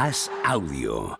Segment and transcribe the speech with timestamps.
[0.00, 1.18] As Audio.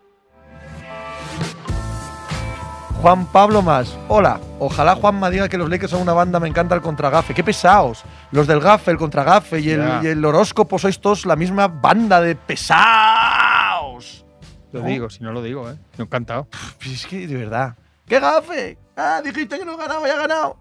[3.01, 3.95] Juan Pablo más.
[4.07, 7.33] Hola, ojalá Juanma diga que los Lakers son una banda, me encanta el contragafe.
[7.35, 8.03] ¡Qué pesados!
[8.31, 10.01] Los del gafe, el contragafe y el, Ya.
[10.03, 14.25] y el horóscopo sois todos la misma banda de pesados.
[14.71, 14.87] Lo ¿No?
[14.87, 15.75] digo, si no lo digo, ¿eh?
[15.97, 16.47] Me ha encantado.
[16.79, 17.75] Pues es que, de verdad.
[18.07, 18.77] ¿Qué gafe?
[18.97, 20.57] Ah, dijiste que no ganaba y ha ganado.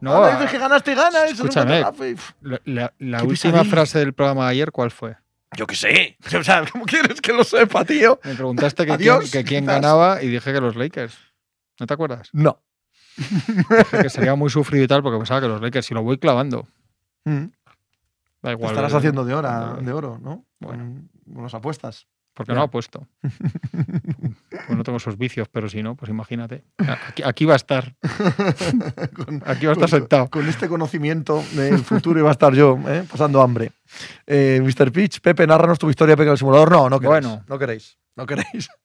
[0.00, 1.24] No, ah, dices que ganaste y ganas.
[1.24, 1.80] Eso escúchame.
[1.80, 2.12] gafe.
[2.14, 3.64] Uf, la, la- la última pesadilla.
[3.64, 5.16] frase del programa de ayer, ¿cuál fue?
[5.56, 6.16] Yo qué sé.
[6.38, 8.18] O sea, ¿cómo quieres que lo sepa, tío?
[8.24, 11.16] Me preguntaste que quién, que ganaba y dije que los Lakers.
[11.80, 12.28] ¿No te acuerdas?
[12.32, 12.62] No.
[13.16, 16.18] Dije que sería muy sufrido y tal porque pensaba que los Lakers, si lo voy
[16.18, 16.66] clavando,
[17.26, 17.46] Mm.
[17.46, 17.50] da
[18.42, 18.70] Te igual.
[18.72, 18.98] estarás ¿verdad?
[18.98, 20.44] haciendo de, hora, de oro, ¿no?
[20.60, 20.84] Bueno.
[21.24, 22.06] Con, con las apuestas.
[22.34, 22.56] Porque Ya.
[22.58, 23.06] no apuesto.
[23.20, 26.64] pues no tengo esos vicios, pero si no, pues imagínate.
[27.08, 27.94] Aquí, aquí va a estar.
[29.14, 30.28] Con- Aquí va a estar con- sentado.
[30.30, 33.04] Con este conocimiento del futuro iba a estar yo, ¿eh?
[33.10, 33.70] pasando hambre.
[34.26, 34.90] Eh, Mr.
[34.90, 36.70] Pitch, Pepe, narranos tu historia el simulador.
[36.72, 37.24] No, no queréis.
[37.24, 37.44] Bueno.
[37.48, 37.98] No queréis.
[38.16, 38.68] No queréis.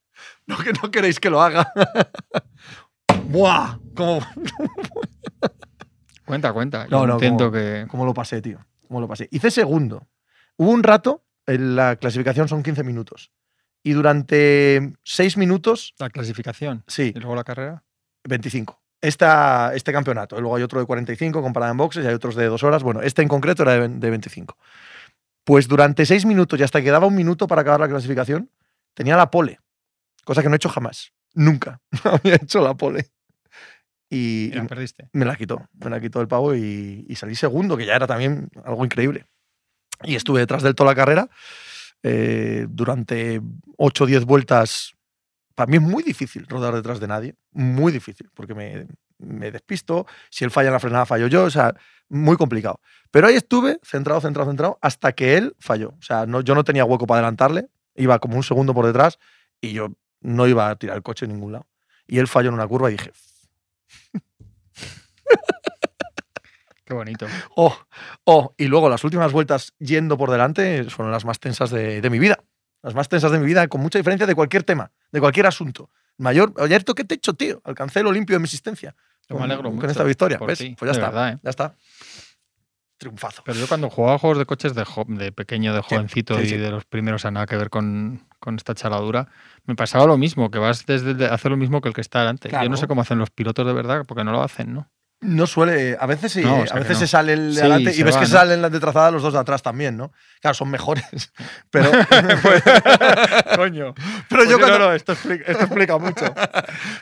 [0.48, 1.72] No que no queréis que lo haga.
[3.30, 3.78] ¡Buah!
[3.96, 4.20] ¿Cómo,
[6.26, 6.84] Cuenta, cuenta.
[6.88, 7.86] Yo No, no, como- que.
[7.90, 8.60] cómo lo pasé, tío?
[8.88, 9.28] ¿Cómo lo pasé?
[9.32, 10.08] Hice segundo.
[10.58, 13.32] Hubo un rato, en la clasificación son 15 minutos.
[13.84, 16.84] Y durante 6 minutos, La clasificación.
[16.88, 17.84] sí, Y luego la carrera.
[18.26, 18.82] 25.
[19.02, 20.40] Esta, este campeonato.
[20.42, 22.84] Luego hay otro de 45 comparado en boxes y hay otros de dos horas.
[22.84, 24.58] Bueno, este en concreto era de, de 25.
[25.46, 28.52] Pues durante seis minutos y hasta que daba un minuto para acabar la clasificación,
[28.94, 29.60] tenía la pole.
[30.26, 31.14] Cosa que no he hecho jamás.
[31.34, 33.10] Nunca había hecho la pole.
[34.10, 35.08] Y, Y la perdiste.
[35.14, 35.68] me la quitó.
[35.74, 39.26] Me la quitó el pavo y, y salí segundo, que ya era también algo increíble.
[40.04, 41.30] Y estuve detrás del toda la carrera
[42.04, 43.42] eh, durante
[43.78, 44.94] 8 o 10 vueltas.
[45.56, 47.36] Para mí es muy difícil rodar detrás de nadie.
[47.52, 50.06] Muy difícil, porque me, me despisto.
[50.30, 51.44] Si él falla en la frenada, fallo yo.
[51.44, 51.74] O sea,
[52.10, 52.80] muy complicado.
[53.12, 55.90] Pero ahí estuve, centrado, centrado, centrado, hasta que él falló.
[55.90, 57.70] O sea, no, yo no tenía hueco para adelantarle.
[57.96, 59.20] Iba como un segundo por detrás
[59.62, 59.90] y yo
[60.22, 61.68] no iba a tirar el coche en ningún lado.
[62.08, 63.12] Y él falló en una curva y dije,
[66.90, 67.28] Qué bonito.
[67.56, 67.78] Oh,
[68.24, 72.10] oh, y luego las últimas vueltas yendo por delante fueron las más tensas de, de
[72.10, 72.40] mi vida.
[72.82, 75.92] Las más tensas de mi vida, con mucha diferencia de cualquier tema, de cualquier asunto.
[76.18, 77.62] Mayor, ayer toqué techo, tío.
[77.64, 78.96] Alcancé lo limpio de mi existencia.
[79.30, 80.40] Yo me alegro con, mucho esta victoria.
[80.40, 80.58] por ¿Ves?
[80.58, 81.12] ti, Pues ya está.
[81.12, 81.40] verdad, ¿eh?
[81.44, 81.76] Ya está.
[82.98, 83.44] Triunfazo.
[83.46, 86.50] Pero yo cuando jugaba juegos de coches de, jo- de pequeño, de jovencito sí, y
[86.50, 86.58] sí.
[86.58, 89.28] de los primeros a nada que ver con, con esta chaladura,
[89.66, 92.20] me pasaba lo mismo, que vas desde de hacer lo mismo que el que está
[92.22, 92.50] delante.
[92.50, 94.90] Yo no sé cómo hacen los pilotos de verdad, porque no lo hacen, ¿no?
[95.22, 95.98] No suele.
[96.00, 96.42] A veces sí.
[96.42, 97.00] No, o sea a veces no.
[97.02, 98.32] se sale el de Sí, adelante y ves va, que ¿no?
[98.32, 100.14] salen las de trazada los dos de atrás también, ¿no?
[100.40, 101.06] Claro, son mejores.
[101.72, 101.92] Pero,
[103.56, 103.94] Coño.
[104.30, 106.34] pero yo cuando, no, esto, explica, esto explica mucho.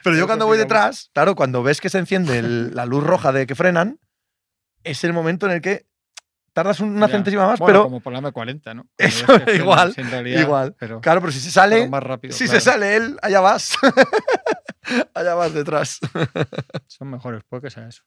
[0.04, 3.32] Pero yo cuando voy detrás, claro, cuando ves que se enciende el- la luz roja
[3.32, 4.00] de que frenan,
[4.84, 5.86] es el momento en el que
[6.58, 7.12] tardas un- una Ya.
[7.14, 8.88] centésima más, Bueno, pero como por la M40, ¿no?
[8.98, 10.76] Eso, igual, si en realidad, igual.
[10.80, 12.34] Pero, claro, pero si se sale, más rápido.
[12.34, 12.60] si claro.
[12.60, 13.76] se sale él, allá vas.
[15.14, 16.00] allá vas detrás.
[16.88, 18.02] Son mejores, puede que sea eso.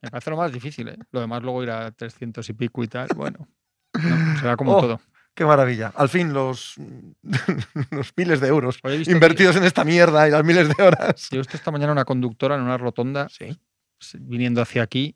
[0.00, 0.96] Me parece lo más difícil, ¿eh?
[1.12, 3.46] Lo demás luego ir a 300 y pico y tal, bueno.
[3.94, 5.00] no, será como Oh, todo.
[5.34, 5.92] Qué maravilla.
[5.94, 6.76] Al fin los,
[7.90, 11.28] los miles de euros que- invertidos en esta mierda y las miles de horas.
[11.30, 13.58] Yo he visto esta mañana una conductora en una rotonda Sí.
[14.00, 15.14] s- viniendo hacia aquí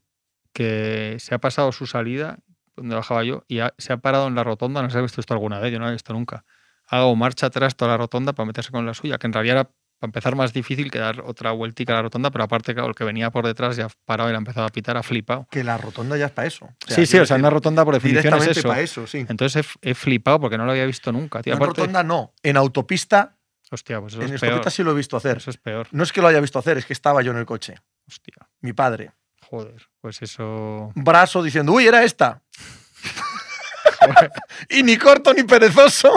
[0.52, 2.38] que se ha pasado su salida,
[2.76, 4.82] donde bajaba yo, y ha- se ha parado en la rotonda.
[4.82, 6.44] No sé si has visto esto alguna vez, yo no lo he visto nunca.
[6.88, 9.56] Ha dado marcha atrás toda la rotonda para meterse con la suya, que en realidad
[9.60, 9.64] era
[10.00, 12.94] para empezar más difícil que dar otra vueltica a la rotonda, pero aparte, claro, el
[12.94, 15.46] que venía por detrás ya ha parado y le ha empezado a pitar, ha flipado.
[15.50, 16.64] Que la rotonda ya es para eso.
[16.64, 18.68] O sea, sí, sí, o sea, una rotonda por definición es eso.
[18.68, 19.26] para eso, sí.
[19.28, 21.42] Entonces he, flipado porque no lo había visto nunca.
[21.42, 21.52] Tío.
[21.52, 22.32] En Aparte, rotonda no.
[22.42, 23.36] En autopista,
[23.70, 24.52] hostia, pues eso en es peor.
[24.54, 25.36] estopeta sí lo he visto hacer.
[25.36, 25.86] Eso es peor.
[25.90, 27.74] No es que lo haya visto hacer, es que estaba yo en el coche.
[28.08, 29.12] Hostia, Mi padre.
[29.50, 30.92] Joder, pues eso.
[30.94, 32.42] Brazo diciendo, uy, era esta.
[34.68, 36.12] y ni corto ni perezoso.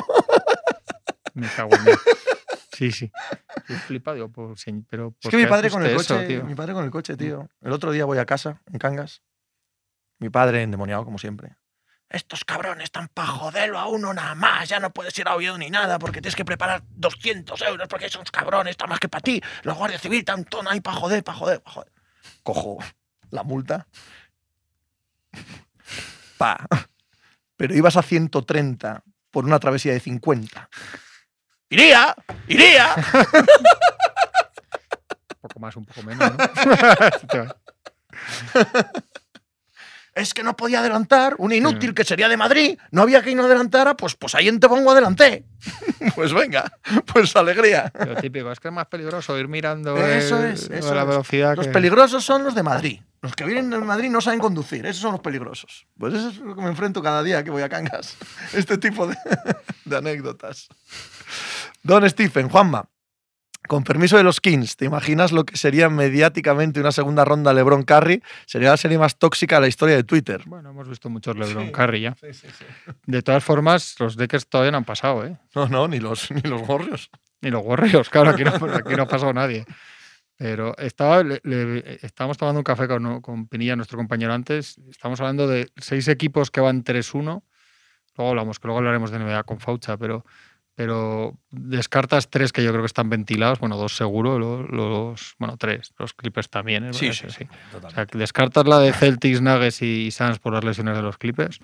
[1.34, 1.98] Me cago en.
[2.72, 3.12] Sí, sí.
[3.70, 4.56] He flipado, digo, por,
[4.90, 6.44] pero Es ¿por que mi padre con el coche, eso, tío?
[6.44, 7.48] mi padre con el coche, tío.
[7.62, 9.22] El otro día voy a casa, en Cangas.
[10.20, 11.56] Mi padre endemoniado, como siempre.
[12.10, 14.70] Estos cabrones están para joderlo a uno nada más.
[14.70, 18.10] Ya no puedes ir a Oviedo ni nada porque tienes que preparar 200 euros porque
[18.10, 19.42] son cabrones, está más que para ti.
[19.64, 21.92] Los guardias civiles están ahí para joder, para joder, para joder.
[22.44, 22.78] Cojo
[23.34, 23.86] la multa.
[26.38, 26.66] Pa.
[27.58, 30.70] Pero ibas a 130 por una travesía de 50.
[31.70, 32.16] ¡Iría!
[32.48, 32.96] ¡Iría!
[32.96, 33.46] Un
[35.42, 36.38] poco más, un poco menos, ¿no?
[40.16, 43.46] Es que no podía adelantar, un inútil que sería de Madrid, no había que no
[43.46, 45.44] adelantara, pues, pues ahí en te pongo adelanté.
[46.16, 46.72] pues venga,
[47.12, 47.92] pues alegría.
[48.06, 51.08] Lo típico, es que es más peligroso ir mirando Eso el- es, eso la es.
[51.08, 51.56] velocidad.
[51.56, 53.00] Los que- peligrosos son los de Madrid.
[53.24, 55.88] Los que vienen de Madrid no saben conducir, esos son los peligrosos.
[55.98, 58.16] Pues eso es lo que me enfrento cada día que voy a Cangas.
[58.54, 59.16] Este tipo de,
[59.86, 60.68] de anécdotas.
[61.82, 62.86] Don Stephen, Juanma,
[63.68, 67.84] con permiso de los Kings, ¿te imaginas lo que sería mediáticamente una segunda ronda LeBron
[67.84, 68.22] Curry?
[68.46, 70.42] Sería la serie más tóxica de la historia de Twitter.
[70.46, 71.72] Bueno, hemos visto muchos LeBron Sí.
[71.72, 72.16] Curry ya.
[72.20, 72.66] Sí, sí, sí.
[73.06, 75.38] De todas formas, los Lakers todavía no han pasado, ¿eh?
[75.56, 77.10] No, no, ni los, ni los gorrios.
[77.42, 79.66] Ni los Warriors, claro, aquí no, aquí no ha pasado nadie.
[80.38, 84.78] Pero estaba, le- le- estábamos tomando un café con, con Pinilla, nuestro compañero antes.
[84.90, 87.44] Estamos hablando de seis equipos que van 3-1.
[88.18, 90.26] Luego hablamos, que luego hablaremos de NBA con Faucha, pero,
[90.76, 93.60] pero descartas tres que yo creo que están ventilados.
[93.60, 95.94] Bueno, dos seguro, lo- los, bueno, tres.
[96.00, 96.86] Los Clippers también.
[96.86, 97.48] es verdad que sí.
[97.84, 101.60] O sea, descartas la de Celtics, Nuggets y Suns por las lesiones de los Clippers.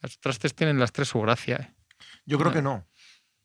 [0.00, 1.56] Las otras tres tienen las tres su gracia.
[1.56, 1.74] ¿eh?
[2.24, 2.86] Yo creo que no.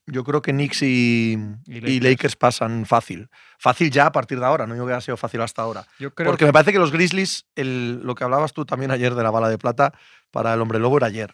[0.08, 2.04] Yo creo que Knicks y, Y y Lakers.
[2.04, 2.36] Lakers.
[2.36, 3.28] pasan fácil.
[3.58, 5.84] Fácil ya a partir de ahora, no digo que haya sido fácil hasta ahora.
[5.98, 9.16] Yo creo Porque me parece que los Grizzlies, el- lo que hablabas tú también ayer
[9.16, 9.94] de la bala de plata,
[10.30, 11.34] para el hombre lobo era ayer.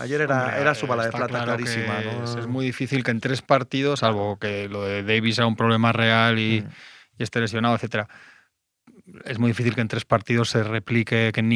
[0.00, 2.00] Ayer era, Hombre, era su bala de plata claro clarísima.
[2.00, 2.24] ¿no?
[2.24, 5.56] es, es muy difícil que en tres partidos, salvo que lo de Davis sea un
[5.56, 6.68] problema real y, Mm.
[7.18, 8.08] y esté lesionado, etcétera,
[9.24, 11.48] es muy difícil que en tres partidos se replique, que en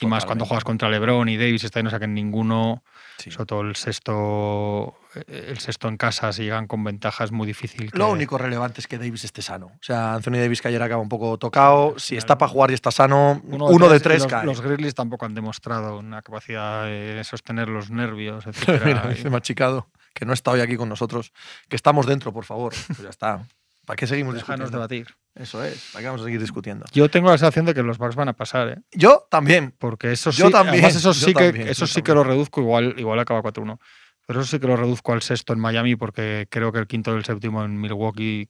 [0.00, 2.82] y más cuando juegas contra LeBron y Davis, está bien, o sea, que en ninguno,
[3.18, 3.30] Sí.
[3.30, 4.94] sobre todo el sexto,
[5.26, 7.90] el sexto en casa, si llegan con ventaja, es muy difícil.
[7.92, 9.66] Que, Lo único relevante es que Davis esté sano.
[9.66, 11.98] O sea, Anthony Davis que ayer acaba un poco tocado.
[11.98, 14.46] Si está para jugar y está sano, Uno, uno, de y tres los, cae.
[14.46, 19.08] los Grizzlies tampoco han demostrado una capacidad de sostener los nervios, Mira, etcétera.
[19.08, 21.32] dice Machicado, que no está hoy aquí con nosotros,
[21.68, 22.72] que estamos dentro, por favor.
[22.86, 23.46] Pues ya está.
[23.90, 24.78] ¿Para qué seguimos Déjanos discutiendo?
[25.04, 25.16] debatir.
[25.34, 26.86] Eso es, ¿para qué vamos a seguir discutiendo?
[26.92, 28.76] Yo tengo la sensación de que los Bucks van a pasar, ¿eh?
[28.92, 29.74] Yo también.
[29.78, 32.14] Porque eso sí, Yo también, además eso yo sí que también, eso yo sí que
[32.14, 33.78] lo reduzco igual, igual acaba 4-1.
[34.26, 37.12] Pero eso sí que lo reduzco al sexto en Miami porque creo que el quinto
[37.12, 38.48] y el séptimo en Milwaukee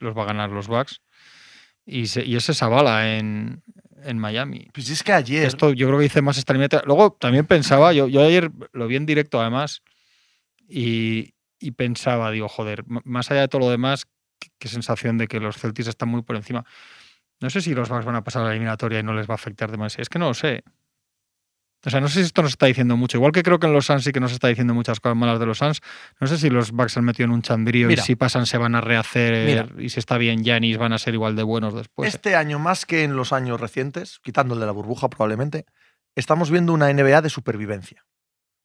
[0.00, 1.00] los va a ganar los Bucks.
[1.86, 3.62] Y, se- y es esa bala en,
[4.02, 4.68] en Miami.
[4.72, 5.46] Pues es que ayer.
[5.46, 6.52] Esto yo creo que hice más esta.
[6.84, 9.82] Luego también pensaba, yo, yo ayer lo vi en directo además,
[10.68, 14.06] y, y pensaba, digo, joder, más allá de todo lo demás,
[14.60, 16.64] qué, sensación de que los Celtics están muy por encima.
[17.40, 19.34] No sé si los Bucks van a pasar a la eliminatoria y no les va
[19.34, 20.02] a afectar demasiado.
[20.02, 20.62] Es que no lo sé.
[21.84, 23.16] O sea, no sé si esto nos está diciendo mucho.
[23.16, 25.40] Igual que creo que en los Suns sí que nos está diciendo muchas cosas malas
[25.40, 25.80] de los Suns.
[26.20, 28.02] No sé si los Bucks se han metido en un chambrío Mira.
[28.02, 29.82] y si pasan se van a rehacer Mira.
[29.82, 32.12] y si está bien Yanis van a ser igual de buenos después.
[32.14, 35.64] este año, más que en los años recientes, quitando el de la burbuja probablemente,
[36.14, 38.04] estamos viendo una NBA de supervivencia.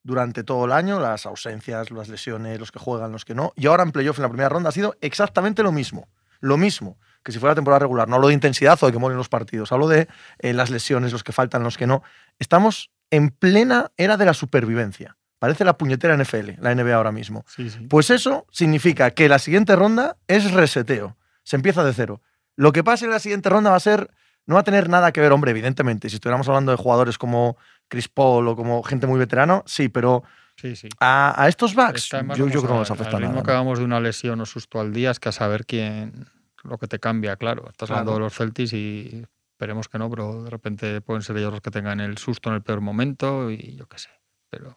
[0.06, 3.54] Durante todo el año, las ausencias, las lesiones, los que juegan, los que no.
[3.56, 6.07] Y ahora en playoff, en la primera ronda, ha sido exactamente lo mismo.
[6.42, 8.07] Lo mismo que si fuera temporada regular.
[8.07, 9.72] No hablo de intensidad o de que molen los partidos.
[9.72, 10.07] Hablo de
[10.38, 12.04] eh, las lesiones, los que faltan, los que no.
[12.38, 15.18] Estamos en plena era de la supervivencia.
[15.40, 17.44] Parece la puñetera NFL, la NBA ahora mismo.
[17.48, 17.80] Sí, sí.
[17.90, 21.18] Pues eso significa que la siguiente ronda es reseteo.
[21.44, 22.22] Se empieza de cero.
[22.56, 24.12] Lo que pase en la siguiente ronda va a ser.
[24.46, 26.08] No va a tener nada que ver, hombre, evidentemente.
[26.10, 30.24] Si estuviéramos hablando de jugadores como Chris Paul o como gente muy veterano, sí, pero
[30.58, 30.90] sí, sí.
[31.00, 33.40] a, a estos Es backs, yo, creo que no les afecta al nada.
[33.40, 36.28] hagamos de una lesión o susto al día es que a saber quién
[36.64, 37.68] lo que te cambia, claro.
[37.70, 38.24] Estás hablando Claro.
[38.24, 41.72] de los Celtics y esperemos que no, pero de repente pueden ser ellos los que
[41.72, 44.10] tengan el susto en el peor momento y yo qué sé.
[44.50, 44.76] Pero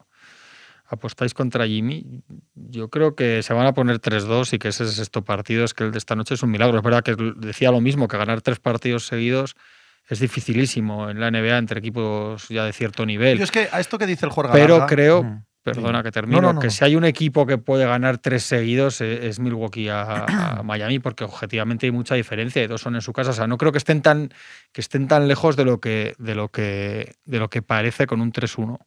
[0.87, 2.23] apostáis contra Jimmy,
[2.55, 5.85] yo creo que se van a poner 3-2 y que ese sexto partido es que
[5.85, 6.77] el de esta noche es un milagro.
[6.79, 9.55] Es verdad que decía lo mismo, que ganar tres partidos seguidos
[10.09, 13.39] es dificilísimo en la NBA entre equipos ya de cierto nivel.
[13.39, 15.45] Yo es que a esto que dice el Jorge Pero Galarza- creo- Mm.
[15.61, 16.05] Perdona Sí.
[16.05, 16.41] que termino.
[16.41, 19.39] No, no, no, que si hay un equipo que puede ganar tres seguidos eh, es
[19.39, 20.25] Milwaukee a,
[20.61, 23.31] a Miami, porque objetivamente hay mucha diferencia y dos son en su casa.
[23.31, 24.31] O sea, no creo que estén tan,
[24.73, 28.23] que estén tan lejos de lo que, de lo que, de lo que parece con
[28.23, 28.79] un 3-1.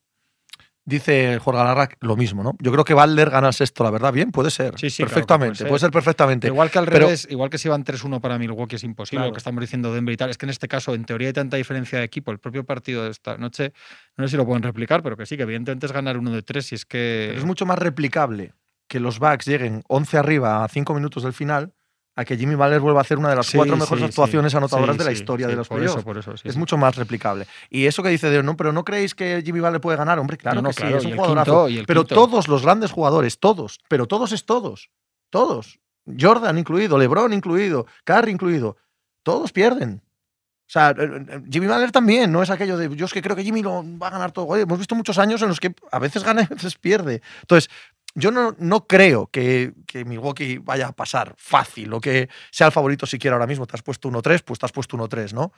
[0.84, 2.56] Dice Jorge Galarra lo mismo, ¿no?
[2.60, 4.12] Yo creo que Valder gana el sexto, la verdad.
[4.12, 4.74] Bien, puede ser.
[4.80, 5.60] Sí, sí, perfectamente.
[5.60, 5.88] puede puede, ser.
[5.88, 5.92] ser.
[5.92, 6.48] perfectamente.
[6.48, 9.30] Igual que al pero- revés, igual que si van 3-1 para Milwaukee es imposible, Claro.
[9.30, 10.32] lo que estamos diciendo Denver y tal.
[10.32, 12.32] Es que en este caso, en teoría hay tanta diferencia de equipo.
[12.32, 13.74] El propio partido de esta noche,
[14.18, 16.42] no sé si lo pueden replicar, pero que sí, que evidentemente es ganar uno de
[16.42, 17.26] tres es que.
[17.30, 18.54] Pero es mucho más replicable
[18.88, 21.74] que los Bucks lleguen 11 arriba a 5 minutos del final
[22.15, 24.51] a que Jimmy Butler vuelva a hacer una de las Sí, cuatro mejores sí, actuaciones
[24.51, 24.58] sí.
[24.58, 25.98] anotadoras de la historia de los por playoffs.
[25.98, 27.48] eso, por eso, sí, es mucho más replicable.
[27.70, 30.20] Y eso que dice de no, pero ¿no creéis que Jimmy Butler puede ganar?
[30.20, 31.68] Hombre, claro No, no, que claro, sí, es un jugadorazo.
[31.68, 32.15] quinto, pero quinto.
[32.15, 34.89] todos los grandes jugadores, todos, pero todos es todos,
[35.30, 35.80] todos.
[36.20, 38.75] Jordan incluido, LeBron incluido, Curry incluido,
[39.24, 40.01] todos pierden.
[40.03, 40.96] O sea, eh,
[41.30, 43.84] eh, Jimmy Butler también, no es aquello de yo es que creo que Jimmy lo
[44.00, 44.48] va a ganar todo.
[44.48, 47.22] Oye, hemos visto muchos años en los que a veces gana y a veces pierde.
[47.41, 47.70] Entonces,
[48.15, 52.74] yo no, no creo que, que Milwaukee vaya a pasar fácil o que sea el
[52.74, 53.65] favorito siquiera ahora mismo.
[53.68, 55.51] Te has puesto 1-3, pues te has puesto 1-3, ¿no?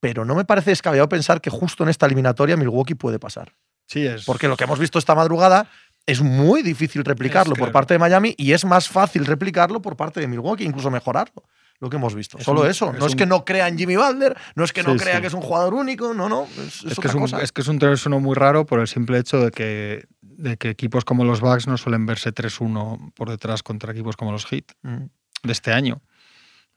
[0.00, 3.52] pero no me parece descabellado pensar que justo en esta eliminatoria Milwaukee puede pasar.
[3.86, 4.24] Sí, es.
[4.26, 5.68] Porque lo que hemos visto esta madrugada
[6.06, 10.20] es muy difícil replicarlo por parte de Miami y es más fácil replicarlo por parte
[10.20, 11.42] de Milwaukee, incluso mejorarlo.
[11.80, 12.38] Lo que hemos visto.
[12.38, 12.92] Es Solo un- eso.
[12.92, 15.16] es no es que no crea en Jimmy Butler, no es que no Sí, crea
[15.16, 15.20] sí.
[15.20, 16.44] que es un jugador único, no, no.
[16.44, 17.40] Es, que es, un, cosa.
[17.42, 20.04] es que es un teléfono muy raro por el simple hecho de que,
[20.38, 24.32] de que equipos como los Bucks no suelen verse 3-1 por detrás contra equipos como
[24.32, 25.04] los Heat Mm.
[25.42, 26.00] de este año.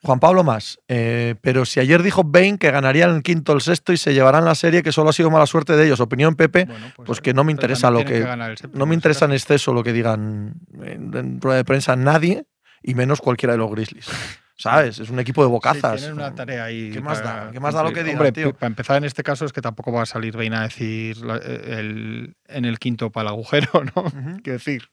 [0.03, 0.79] Juan Pablo más.
[0.87, 4.15] eh, pero si ayer dijo Bain que ganarían el quinto o el sexto y se
[4.15, 5.99] llevarán la serie, que solo ha sido mala suerte de ellos.
[5.99, 6.65] Opinión, Pepe.
[6.65, 8.23] Bueno, Pues que no me interesa lo que-
[8.57, 12.45] séptimo, No me interesa en exceso lo que digan en, en rueda de prensa nadie
[12.81, 14.07] y menos cualquiera de los Grizzlies.
[14.61, 14.99] ¿Sabes?
[14.99, 15.99] Es un equipo de Sí, bocazas.
[16.01, 16.91] tienen una tarea ahí.
[16.91, 17.51] ¿Qué más para da?
[17.51, 18.53] ¿Qué más da lo que digan, Hombre, tío?
[18.53, 21.37] para empezar en este caso es que tampoco va a salir Bain a decir la-
[21.37, 24.03] el, en el quinto para el agujero, ¿no?
[24.03, 24.41] Ujú.
[24.43, 24.89] Quiero decir,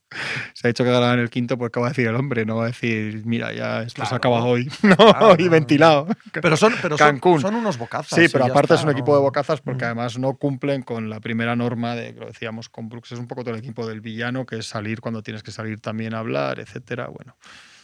[0.55, 2.57] se ha dicho que ganaba en el quinto porque va a decir el hombre, no
[2.57, 4.15] va a decir, mira, ya esto se Claro.
[4.15, 6.07] ha acabado hoy, no, Claro, y ventilado.
[6.33, 7.41] Pero son, pero Cancún.
[7.43, 8.19] son unos bocazas.
[8.19, 11.21] Sí, pero aparte está, es un equipo de bocazas porque además no cumplen con la
[11.21, 14.47] primera norma de, lo decíamos con Brooks, es un poco todo el equipo del villano,
[14.47, 17.09] que es salir cuando tienes que salir también a hablar, etcétera.
[17.09, 17.37] Bueno,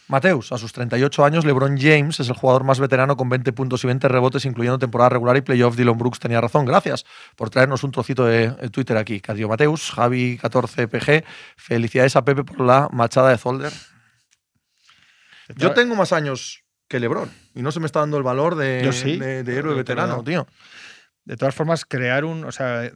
[0.06, 3.82] Mateus, a sus 38 años, LeBron James es el jugador más veterano con 20 puntos
[3.84, 5.76] y 20 rebotes, incluyendo temporada regular y playoff.
[5.76, 6.66] Dylan Brooks tenía razón.
[6.66, 7.06] Gracias
[7.36, 9.20] por traernos un trocito de Twitter aquí.
[9.20, 11.24] Cadio Mateus, Javi14PG.
[11.56, 13.72] Felicidades a Pepe por la machada de Zolder.
[15.56, 18.92] Yo tengo más años que LeBron y no se me está dando el valor de,
[18.92, 20.46] sí, de, héroe veterano, tío.
[21.26, 22.44] De todas formas, crear un.
[22.44, 22.90] O sea,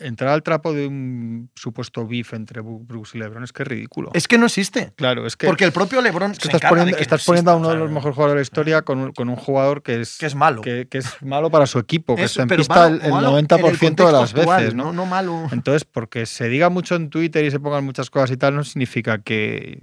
[0.00, 4.10] entrar al trapo de un supuesto beef entre Brooks y LeBron es que es ridículo.
[4.12, 4.92] Es que no existe.
[4.96, 7.24] claro, es que, Porque el propio LeBron es que se estás poniendo, que no estás
[7.24, 9.82] poniendo a uno de los mejores jugadores de la historia con un, con un jugador
[9.82, 10.60] que es, que es malo.
[10.60, 13.10] que, que es malo para su equipo, que Es- está en pista malo- el, el
[13.12, 14.92] malo en 90% de las actual, veces, ¿no?
[14.92, 15.48] No malo.
[15.50, 18.62] Entonces, porque se diga mucho en Twitter y se pongan muchas cosas y tal, no
[18.64, 19.80] significa que.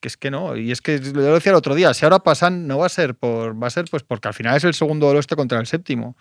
[0.00, 2.66] que es- Que no, y es que lo decía el otro día, si ahora pasan,
[2.66, 3.62] no va a ser por.
[3.62, 6.16] Va a ser pues porque al final es el segundo del oeste contra el séptimo.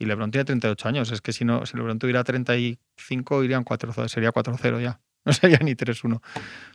[0.00, 1.12] Y LeBron tiene 38 años.
[1.12, 4.98] Es que si no, si LeBron tuviera 35, irían 4 sería 4-0 ya.
[5.26, 6.20] No sería ni 3-1.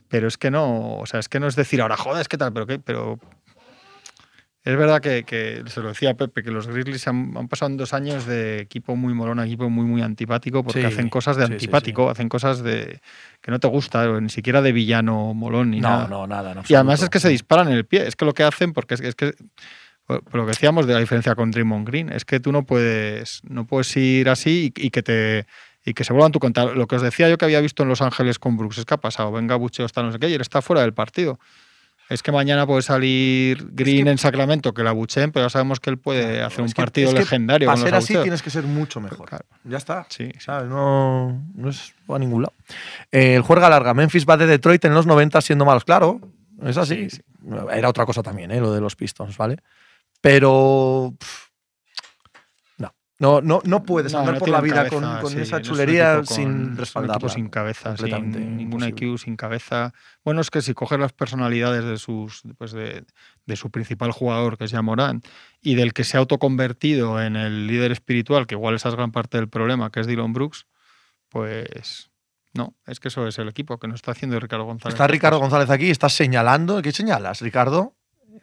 [0.08, 2.38] Pero es que no, o sea, es que no es decir ahora, joder, es que
[2.38, 3.18] tal, pero qué, pero.
[4.62, 7.92] Es verdad que, que se lo decía Pepe, que los Grizzlies han, han pasado dos
[7.92, 11.42] años de equipo muy molón a equipo muy, muy antipático, porque Sí, hacen cosas de
[11.42, 13.00] sí, sí, antipático, hacen cosas de
[13.40, 16.08] que no te gusta, ni siquiera de villano molón ni No, nada.
[16.08, 16.62] no, nada.
[16.68, 18.08] Y además es que se disparan en el pie.
[18.08, 19.34] Es que lo que hacen, porque es, es que.
[20.06, 23.40] Por lo que decíamos de la diferencia con Draymond Green, es que tú no puedes,
[23.48, 25.46] no puedes ir así y, y que te.
[25.84, 26.76] Y que se vuelvan tu contar.
[26.76, 28.94] Lo que os decía yo que había visto en Los Ángeles con Brooks, es que
[28.94, 31.38] ha pasado, venga, bucheo, está no sé qué, y él está fuera del partido.
[32.08, 35.80] Es que mañana puede salir Green que- en Sacramento, que la bucheen, pero ya sabemos
[35.80, 37.66] que él puede hacer un que- partido legendario.
[37.66, 39.28] Para con los ser así tienes que ser mucho mejor.
[39.28, 39.44] Claro.
[39.64, 40.06] Ya está.
[40.08, 40.40] Sí, sí.
[40.40, 40.68] ¿Sabes?
[40.68, 42.52] No, no es a ningún lado.
[43.10, 43.92] Eh, el juega larga.
[43.94, 45.84] Memphis va de Detroit en los 90 siendo malos.
[45.84, 46.20] Claro,
[46.64, 47.10] es así.
[47.10, 47.22] Sí, sí.
[47.72, 48.60] Era otra cosa también, ¿eh?
[48.60, 49.58] lo de los Pistons, ¿vale?
[50.20, 51.14] Pero.
[51.18, 51.46] pff,
[52.78, 52.94] no.
[53.18, 55.56] No, no, no puedes No, andar no por la vida cabeza, con, con sí, esa
[55.58, 57.28] es chulería sin es un respaldarla.
[57.28, 58.82] sin cabeza, sin ningún.
[58.84, 59.92] IQ, sin cabeza.
[60.24, 63.04] Bueno, es que si coges las personalidades de sus pues de,
[63.46, 65.22] de su principal jugador, que es Morán,
[65.62, 69.12] y del que se ha autoconvertido en el líder espiritual, que igual esa es gran
[69.12, 70.66] parte del problema, que es Dylan Brooks,
[71.28, 72.10] pues
[72.56, 74.94] no, es que eso es el equipo que nos está haciendo Ricardo González.
[74.94, 76.80] Está Ricardo González aquí, estás señalando.
[76.82, 77.94] ¿Qué señalas, Ricardo?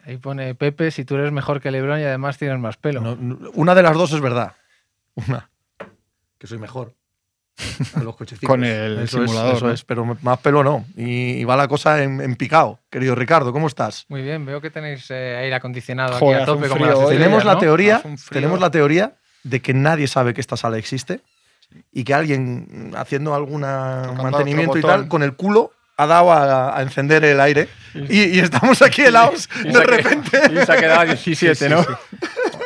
[0.04, 3.00] Ahí pone Pepe, si tú eres mejor que Lebron y además tienes más pelo.
[3.00, 4.52] No, no, una de las dos es verdad.
[5.14, 5.50] Una.
[6.38, 6.94] Que soy mejor.
[7.94, 8.48] A los cochecitos.
[8.48, 9.72] Con el eso es, simulador, eso ¿no?
[9.72, 10.84] es, pero más pelo no.
[10.96, 12.80] Y, y va la cosa en, en picado.
[12.90, 14.06] Querido Ricardo, ¿cómo estás?
[14.08, 17.16] Muy bien, veo que tenéis eh, aire acondicionado Joder, aquí a tope como hoy.
[17.16, 17.58] tenemos la ¿no?
[17.60, 21.20] teoría, tenemos la teoría de que nadie sabe que esta sala existe
[21.92, 26.76] y que alguien mm, haciendo algún mantenimiento y tal con el culo ha dado a,
[26.78, 30.40] a encender el aire y, y estamos aquí helados Y de quedado- repente.
[30.52, 31.82] Y se ha quedado a 17, Sí, sí, ¿no?
[31.82, 31.88] sí.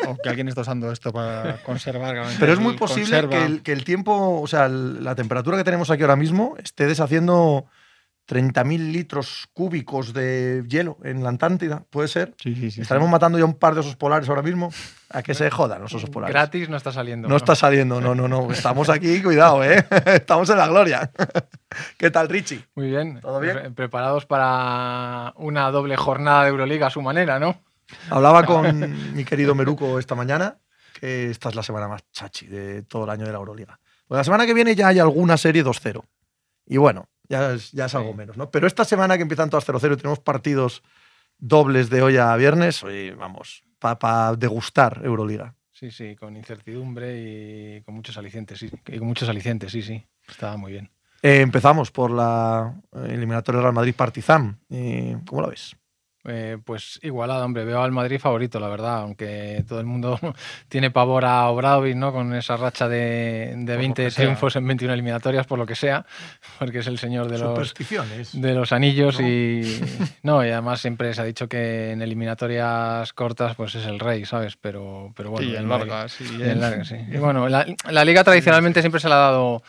[0.06, 2.16] O que alguien está usando esto para conservar.
[2.40, 5.64] Pero es muy posible que el, que el tiempo, o sea, el- la temperatura que
[5.64, 7.66] tenemos aquí ahora mismo esté deshaciendo
[8.28, 11.84] 30.000 litros cúbicos de hielo en la Antártida.
[11.88, 12.34] ¿Puede ser?
[12.42, 12.80] Sí, sí, sí, sí.
[12.82, 14.70] Estaremos matando ya un par de osos polares ahora mismo.
[15.10, 16.34] A que se jodan los osos polares.
[16.34, 17.26] Gratis no está saliendo.
[17.28, 18.52] No está saliendo, no, no, no.
[18.52, 19.86] Estamos aquí, cuidado, ¿eh?
[20.06, 21.10] Estamos en la gloria.
[21.96, 22.66] ¿Qué tal, Richie?
[22.74, 23.18] Muy bien.
[23.20, 23.54] ¿Todo bien?
[23.56, 27.62] Pre- preparados para una doble jornada de Euroliga a su manera, ¿no?
[28.10, 30.58] Hablaba con mi querido Meruco esta mañana
[31.00, 33.78] que esta es la semana más chachi de todo el año de la Euroliga.
[34.06, 36.02] Pues la semana que viene ya hay alguna serie 2-0.
[36.66, 38.50] Y bueno, ya es, ya es algo menos, ¿no?
[38.50, 40.82] Pero esta semana que empiezan todas 0-0 y tenemos partidos
[41.38, 45.54] dobles de hoy a viernes, oye, vamos, para degustar Euroliga.
[45.72, 48.68] Sí, sí, con incertidumbre y con muchos alicientes, sí.
[48.88, 50.04] Y con muchos alicientes, sí, sí.
[50.26, 50.90] Estaba muy bien.
[51.22, 54.58] Eh, empezamos por la eliminatoria Real Madrid-Partizan.
[54.70, 55.76] Eh, ¿Cómo la ves?
[56.30, 60.18] Eh, pues igualada, hombre, veo al Madrid favorito, la verdad, aunque todo el mundo
[60.68, 62.12] tiene pavor a Obradovic, ¿no?
[62.12, 66.04] Con esa racha de, de 20 triunfos en 21 eliminatorias, por lo que sea,
[66.58, 67.74] porque es el señor de los,
[68.32, 69.80] de los anillos y...
[70.22, 74.24] No, y además siempre se ha dicho que en eliminatorias cortas pues es el rey,
[74.24, 74.56] ¿sabes?
[74.56, 75.48] Pero, pero bueno...
[75.48, 76.24] Sí, en largas, sí.
[76.84, 76.96] sí.
[77.10, 79.62] Y bueno, la, la liga tradicionalmente siempre se le ha dado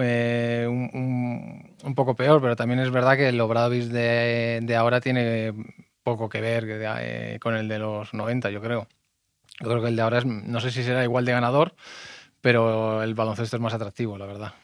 [0.00, 5.00] eh, un, un, poco peor, pero también es verdad que el Obradovic de, de ahora
[5.00, 5.52] tiene
[6.04, 8.86] poco que ver eh, con el de los 90, yo creo.
[9.60, 11.74] Yo creo que el de ahora es, no sé si será igual de ganador,
[12.40, 14.54] pero el baloncesto es más atractivo, la verdad.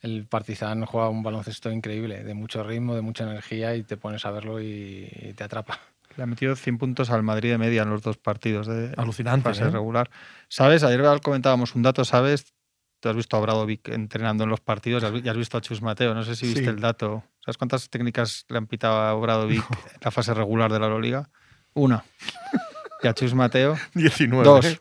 [0.00, 4.26] El Partizan juega un baloncesto increíble, de mucho ritmo, de mucha energía y te pones
[4.26, 5.80] a verlo y, te atrapa.
[6.16, 9.48] Le ha metido 100 puntos al Madrid de media en los dos partidos de Alucinante,
[9.48, 9.70] fase ¿eh?
[9.70, 10.10] regular.
[10.48, 10.84] ¿Sabes?
[10.84, 12.52] Ayer comentábamos un dato, ¿sabes?
[13.00, 16.14] Tú has visto a Bradovic entrenando en los partidos y has visto a Chus Mateo.
[16.14, 17.24] No sé si viste el dato.
[17.44, 21.28] ¿Sabes cuántas técnicas le han pitado a Bradovic en la fase regular de la Euroliga?
[21.74, 22.02] Una.
[23.04, 23.76] Y a Chus Mateo.
[23.94, 24.44] 19.
[24.44, 24.66] Dos.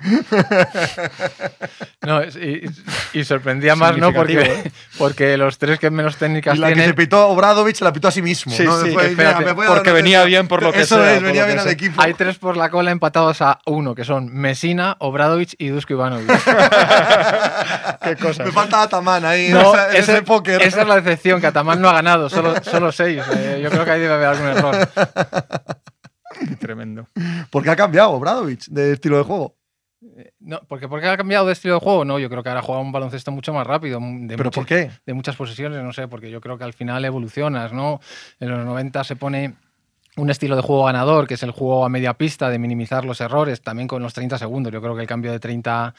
[2.05, 2.69] No, y,
[3.13, 4.11] y sorprendía más, ¿no?
[4.13, 6.83] Porque, porque los tres que menos técnicas y la tienen.
[6.83, 8.51] que se pitó Obradovic se la pitó a sí mismo.
[8.53, 8.77] Sí, ¿no?
[8.77, 11.59] sí, Después, espérate, mira, porque venía bien por lo que Eso sea, es, venía bien
[11.59, 12.01] al equipo.
[12.01, 16.27] Hay tres por la cola empatados a uno, que son Mesina, Obradovic y Dusko Ivanovic.
[18.03, 18.43] Qué cosa.
[18.43, 20.61] Me falta Ataman ahí No, esa- en ese, póker.
[20.61, 23.21] esa es la decepción, que Ataman no ha ganado, solo, solo seis.
[23.33, 24.89] Eh, yo creo que ahí debe haber algún error.
[26.59, 27.07] Tremendo.
[27.49, 29.55] ¿Por qué ha cambiado Obradovic de estilo de juego?
[30.39, 32.81] No, porque, porque ha cambiado de estilo de juego, no, yo creo que ahora juega
[32.81, 33.99] un baloncesto mucho más rápido.
[34.01, 34.91] De ¿Pero muchas- por qué?
[35.05, 38.01] de muchas posesiones, no sé, porque yo creo que al final evolucionas, ¿no?
[38.39, 39.55] En los 90 se pone
[40.17, 43.19] un estilo de juego ganador, que es el juego a media pista, de minimizar los
[43.21, 44.71] errores, también con los 30 segundos.
[44.73, 45.95] Yo creo que el cambio de 30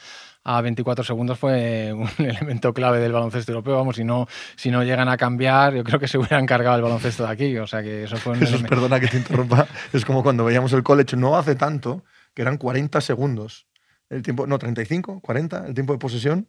[0.47, 3.75] a 24 segundos fue un elemento clave del baloncesto europeo.
[3.77, 6.83] Vamos, si no, si no llegan a cambiar, yo creo que se hubieran cargado el
[6.83, 7.57] baloncesto de aquí.
[7.57, 9.67] O sea que eso fue un Eso es, perdona que te interrumpa.
[9.91, 12.03] Es como cuando veíamos el college no hace tanto,
[12.35, 13.67] que eran 40 segundos.
[14.07, 16.47] El tiempo, no, 35, 40, el tiempo de posesión.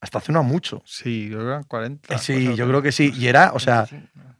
[0.00, 0.80] Hasta hace no mucho.
[0.86, 2.14] Sí, yo creo que eran 40.
[2.14, 3.12] Eh, sí, yo creo que sí.
[3.16, 3.88] Y era, o sea,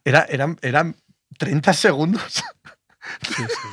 [0.04, 0.94] era, eran, eran
[1.36, 2.44] 30 segundos.
[3.22, 3.68] Sí, sí.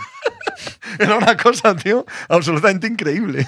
[0.99, 3.47] Era una cosa, tío, absolutamente increíble.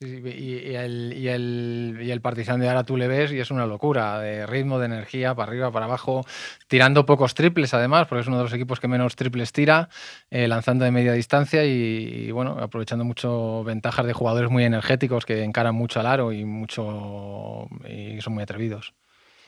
[0.00, 3.40] Sí, sí, y, el, y, el, y el Partizan de ahora tú le ves y
[3.40, 6.24] es una locura, de ritmo, de energía, para arriba, para abajo,
[6.68, 9.88] tirando pocos triples además, porque es uno de los equipos que menos triples tira,
[10.30, 15.26] eh, lanzando de media distancia y, y, bueno, aprovechando mucho ventajas de jugadores muy energéticos
[15.26, 18.94] que encaran mucho al aro y, mucho, y son muy atrevidos.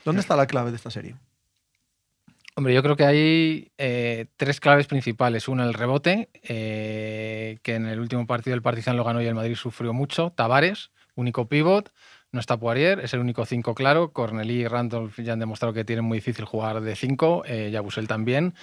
[0.03, 1.15] ¿Dónde está la clave de esta serie?
[2.61, 5.47] Hombre, yo creo que hay eh, tres claves principales.
[5.47, 9.33] Una, el rebote, eh, que en el último partido el Partizan lo ganó y el
[9.33, 10.31] Madrid sufrió mucho.
[10.35, 11.91] Tavares, único pivot.
[12.33, 14.13] No está Poirier, es el único 5 claro.
[14.13, 18.07] Cornelí y Randolph ya han demostrado que tienen muy difícil jugar de 5, eh, Yabusel
[18.07, 18.53] también.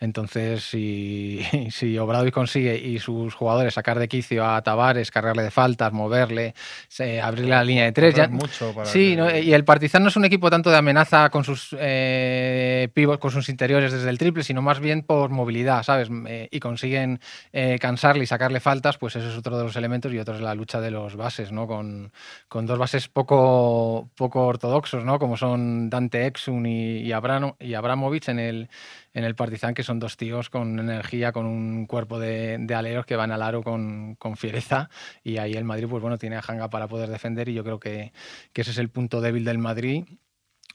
[0.00, 5.50] Entonces, si, si Obradovic consigue y sus jugadores sacar de quicio a Tavares, cargarle de
[5.50, 6.54] faltas, moverle,
[6.88, 9.36] se, abrirle la línea de 3, ya, mucho para Sí, que- ¿no?
[9.36, 13.30] y el Partizan no es un equipo tanto de amenaza con sus eh, pivots, con
[13.30, 16.08] sus interiores desde el triple, sino más bien por movilidad, ¿sabes?
[16.28, 17.20] Eh, y consiguen
[17.52, 20.40] eh, cansarle y sacarle faltas, pues ese es otro de los elementos y otro es
[20.40, 21.66] la lucha de los bases, ¿no?
[21.66, 22.10] Con,
[22.48, 25.18] con dos bases poco, poco ortodoxos, ¿no?
[25.18, 28.68] Como son Dante Exum y, y, y Abramovich en el,
[29.12, 33.16] en el Partizan, que son dos tíos con energía, con un cuerpo de, aleros que
[33.16, 34.88] van al aro con, con fiereza.
[35.24, 37.80] Y ahí el Madrid, pues bueno, tiene a Hanga para poder defender y yo creo
[37.80, 38.12] que,
[38.52, 40.04] que ese es el punto débil del Madrid.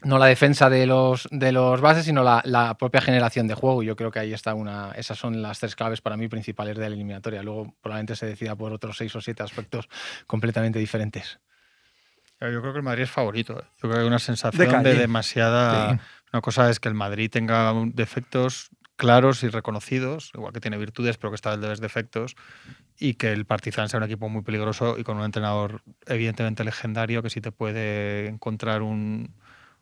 [0.04, 3.84] No la defensa de los, de los bases, sino la, la propia generación de juego.
[3.84, 4.92] Yo creo que ahí está una.
[4.98, 7.42] Esas son las tres claves para mí principales de la eliminatoria.
[7.42, 9.88] Luego probablemente se decida por otros seis o siete aspectos
[10.28, 11.40] completamente diferentes.
[12.52, 13.54] Yo creo que el Madrid es favorito.
[13.60, 13.64] ¿eh?
[13.76, 15.92] Yo creo que hay una sensación De de, demasiada.
[15.94, 16.00] Sí.
[16.34, 21.18] Una cosa es que el Madrid tenga defectos claros y reconocidos, igual que tiene virtudes,
[21.18, 22.36] pero que está el de los defectos,
[23.00, 27.22] y que el Partizan sea un equipo muy peligroso y con un entrenador evidentemente legendario
[27.24, 29.34] que si te puede encontrar un-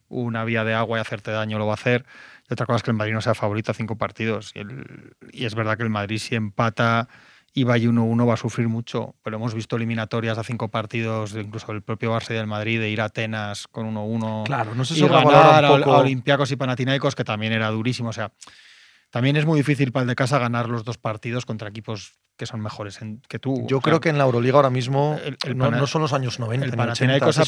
[0.07, 2.05] una vía de agua y hacerte daño lo va a hacer.
[2.49, 4.51] Y otra cosa es que el Madrid no sea favorito a cinco partidos.
[4.55, 7.07] Y, el- y es verdad que el Madrid si empata
[7.53, 11.71] y y 1-1 va a sufrir mucho, pero hemos visto eliminatorias a cinco partidos, incluso
[11.71, 14.93] del propio Barça y del Madrid, de ir a Atenas con 1-1 Claro, no se
[14.93, 15.93] y sobrevalora ganar un poco.
[15.93, 18.09] a Olympiacos y Panathinaikos, que también era durísimo.
[18.09, 18.31] O sea,
[19.09, 22.47] también es muy difícil para el de casa ganar los dos partidos contra equipos que
[22.47, 23.67] son mejores en- que tú.
[23.67, 26.11] Yo O sea, creo que en la Euroliga ahora mismo el- el no, son los
[26.11, 27.43] años 90, el Panathinaikos 80, ha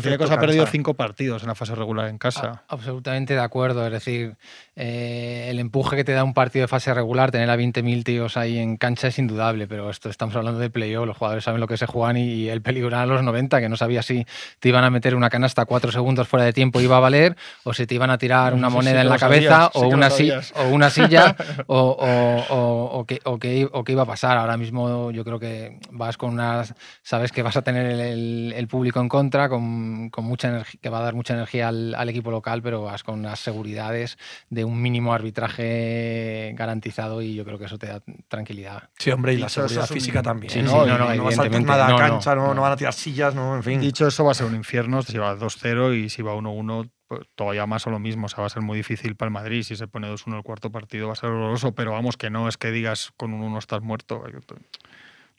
[0.00, 2.46] efecto ha perdido cinco partidos en la fase regular en casa.
[2.46, 3.86] A- Absolutamente de acuerdo.
[3.86, 4.34] Es decir,
[4.74, 8.36] eh, el empuje que te da un partido de fase regular, tener a 20.000 tíos
[8.36, 11.06] ahí en cancha es indudable, pero esto estamos hablando de playoff.
[11.06, 13.68] Los jugadores saben lo que se juegan y, y el peligro era los 90, que
[13.68, 14.26] no sabía si
[14.60, 17.36] te iban a meter una canasta cuatro segundos fuera de tiempo y iba a valer,
[17.64, 19.88] o si te iban a tirar No, una moneda sí en la cabeza, sabías, o,
[19.88, 20.52] una si- sabías.
[20.56, 24.36] o una silla, o, o- o- o que, o que- o que iba a pasar.
[24.36, 26.74] Ahora mismo yo creo que vas con unas.
[27.02, 30.80] Sabes que vas a tener el, el- el público en contra, con, con mucha energía,
[30.82, 34.18] que va a dar mucha energía al, al equipo local, pero vas con las seguridades
[34.50, 38.90] de un mínimo arbitraje garantizado y yo creo que eso te da tranquilidad.
[38.98, 40.52] Sí, hombre, y la seguridad es un- física también.
[40.52, 40.70] Sí, ¿no?
[40.70, 42.62] sí, Y no, no, no vas a nada a no, no, cancha, no, no no.
[42.62, 43.80] van a tirar sillas, no, en fin.
[43.80, 45.02] Dicho eso, va a ser un infierno.
[45.02, 48.26] Si va 2-0 y si va 1-1, pues todavía más o lo mismo.
[48.26, 49.62] O sea, va a ser muy difícil para el Madrid.
[49.62, 51.72] Si se pone 2-1 el cuarto partido, va a ser horroroso.
[51.72, 54.22] Pero vamos, que no es que digas con un 1 estás muerto.
[54.30, 54.40] Yo,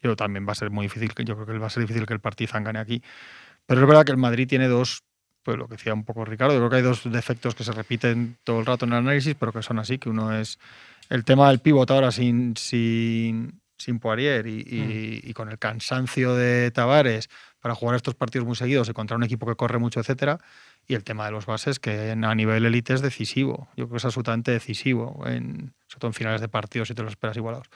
[0.01, 1.13] yo también va a ser muy difícil.
[1.13, 3.01] que- Yo creo que va a ser difícil que el Partizan gane aquí.
[3.65, 5.03] Pero es verdad que el Madrid tiene dos.
[5.43, 7.71] Pues lo que decía un poco Ricardo, yo creo que hay dos defectos que se
[7.71, 10.59] repiten todo el rato en el análisis, pero que son así, que uno es
[11.09, 16.35] el tema del pívot ahora sin, sin, sin Poirier y, y- y con el cansancio
[16.35, 17.29] de Tavares
[17.61, 20.39] para jugar estos partidos muy seguidos y contra un equipo que corre mucho, etcétera.
[20.89, 23.67] Y el tema de los bases, que a nivel élite es decisivo.
[23.77, 27.03] Yo creo que es absolutamente decisivo, en, sobre todo en finales de partidos si te
[27.03, 27.67] lo esperas igualados.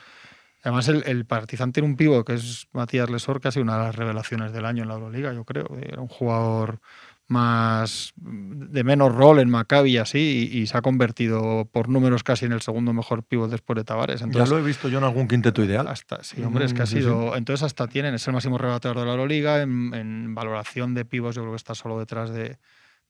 [0.63, 3.77] Además, el, el Partizan tiene un pivo que es Matías Lesor, que ha sido una
[3.77, 5.67] de las revelaciones del año en la Euroliga, yo creo.
[5.79, 6.79] Era un jugador
[7.27, 12.23] más de menos rol en Maccabi y así, y, y se ha convertido por números
[12.23, 14.21] casi en el segundo mejor pivo después de Tavares.
[14.21, 15.87] ya Entonces, lo he visto yo en algún quinteto ideal.
[15.87, 17.01] hasta, sí, hombre, es que ha Mm, sí, sí.
[17.01, 17.35] sido.
[17.35, 19.61] Entonces, hasta tienen, es el máximo rebatador de la Euroliga.
[19.61, 22.57] En, en valoración de pivos, yo creo que está solo detrás de,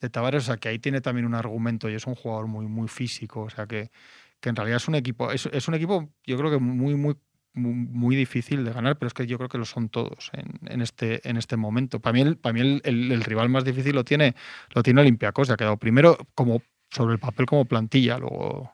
[0.04, 0.44] de Tavares.
[0.44, 3.42] O sea, que ahí tiene también un argumento y es un jugador muy, muy físico.
[3.42, 3.92] O sea, que,
[4.40, 5.32] que en realidad es un equipo.
[5.32, 7.16] Es, es un equipo, yo creo que muy, muy
[7.56, 10.82] muy, difícil de ganar, pero es que yo creo que lo son todos en, en
[10.82, 12.00] este, en este momento.
[12.00, 14.36] Para mí, el, para el, rival más difícil lo tiene,
[14.74, 18.73] lo tiene Olympiacos, ha quedado primero como sobre el papel como plantilla, luego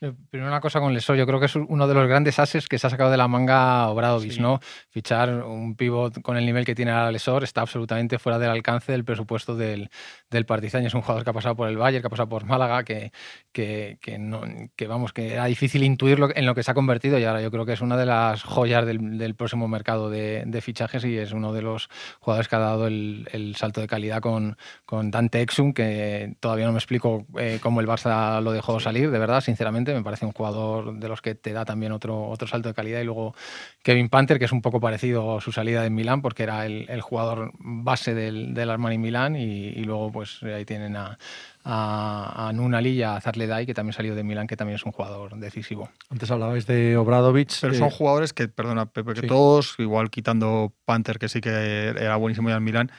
[0.00, 2.78] Primero una cosa con Lesor, yo creo que es uno de los grandes ases que
[2.78, 4.40] se ha sacado de la manga Obradovic, Sí.
[4.40, 4.60] ¿no?
[4.90, 8.92] Fichar un pivot con el nivel que tiene ahora Lesor está absolutamente fuera del alcance
[8.92, 9.88] del presupuesto del,
[10.30, 10.84] del Partizan.
[10.84, 13.12] Es un jugador que ha pasado por el Bayern, que ha pasado por Málaga, que,
[13.52, 14.42] que, que no,
[14.76, 17.50] que, vamos, que era difícil intuirlo en lo que se ha convertido y ahora yo
[17.50, 21.16] creo que es una de las joyas del, del próximo mercado de, de fichajes y
[21.16, 21.88] es uno de los
[22.20, 26.66] jugadores que ha dado el, el salto de calidad con, con Dante Exum, que todavía
[26.66, 30.24] no me explico eh, cómo el Barça lo dejó salir, de verdad, sinceramente, me parece
[30.24, 33.34] un jugador de los que te da también otro, otro salto de calidad y luego
[33.82, 36.86] Kevin Panther, que es un poco parecido a su salida de Milán, porque era el,
[36.88, 41.18] el jugador base del, del Armani Milán y, y luego pues ahí tienen a,
[41.64, 44.92] a, a Nunali y a Zarledai, que también salió de Milán, que también es un
[44.92, 45.90] jugador decisivo.
[46.10, 47.52] Antes hablabais de Obradovic.
[47.60, 49.26] Pero eh, son jugadores que, perdona, Pepe, que sí.
[49.26, 52.92] todos, igual quitando Panther, que sí que era buenísimo ya en Milán,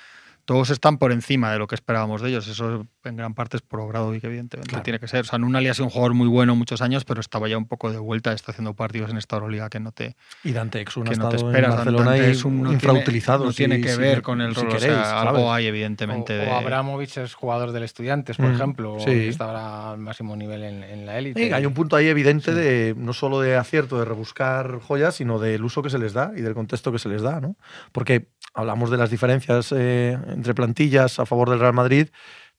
[0.45, 2.47] todos están por encima de lo que esperábamos de ellos.
[2.47, 4.69] Eso en gran parte es por Obradovic, evidentemente.
[4.69, 4.83] Claro.
[4.83, 5.21] Tiene que ser.
[5.21, 7.67] O sea, Nunali ha sido un jugador muy bueno muchos años, pero estaba ya un
[7.67, 11.03] poco de vuelta, está haciendo partidos en esta Euroliga que no te, y Dante Exum
[11.03, 11.71] que no te esperas.
[11.71, 13.37] en Barcelona Dante un- no infrautilizado.
[13.39, 14.73] Tiene, no si- tiene que si- ver con el si rol.
[14.75, 16.33] o sea, algo hay, O, evidentemente.
[16.33, 16.47] de...
[16.47, 19.05] o Abramovich es jugador del Estudiantes, por Mm, ejemplo, sí.
[19.05, 21.43] que está ahora al máximo nivel en, en la élite.
[21.47, 22.57] Sí, hay un punto ahí evidente Sí.
[22.57, 26.31] de no solo de acierto, de rebuscar joyas, sino del uso que se les da
[26.35, 27.55] y del contexto que se les da, ¿no?
[27.91, 32.07] Porque hablamos de las diferencias eh, entre plantillas a favor del Real Madrid,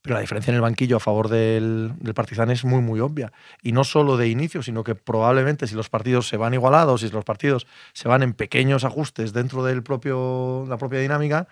[0.03, 3.33] pero la diferencia en el banquillo a favor del, del Partizan es muy, muy obvia.
[3.63, 7.09] Y no solo de inicio, sino que probablemente si los partidos se van igualados, si
[7.09, 11.49] los partidos se van en pequeños ajustes dentro del propio, la propia dinámica,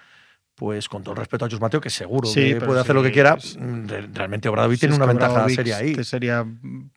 [0.57, 3.03] pues con todo el respeto a Chus Mateo, que seguro Sí, que puede hacer lo
[3.03, 3.59] que quiera, sí.
[3.59, 6.05] mm, re- realmente Obradovic tiene una ventaja Obradovic seria ahí.
[6.05, 6.47] sería,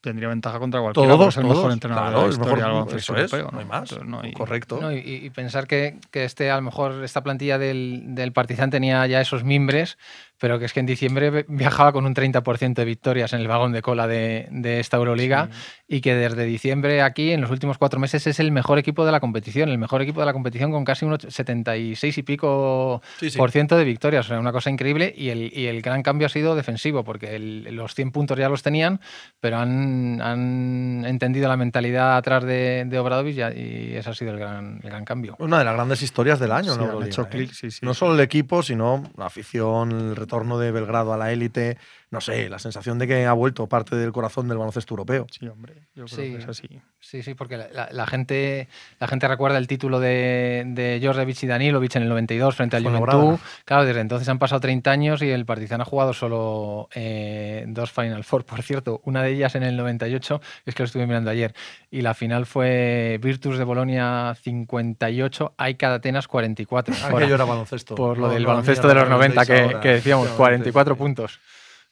[0.02, 1.10] tendría ventaja contra cualquiera.
[1.10, 3.34] Todos, es el todos, mejor entrenador claro, de la es mejor- historia baloncesto eso es,
[3.34, 3.52] europeo.
[3.52, 3.82] no hay más.
[3.92, 4.78] Entonces, no hay- Correcto.
[4.80, 8.70] No, y, y pensar que, que este, a lo mejor, esta plantilla del, del Partizan
[8.70, 9.98] tenía ya esos mimbres,
[10.40, 13.48] pero que es que en diciembre vi- viajaba con un 30% de victorias en el
[13.48, 15.50] vagón de cola de, de esta Euroliga
[15.88, 19.12] y que desde diciembre aquí, en los últimos cuatro meses, es el mejor equipo de
[19.12, 23.02] la competición, el mejor equipo de la competición con casi un och- 76 y pico
[23.20, 23.38] Sí, sí.
[23.38, 26.28] por ciento de victorias, o sea, una cosa increíble y el, y el gran cambio
[26.28, 29.00] ha sido defensivo, porque el- los 100 puntos ya los tenían,
[29.40, 34.32] pero han, han entendido la mentalidad atrás de, de Obradovic y, y ese ha sido
[34.32, 35.36] el gran, el gran cambio.
[35.40, 36.86] Una de las grandes historias del año, Sí, ¿no?
[36.86, 37.28] Euroliga, hecho ¿eh?
[37.30, 37.80] clic, sí, sí.
[37.86, 41.78] No solo el equipo, sino la afición, el retorno de Belgrado a la élite,
[42.10, 45.28] no sé, la sensación de que ha vuelto parte del corazón del baloncesto europeo.
[45.30, 46.32] Sí, hombre, yo creo Sí.
[46.32, 46.68] que es así.
[47.00, 51.44] Sí, sí, porque la, la- la gente, la gente recuerda el título de, de Jorjevic
[51.44, 52.84] y Danilovic en el 92 frente al.
[52.86, 53.40] Juventud.
[53.66, 57.92] Claro, desde entonces han pasado 30 años y el Partizan ha jugado solo eh, dos
[57.92, 59.02] Final Four, por cierto.
[59.04, 61.54] Una de ellas en el 98, es que lo estuve mirando ayer.
[61.92, 66.96] Y la final fue Virtus de Bolonia 58, Aika de Atenas 44.
[67.04, 67.96] Ahora, Aquello era baloncesto.
[67.96, 70.96] por lo No, del no, baloncesto de los no 90 que, que decíamos, Efectivamente, 44
[70.96, 70.98] sí.
[70.98, 71.40] puntos.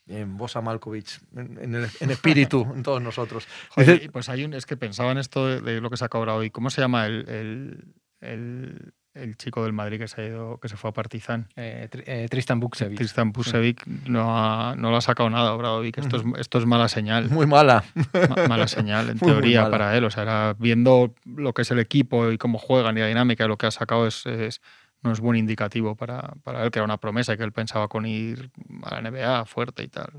[0.07, 3.47] En Bosa Malkovich, en, en el- en espíritu, en todos nosotros.
[3.69, 5.97] Joder, Dice- y pues hay un, es que pensaba en esto de, de lo que
[5.97, 6.51] se acaba hoy.
[6.51, 10.67] ¿Cómo se llama el, el, el- el chico del Madrid que se ha ido, que
[10.67, 11.47] se fue a Partizan?
[11.55, 12.97] Eh, eh, Tristan Buksevic.
[12.97, 15.97] Tristan Pusevic no, ha- no lo ha sacado nada, Obradovic.
[15.97, 17.29] Esto es, esto es mala señal.
[17.29, 17.83] Muy mala.
[17.95, 20.03] Ma- mala señal, en Muy, teoría, para él.
[20.03, 23.47] O sea, era viendo lo que es el equipo y cómo juegan y la dinámica,
[23.47, 24.61] lo que ha sacado es, es-
[25.05, 28.05] no es buen indicativo para, para él, que era una promesa que él pensaba con
[28.05, 28.51] ir
[28.83, 30.09] a la NBA fuerte y tal.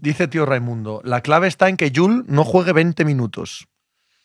[0.00, 3.68] Dice tío Raimundo, la clave está en que Jul no juegue 20 minutos.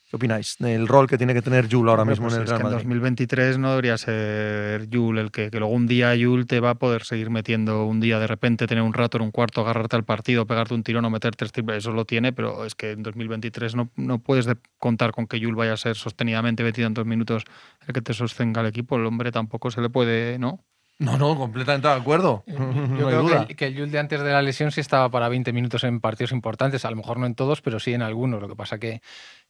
[0.09, 2.49] ¿Qué opináis del rol que tiene que tener Jul ahora mismo pues en el es
[2.49, 2.85] Real que en Madrid?
[2.85, 6.75] 2023 no debería ser Yul el que, que luego un día Yul te va a
[6.75, 10.05] poder seguir metiendo un día de repente tener un rato en un cuarto, agarrarte al
[10.05, 13.03] partido, pegarte un tirón o meter tres triples, eso lo tiene, pero es que en
[13.03, 17.43] 2023 no, no puedes de- contar con que Yul vaya a ser sostenidamente 22 minutos
[17.85, 20.63] el que te sostenga el equipo, el hombre tampoco se le puede, ¿no?
[20.99, 22.43] No, no, completamente de acuerdo.
[22.47, 23.45] Yo no hay creo duda.
[23.45, 25.83] que el, que el Jules de antes de la lesión sí estaba para 20 minutos
[25.83, 28.41] en partidos importantes, a lo mejor no en todos, pero sí en algunos.
[28.41, 29.01] Lo que pasa que,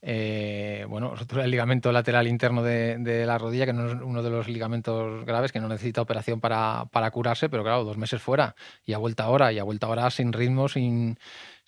[0.02, 4.24] eh, bueno, rotura del ligamento lateral interno de, de la rodilla, que no es uno
[4.24, 8.22] de los ligamentos graves, que no necesita operación para, para curarse, pero claro, dos meses
[8.22, 8.54] fuera
[8.86, 11.18] y ha vuelto ahora, y ha vuelto ahora sin ritmo, sin,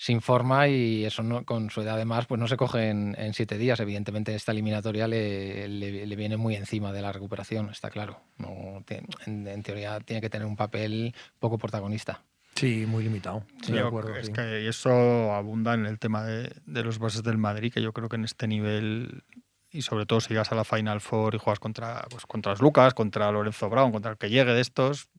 [0.01, 3.33] sin forma, y eso no, con su edad además, pues no se coge en, en
[3.33, 3.81] siete días.
[3.81, 8.21] Evidentemente, esta eliminatoria le, le- le viene muy encima de la recuperación, está claro.
[8.37, 12.23] No, te- en, en teoría tiene que tener un papel poco protagonista.
[12.55, 13.43] Sí, muy limitado.
[13.67, 14.31] De Yo- acuerdo, es sí.
[14.31, 18.07] que eso abunda en el tema de, de los bases del Madrid, que yo creo
[18.07, 19.23] que en este nivel,
[19.69, 22.61] y sobre todo si llegas a la Final Four y juegas contra, pues, contra los
[22.61, 25.09] Lucas, contra Lorenzo Brown, contra el que llegue de estos,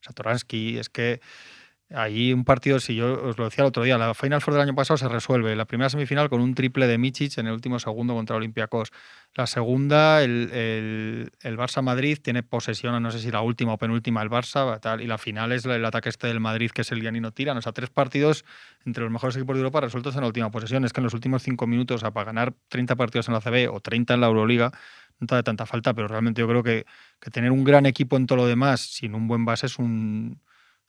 [0.00, 1.20] Satoransky, es que
[1.94, 4.62] ahí un partido, si yo os lo decía el otro día, la Final Four del
[4.62, 5.54] año pasado se resuelve.
[5.56, 8.92] La primera semifinal con un triple de Michic en el último segundo contra Olympiacos.
[9.34, 14.22] La segunda, el, el, el Barça-Madrid tiene posesión, no sé si la última o penúltima
[14.22, 17.32] el Barça, y la final es el ataque este del Madrid, que es el Giannino
[17.32, 17.56] Tiran.
[17.56, 18.44] O sea, tres partidos
[18.84, 20.84] entre los mejores equipos de Europa resueltos en la última posesión.
[20.84, 23.70] Es que en los últimos cinco minutos, o para ganar 30 partidos en la CB
[23.72, 24.72] o 30 en la Euroliga,
[25.20, 26.84] no da tanta falta, pero realmente yo creo que,
[27.20, 30.40] que tener un gran equipo en todo lo demás sin un buen base es un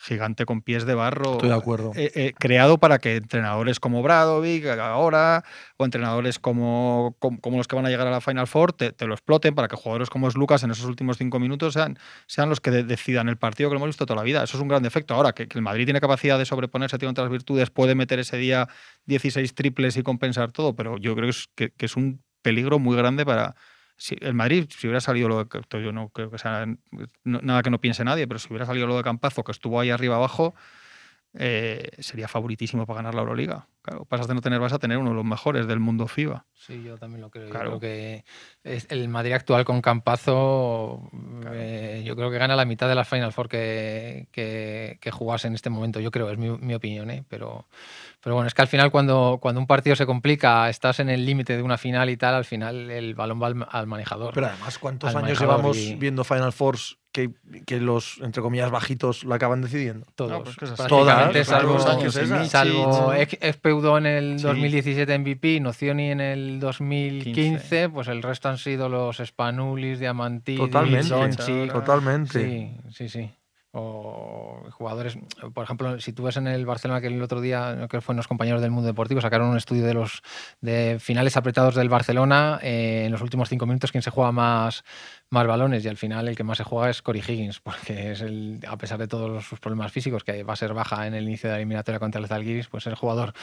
[0.04, 1.34] gigante con pies de barro.
[1.34, 1.92] Estoy de acuerdo.
[1.96, 5.44] eh, eh, creado para que entrenadores como Bradovic ahora
[5.78, 8.92] o entrenadores como, como, como los que van a llegar a la Final Four te,
[8.92, 11.98] te lo exploten para que jugadores como es Lucas en esos últimos cinco minutos sean,
[12.28, 14.44] sean los que de- decidan el partido que lo hemos visto toda la vida.
[14.44, 15.14] Eso es un gran defecto.
[15.14, 18.38] Ahora que, que el Madrid tiene capacidad de sobreponerse, tiene otras virtudes, puede meter ese
[18.38, 18.68] día
[19.06, 22.78] 16 triples y compensar todo, pero yo creo que es, que, que es un peligro
[22.80, 23.56] muy grande para,
[24.04, 26.66] si el Madrid, si hubiera salido lo de, yo no creo que sea
[27.24, 29.92] nada que no piense nadie, pero si hubiera salido lo de Campazo, que estuvo ahí
[29.92, 30.56] arriba abajo,
[31.36, 33.68] eh, sería favoritísimo para ganar la Euroliga.
[33.82, 36.46] Claro, pasas de no tener, vas a tener uno de los mejores del mundo FIBA.
[36.54, 37.50] Sí, yo también lo creo.
[37.50, 37.72] Claro.
[37.74, 38.24] Yo creo que
[38.64, 41.10] es- el Madrid actual con Campazo,
[41.52, 45.48] eh, yo creo que gana la mitad de las Final Four que, que, que jugase
[45.48, 46.00] en este momento.
[46.00, 47.24] Yo creo, es mi, mi opinión, ¿eh?
[47.28, 47.68] pero,
[48.22, 51.26] pero bueno, es que al final cuando, cuando un partido se complica, estás en el
[51.26, 54.34] límite de una final y tal, al final el balón va al, al manejador.
[54.34, 57.30] Pero además, ¿cuántos años llevamos y- viendo Final Force que,
[57.66, 60.06] que los, entre comillas, bajitos lo acaban decidiendo?
[60.16, 62.50] Todos, No, pues Todas, salvo, todos los años esas.
[62.50, 64.44] salvo Espeudo en el Sí.
[64.46, 67.90] 2017 MVP, Nocioni en el 2015, 15.
[67.90, 72.40] pues el resto han sido los Spanulis, Diamantidis, Totalmente, Totalmente.
[72.40, 73.32] Sí, sí, sí.
[73.76, 75.18] O jugadores,
[75.52, 78.18] por ejemplo, si tú ves en el Barcelona que el otro día, creo que fueron
[78.18, 80.22] los compañeros del mundo deportivo, sacaron un estudio de los
[80.62, 84.84] de finales apretados del Barcelona eh, en los últimos cinco minutos, quién se juega más,
[85.34, 88.22] más balones y al final el que más se juega es Cory Higgins, porque es
[88.22, 91.24] el, a pesar de todos sus problemas físicos, que va a ser baja en el
[91.24, 93.34] inicio de la eliminatoria contra el Zalgiris, pues es el jugador,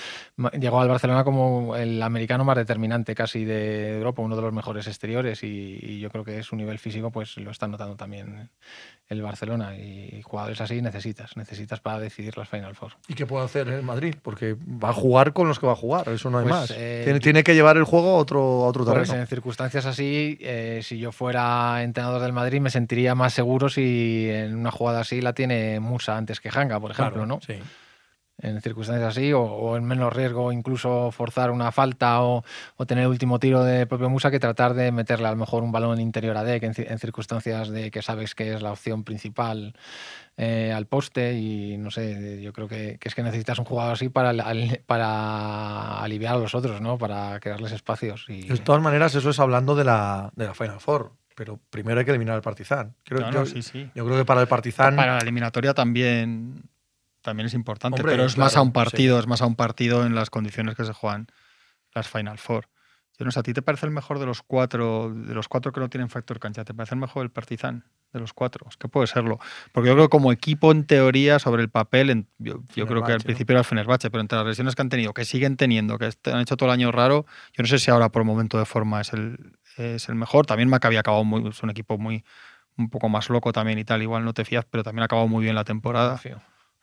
[0.58, 4.86] llegó al Barcelona como el americano más determinante casi de Europa, uno de los mejores
[4.86, 8.50] exteriores y, y yo creo que su nivel físico pues lo está notando también
[9.08, 12.92] el Barcelona y jugadores así necesitas, necesitas para decidir las Final Four.
[13.08, 14.14] ¿Y qué puede hacer el Madrid?
[14.22, 16.70] Porque va a jugar con los que va a jugar, eso no hay Pues, más.
[16.76, 19.20] eh, tiene, tiene que llevar el juego a otro, a otro Pues terreno.
[19.22, 24.28] en circunstancias así, eh, si yo fuera entrenador del Madrid, me sentiría más seguro si
[24.30, 27.40] en una jugada así la tiene Musa antes que Hanga, por ejemplo, Claro, ¿no?
[27.40, 27.54] Sí.
[28.42, 32.42] en circunstancias así, o, en menos riesgo incluso forzar una falta o,
[32.86, 35.72] tener el último tiro de propio Musa que tratar de meterle a lo mejor un
[35.72, 39.74] balón interior a deck en, circunstancias de que sabes que es la opción principal
[40.36, 44.08] eh, al poste y no sé, yo creo que, es que necesitas un jugador así
[44.08, 44.32] para,
[44.86, 46.96] para aliviar a los otros, ¿no?
[46.96, 48.24] Para crearles espacios.
[48.28, 48.48] Y...
[48.48, 52.04] De todas maneras, eso es hablando de la, de la Final Four pero primero hay
[52.04, 52.94] que eliminar al Partizan.
[53.02, 53.90] Creo, yo, sí, sí.
[53.94, 54.94] yo creo que para el Partizan.
[54.94, 56.68] Para la eliminatoria también
[57.22, 60.14] también es importante, pero es más a un partido, es más a un partido en
[60.14, 61.28] las condiciones que se juegan
[61.94, 62.68] las Final Four.
[63.18, 65.72] Yo no sé, ¿a ti te parece el mejor de los cuatro, de los cuatro
[65.72, 66.62] que no tienen factor cancha?
[66.62, 68.66] ¿Te parece el mejor el Partizan de los cuatro?
[68.68, 69.38] Es que puede serlo.
[69.72, 73.20] Porque yo creo que como equipo, en teoría, sobre el papel, yo, creo que al
[73.22, 76.10] principio era el Fenerbahce, pero entre las lesiones que han tenido, que siguen teniendo, que
[76.26, 77.24] han hecho todo el año raro,
[77.54, 80.46] yo no sé si ahora por momento de forma es el, es el mejor.
[80.46, 82.24] También Maccabi ha acabado muy, es un equipo muy
[82.76, 85.28] un poco más loco también y tal, igual no te fías, pero también ha acabado
[85.28, 86.20] muy bien la temporada.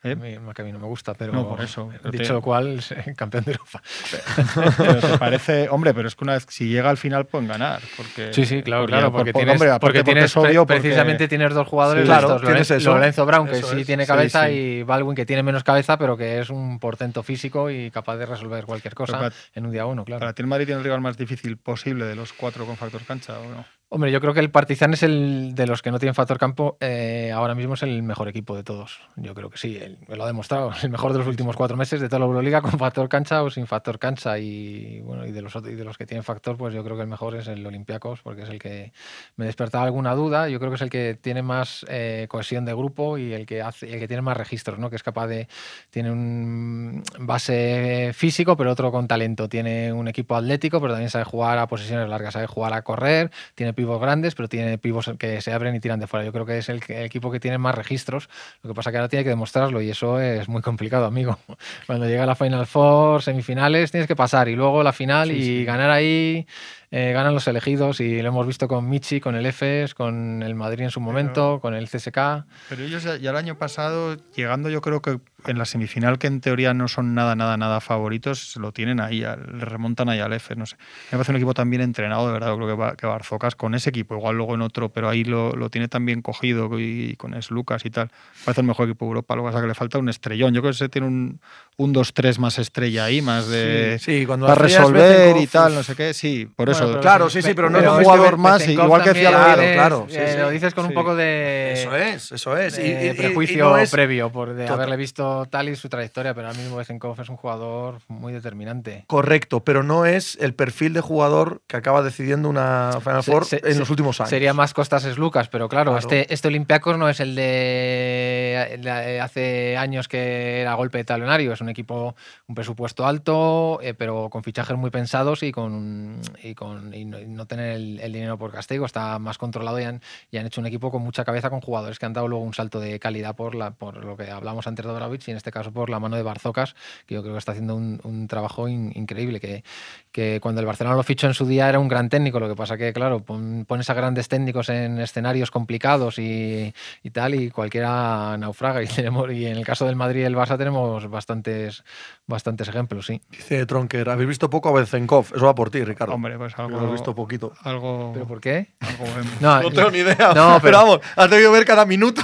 [0.03, 0.11] ¿Eh?
[0.11, 2.79] A, mí, no me gusta, pero no, por eso, dicho lo cual,
[3.15, 3.81] campeón de Europa.
[4.77, 7.81] Pero te parece, hombre, pero es que una vez si llega al final pueden ganar.
[7.95, 10.33] Porque, sí, sí, claro, claro, porque, tienes, porque, tienes
[10.67, 15.25] precisamente tienes dos jugadores, claro, Lorenzo, Lorenzo Brown, que sí tiene cabeza, y Baldwin, que
[15.25, 19.31] tiene menos cabeza, pero que es un portento físico y capaz de resolver cualquier cosa
[19.53, 20.19] en un día uno, claro.
[20.19, 23.01] ¿Para ti el Madrid tiene el rival más difícil posible de los cuatro con factor
[23.03, 23.65] cancha o no?
[23.89, 26.75] Hombre, yo creo que el Partizan es el de los que no tienen factor campo,
[26.81, 28.99] eh, ahora mismo es el mejor equipo de todos.
[29.15, 30.71] Yo creo que sí, me lo ha demostrado.
[30.83, 33.49] El mejor de los últimos cuatro meses de toda la Euroliga con factor cancha o
[33.49, 34.39] sin factor cancha.
[34.39, 37.03] Y bueno, y de los, y de los que tienen factor, pues yo creo que
[37.03, 38.91] el mejor es el Olympiacos, porque es el que
[39.37, 40.49] me despertaba alguna duda.
[40.49, 43.61] Yo creo que es el que tiene más eh, cohesión de grupo y el que,
[43.61, 44.89] hace, el que tiene más registros, ¿no?
[44.89, 45.47] que es capaz de.
[45.91, 49.47] Tiene un base físico, pero otro con talento.
[49.47, 53.31] Tiene un equipo atlético, pero también sabe jugar a posiciones largas, sabe jugar a correr,
[53.55, 56.25] tiene pivos grandes, pero tiene pivos que se abren y tiran de fuera.
[56.25, 58.27] Yo creo que es el, equipo que tiene más registros.
[58.63, 61.37] Lo que pasa que ahora tiene que demostrarlo y eso es muy complicado, amigo.
[61.85, 65.91] Cuando llega la Final Four, semifinales, tienes que pasar y luego la final y ganar
[65.91, 66.47] ahí
[66.89, 70.55] eh, ganan los elegidos y lo hemos visto con Michi, con el EFES, con el
[70.55, 72.45] Madrid en su momento, con el CSK.
[72.69, 76.39] Pero ellos ya, el año pasado, llegando yo creo que en la semifinal, que en
[76.39, 80.57] teoría no son nada, nada, nada favoritos, lo tienen ahí, le remontan ahí al EFES,
[80.57, 80.77] no sé.
[81.11, 83.89] Me parece un equipo tan bien entrenado, de verdad, creo que, que Barzocas con ese
[83.89, 87.33] equipo, igual luego en otro, pero ahí lo, lo tiene tan bien cogido y, con
[87.33, 88.11] Es Lucas y tal.
[88.45, 90.53] Parece el mejor equipo de Europa, lo que pasa que le falta un estrellón.
[90.53, 91.41] Yo creo que se tiene un,
[91.75, 93.99] un 2-3 más estrella ahí, más de...
[93.99, 97.53] Sí, cuando para resolver y tal, no sé qué, sí, por eso claro, sí, sí,
[97.53, 100.07] pero no es un jugador más, igual que decía Claro, claro.
[100.09, 101.73] Eh, lo dices con un poco de.
[101.73, 102.77] Eso es, eso es.
[102.77, 107.19] y, prejuicio previo por de haberle visto tal y su trayectoria, pero ahora mismo Bezenkov
[107.19, 109.03] es un jugador muy determinante.
[109.07, 113.79] Correcto, pero no es el perfil de jugador que acaba decidiendo una Final Four en
[113.79, 114.29] los últimos años.
[114.29, 119.77] Sería más Costas es Lucas, pero claro, este, este Olympiacos no es el de, hace
[119.77, 122.15] años que era golpe de talonario, es un equipo,
[122.47, 127.71] un presupuesto alto, eh, pero con fichajes muy pensados y con, y con no, tener
[127.71, 130.01] el, dinero por castigo, está más controlado y han,
[130.31, 132.53] y han hecho un equipo con mucha cabeza con jugadores que han dado luego un
[132.53, 135.89] salto de calidad por, lo que hablamos antes de Dobravic y en este caso por
[135.89, 136.75] la mano de Barzocas,
[137.05, 139.63] que yo creo que está haciendo un, trabajo increíble, que,
[140.11, 142.55] que cuando el Barcelona lo fichó en su día era un gran técnico, lo que
[142.55, 148.37] pasa que, claro, pones a grandes técnicos en escenarios complicados y, y tal, y cualquiera
[148.37, 148.83] naufraga.
[148.83, 151.83] Y, tenemos, y en el caso del Madrid y el Barça tenemos bastantes,
[152.27, 153.21] bastantes ejemplos, sí.
[153.29, 156.13] Dice Tronker, habéis visto poco a Bezenkov, eso va por ti, Ricardo.
[156.13, 156.79] Hombre, pues algo...
[156.79, 157.53] Lo he visto poquito.
[157.63, 158.11] Algo...
[158.13, 158.75] ¿Pero por qué?
[159.39, 160.33] no, tengo ni idea.
[160.35, 162.21] No, pero vamos, has debido ver cada minuto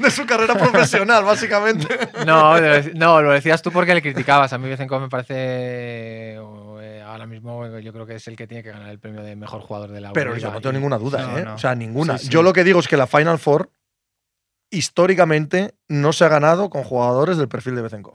[0.00, 1.86] de su, carrera profesional, básicamente.
[2.26, 2.54] No,
[2.94, 4.52] no, lo decías tú porque le criticabas.
[4.52, 5.34] A mí Bezenkov me parece...
[5.36, 9.34] Eh, ahora mismo yo creo que es el que tiene que ganar el premio de
[9.34, 11.46] mejor jugador de la Pero yo no tengo ninguna duda, ¿eh?
[11.48, 12.16] O sea, ninguna.
[12.16, 13.70] Yo lo que digo es que la Final Four
[14.70, 18.14] históricamente no se ha ganado con jugadores del perfil de Bezenkov.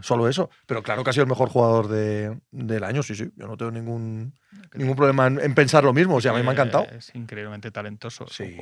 [0.00, 0.50] Solo eso.
[0.66, 3.30] Pero claro que ha sido el mejor jugador del año, sí, sí.
[3.36, 4.32] Yo no tengo ningún,
[4.74, 6.16] ningún problema en, pensar lo mismo.
[6.16, 6.84] O sea, a mí me ha encantado.
[6.84, 8.26] Es increíblemente talentoso.
[8.28, 8.56] Sí.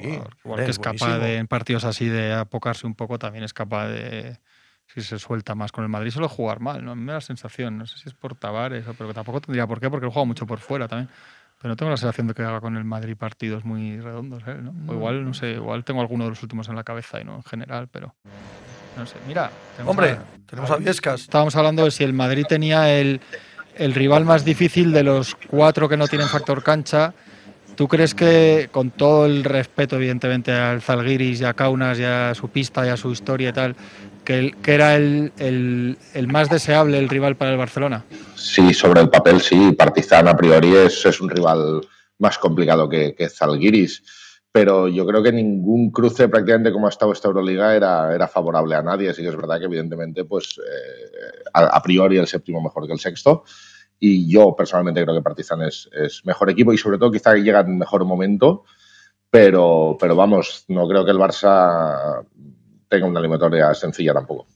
[0.45, 3.89] Igual que es capaz de, en partidos así de apocarse un poco, también es capaz
[3.89, 4.39] de,
[4.87, 6.85] si se suelta más con el Madrid, solo jugar mal.
[6.85, 6.93] ¿no?
[6.93, 9.67] A mí me da la sensación, no sé si es por Tavares, pero tampoco tendría
[9.67, 11.09] por qué, porque él juega mucho por fuera también.
[11.59, 14.59] Pero no tengo la sensación de que haga con el Madrid partidos muy redondos, ¿eh?
[14.61, 14.75] ¿no?
[14.89, 17.37] O igual, no sé, igual tengo alguno de los últimos en la cabeza y no
[17.37, 18.17] en general, pero
[18.97, 19.15] no sé.
[19.27, 19.51] Mira,
[19.87, 21.23] hombre, tenemos a Viescas.
[21.23, 23.21] Estábamos hablando de si el Madrid tenía el,
[23.77, 27.15] el rival más difícil de los cuatro que no tienen factor cancha.
[27.75, 32.35] ¿Tú crees que, con todo el respeto, evidentemente, al Zalgiris y a Kaunas y a
[32.35, 33.77] su pista y a su historia y tal,
[34.25, 38.05] que, que era el, el, el, más deseable el rival para el Barcelona?
[38.35, 39.73] Sí, sobre el papel sí.
[39.73, 41.81] Partizan a priori es, es un rival
[42.19, 44.03] más complicado que, que Zalgiris.
[44.53, 48.83] Pero yo creo que ningún cruce prácticamente como ha estado esta Euroliga era, favorable a
[48.83, 52.93] nadie, así que es verdad que evidentemente pues eh, a, priori el séptimo mejor que
[52.93, 53.45] el sexto
[53.99, 57.61] y yo personalmente creo que Partizan es, es mejor equipo y sobre todo quizá llega
[57.61, 58.65] en mejor momento,
[59.31, 62.27] pero, pero vamos, no creo que el Barça
[62.89, 64.47] tenga una eliminatoria sencilla tampoco.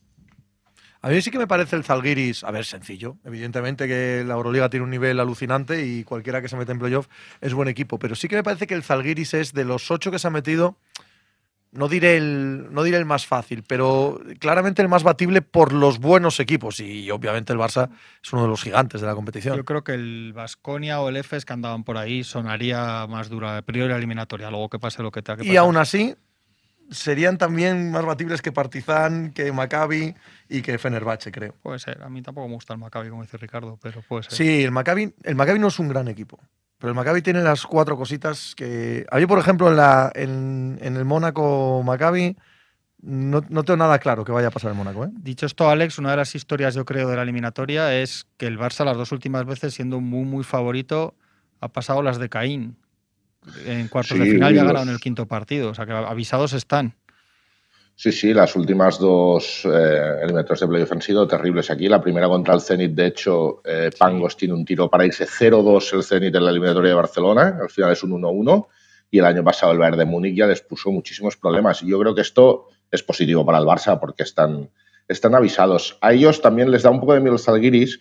[1.06, 3.16] A mí sí que me parece el Zalgiris, a ver, sencillo.
[3.24, 7.06] Evidentemente que la Euroliga tiene un nivel alucinante y cualquiera que se mete en playoff
[7.40, 10.10] es buen equipo, pero sí que me parece que el Zalgiris es de los ocho
[10.10, 10.78] que se ha metido,
[11.70, 16.00] no diré el, no diré el más fácil, pero claramente el más batible por los
[16.00, 17.88] buenos equipos y obviamente el Barça
[18.20, 19.56] es uno de los gigantes de la competición.
[19.56, 23.62] Yo creo que el Vasconia o el EFES que andaban por ahí sonaría más dura,
[23.62, 25.54] priori eliminatoria, luego que pase lo que tenga que pasar.
[25.54, 26.16] Y aún así,
[26.90, 30.14] serían también más batibles que Partizan, que Maccabi
[30.48, 31.54] y que Fenerbahce, creo.
[31.62, 32.02] Puede ser.
[32.02, 34.32] A mí tampoco me gusta el Maccabi, como dice Ricardo, pero puede ser.
[34.32, 36.38] Sí, el Maccabi, el Maccabi no es un gran equipo.
[36.78, 39.06] Pero el Maccabi tiene las cuatro cositas que.
[39.10, 42.36] A mí, por ejemplo, en, la, en, el Mónaco Maccabi.
[43.02, 45.04] No, no, tengo nada claro que vaya a pasar en Mónaco.
[45.04, 45.10] ¿eh?
[45.12, 48.58] Dicho esto, Alex, una de las historias, yo creo, de la eliminatoria es que el
[48.58, 51.14] Barça, las dos últimas veces, siendo muy, muy favorito,
[51.60, 52.76] ha pasado las de Caín
[53.66, 55.70] en cuartos de final ya ganaron el quinto partido.
[55.70, 56.94] O sea que avisados están.
[57.98, 61.88] Sí, sí, las últimas dos eh, eliminatorias de playoff han sido terribles aquí.
[61.88, 65.94] La primera contra el Zenit, de hecho, eh, Pangos tiene un tiro para irse 0-2
[65.94, 67.58] el Zenit en la eliminatoria de Barcelona.
[67.58, 68.66] Al final es un 1-1.
[69.10, 71.82] Y el año pasado el Bayern de Múnich ya les puso muchísimos problemas.
[71.82, 74.68] Y yo creo que esto es positivo para el Barça porque están,
[75.08, 75.96] están avisados.
[76.02, 77.98] A ellos también les da un poco de miedo el Zalgiris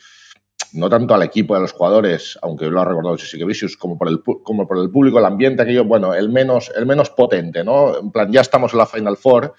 [0.75, 4.07] no tanto al equipo y a los jugadores, aunque lo ha recordado Vicious, como por
[4.07, 7.97] el como por el público, el ambiente, aquello, bueno, el menos, el menos potente, ¿no?
[7.97, 9.53] En plan, ya estamos en la Final Four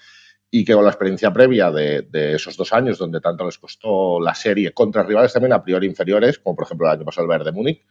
[0.49, 4.33] y que con la experiencia previa de, esos dos años, donde tanto les costó la
[4.33, 7.45] serie contra rivales también a priori inferiores, como por ejemplo el año pasado el Bayern
[7.45, 7.81] de Múnich,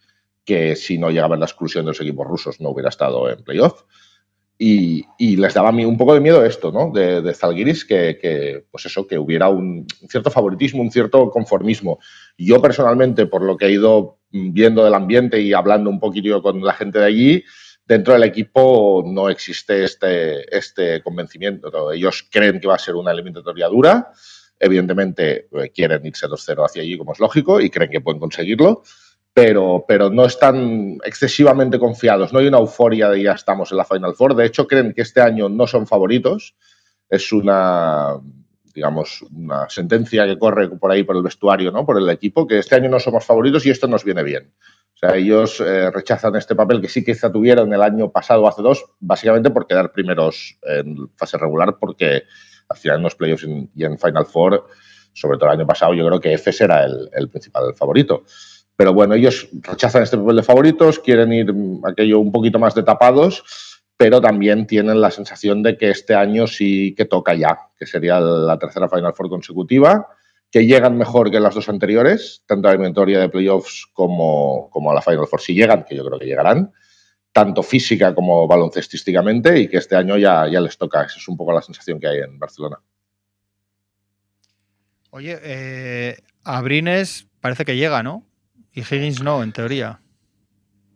[0.45, 3.83] que si no llegaba la exclusión de los equipos rusos no hubiera estado en playoff.
[4.59, 6.91] Y, les daba un poco de miedo esto, ¿no?
[6.91, 11.99] De, de Zalgiris, que, pues eso, que hubiera un, cierto favoritismo, un cierto conformismo.
[12.39, 16.63] Yo personalmente, por lo que he ido viendo del ambiente y hablando un poquito con
[16.63, 17.45] la gente de allí,
[17.85, 21.93] dentro del equipo no existe este, este convencimiento.
[21.93, 24.13] Ellos creen que va a ser una eliminatoria dura.
[24.59, 28.83] Evidentemente eh, quieren irse 2-0 hacia allí, como es lógico, y creen que pueden conseguirlo
[29.37, 32.33] pero, pero no están excesivamente confiados.
[32.33, 34.35] No hay una euforia de ya estamos en la Final Four.
[34.35, 36.57] De hecho, creen que este año no son favoritos.
[37.11, 38.19] Es una,
[38.77, 41.87] digamos, una sentencia que corre por ahí por el vestuario, ¿no?
[41.87, 44.53] por el equipo, que este año no somos favoritos y esto nos viene bien.
[44.95, 48.47] O sea, ellos eh, rechazan este papel que sí que quizá tuvieron el año pasado
[48.47, 52.25] hace dos, básicamente por quedar primeros en fase regular, porque
[52.69, 54.67] al final en los playoffs y en Final Four,
[55.15, 58.25] sobre todo el año pasado, yo creo que EFES era el, el principal favorito.
[58.77, 61.51] Pero bueno, ellos rechazan este papel de favoritos, quieren ir
[61.85, 63.43] aquello un poquito más de tapados,
[63.97, 68.21] pero también tienen la sensación de que este año sí que toca ya, que sería
[68.21, 70.09] la tercera Final Four consecutiva,
[70.51, 74.91] que llegan mejor que las dos anteriores, tanto a la eliminatoria de playoffs como, como
[74.91, 76.73] a la Final Four, si llegan, que yo creo que llegarán,
[77.33, 81.03] tanto física como baloncestísticamente, y que este año ya, ya les toca.
[81.03, 82.79] Esa es un poco la sensación que hay en Barcelona.
[85.11, 88.27] Oye, eh, Abrines parece que llega, ¿no?
[88.73, 90.01] Y Higgins no, en teoría.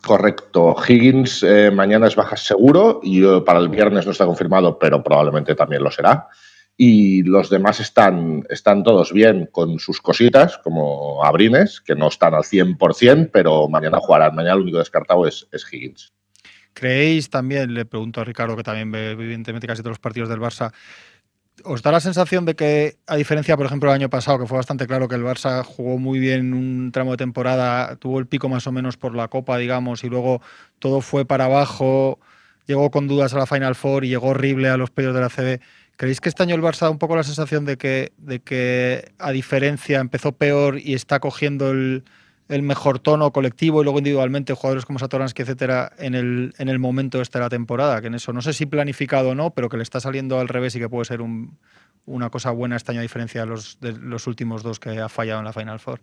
[0.03, 0.75] Correcto.
[0.87, 5.03] Higgins eh, mañana es baja seguro y eh, para el viernes no está confirmado, pero
[5.03, 6.29] probablemente también lo será.
[6.77, 12.33] Y los demás están, están todos bien con sus cositas, como Abrines, que no están
[12.33, 14.35] al 100%, pero mañana jugarán.
[14.35, 16.15] Mañana lo único descartado es, es Higgins.
[16.73, 20.41] ¿Creéis también, le pregunto a Ricardo, que también ve evidentemente casi todos los partidos del
[20.41, 20.73] Barça,
[21.65, 24.57] ¿Os da la sensación de que, a diferencia, por ejemplo, del año pasado, que fue
[24.57, 28.49] bastante claro que el Barça jugó muy bien un tramo de temporada, tuvo el pico
[28.49, 30.41] más o menos por la Copa, digamos, y luego
[30.79, 32.19] todo fue para abajo,
[32.67, 35.29] llegó con dudas a la Final Four y llegó horrible a los pedidos de la
[35.29, 35.61] CB?
[35.97, 39.13] ¿Creéis que este año el Barça da un poco la sensación de que, de que
[39.19, 42.05] a diferencia, empezó peor y está cogiendo el,
[42.51, 46.81] el mejor tono colectivo y luego individualmente jugadores como Satoransky, etcétera, en el, en el
[46.81, 49.69] momento este de la temporada, que en eso no sé si planificado o no, pero
[49.69, 51.21] que le está saliendo al revés y que puede ser
[52.07, 55.09] una cosa buena este año a diferencia de los, de los últimos dos que ha
[55.09, 56.01] fallado en la Final Four.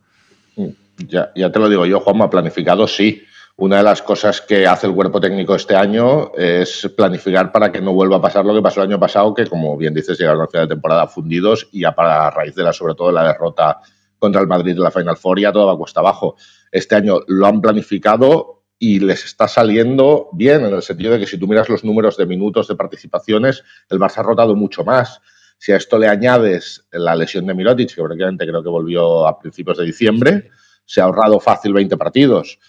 [0.55, 0.69] Mm,
[1.07, 3.23] ya, ya te lo digo yo, Juanma, planificado sí.
[3.57, 7.81] Una de las cosas que hace el cuerpo técnico este año es planificar para que
[7.81, 10.43] no vuelva a pasar lo que pasó el año pasado, que como bien dices, llegaron
[10.43, 13.79] a final de temporada fundidos y ya para raíz de la, sobre todo, la derrota
[14.19, 16.35] contra el Madrid de la Final Four ya todo va cuesta abajo.
[16.71, 21.27] Este año lo han planificado y les está saliendo bien, en el sentido de que
[21.27, 25.21] si tú miras los números de minutos de participaciones, el Barça ha rotado mucho más.
[25.57, 29.39] Si a esto le añades la lesión de Mirotic, que prácticamente creo que volvió a
[29.39, 30.51] principios de diciembre,
[30.85, 32.59] se ha ahorrado fácil 20 partidos.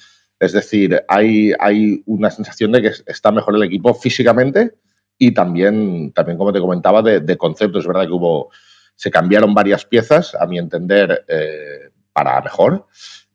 [0.41, 4.77] Es decir, hay, hay una sensación de que está mejor el equipo físicamente
[5.19, 7.83] y también, también como te comentaba, de, de conceptos.
[7.83, 8.51] Es verdad que hubo,
[8.99, 12.85] se cambiaron varias piezas, a mi entender, eh, para mejor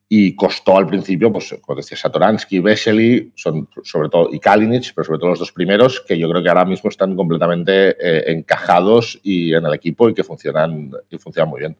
[0.06, 5.06] y costó al principio, pues como decía Satoransky, Vesely, son sobre todo y Kalinic, pero
[5.06, 9.18] sobre todo los dos primeros, que yo creo que ahora mismo están completamente eh, encajados
[9.22, 11.76] y en el equipo y que funcionan y funcionan muy bien.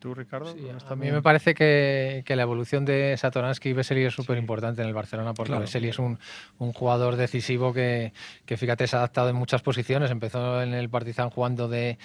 [0.00, 0.48] ¿Tú, Ricardo?
[0.88, 4.88] a mí me parece que, la evolución de Satoransky y Vesely es súper importante en
[4.88, 5.66] el Barcelona, porque claro.
[5.66, 6.18] Vesely es un,
[6.72, 8.12] jugador decisivo que,
[8.46, 10.10] fíjate, se ha adaptado en muchas posiciones.
[10.10, 11.98] Empezó en el Partizan jugando de,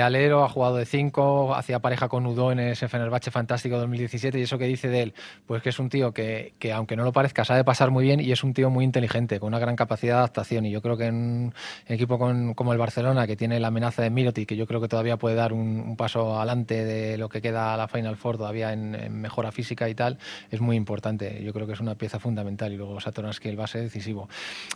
[0.00, 4.38] alero, ha jugado de cinco, hacía pareja con Udo en ese Fenerbahce fantástico 2017.
[4.38, 5.14] Y eso que dice de él,
[5.46, 8.32] pues que es un tío que, aunque no lo parezca, sabe pasar muy bien y
[8.32, 10.64] es un tío muy inteligente, con una gran capacidad de adaptación.
[10.64, 11.54] Y yo creo que en un
[11.86, 15.18] equipo como el Barcelona, que tiene la amenaza de Miroti, que yo creo que todavía
[15.18, 19.20] puede dar un, un paso adelante de lo que queda la Final Four todavía en,
[19.20, 20.18] mejora física y tal,
[20.50, 21.42] es muy importante.
[21.42, 24.28] Yo creo que es una pieza fundamental y luego Satoransky el base decisivo.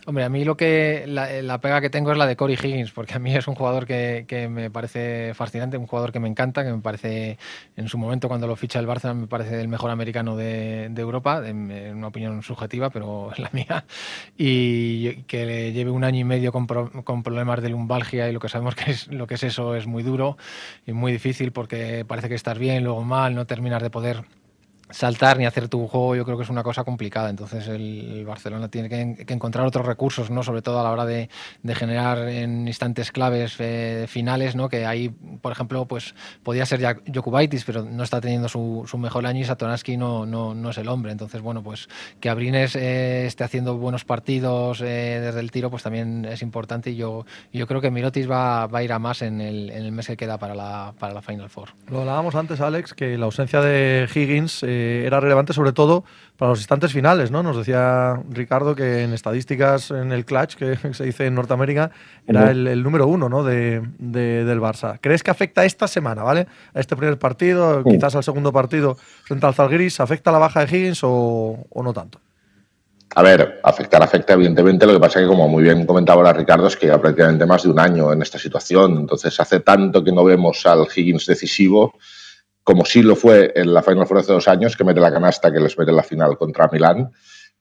[0.05, 3.15] Hombre, a mí lo que la, pega que tengo es la de Corey Higgins, porque
[3.15, 6.63] a mí es un jugador que, que, me parece fascinante, un jugador que me encanta,
[6.63, 7.37] que me parece
[7.75, 11.01] en su momento cuando lo ficha el Barça me parece el mejor americano de, de
[11.01, 13.85] Europa, en, una opinión subjetiva, pero es la mía,
[14.37, 18.39] y que le lleve un año y medio con, con problemas de lumbalgia y lo
[18.39, 20.37] que sabemos que es lo que es eso es muy duro
[20.85, 24.23] y muy difícil porque parece que está bien, luego mal, no terminar de poder
[24.89, 27.29] saltar ni hacer tu juego yo creo que es una cosa complicada.
[27.29, 31.29] Entonces el, Barcelona tiene que, encontrar otros recursos no sobre todo a la hora de,
[31.75, 36.81] generar en instantes claves eh, finales no que ahí por ejemplo pues podía ser
[37.13, 40.87] Jokubaitis pero no está teniendo su, mejor año y Satoransky no, no, no, es el
[40.87, 41.11] hombre.
[41.11, 41.87] Entonces bueno pues
[42.19, 46.91] que Abrines eh, esté haciendo buenos partidos eh, desde el tiro pues también es importante.
[46.91, 49.83] Y yo yo creo que Mirotis va, va a ir a más en el, en
[49.83, 51.69] el, mes que queda para la, para la Final Four.
[51.89, 54.63] Lo hablábamos antes Alex que la ausencia de Higgins
[55.05, 56.03] era relevante sobre todo
[56.37, 57.43] para los instantes finales, ¿no?
[57.43, 61.91] Nos decía Ricardo que en estadísticas en el clutch, que se dice en Norteamérica,
[62.25, 63.43] era el, número uno ¿no?
[63.43, 64.99] de, del Barça.
[65.01, 66.47] ¿Crees que afecta esta semana, ¿vale?
[66.73, 70.77] A este primer partido, quizás al segundo partido frente al Zalgiris, ¿afecta la baja de
[70.77, 72.19] Higgins o, no tanto?
[73.15, 74.85] A ver, afectar afecta evidentemente.
[74.85, 77.45] Lo que pasa es que, como muy bien comentaba ahora Ricardo, es que ya prácticamente
[77.45, 78.97] más de un año en esta situación.
[78.97, 81.93] Entonces, hace tanto que no vemos al Higgins decisivo
[82.67, 85.53] como sí lo fue en la Final Four hace dos años, que mete la canasta
[85.53, 87.13] que les mete en la final contra Milán.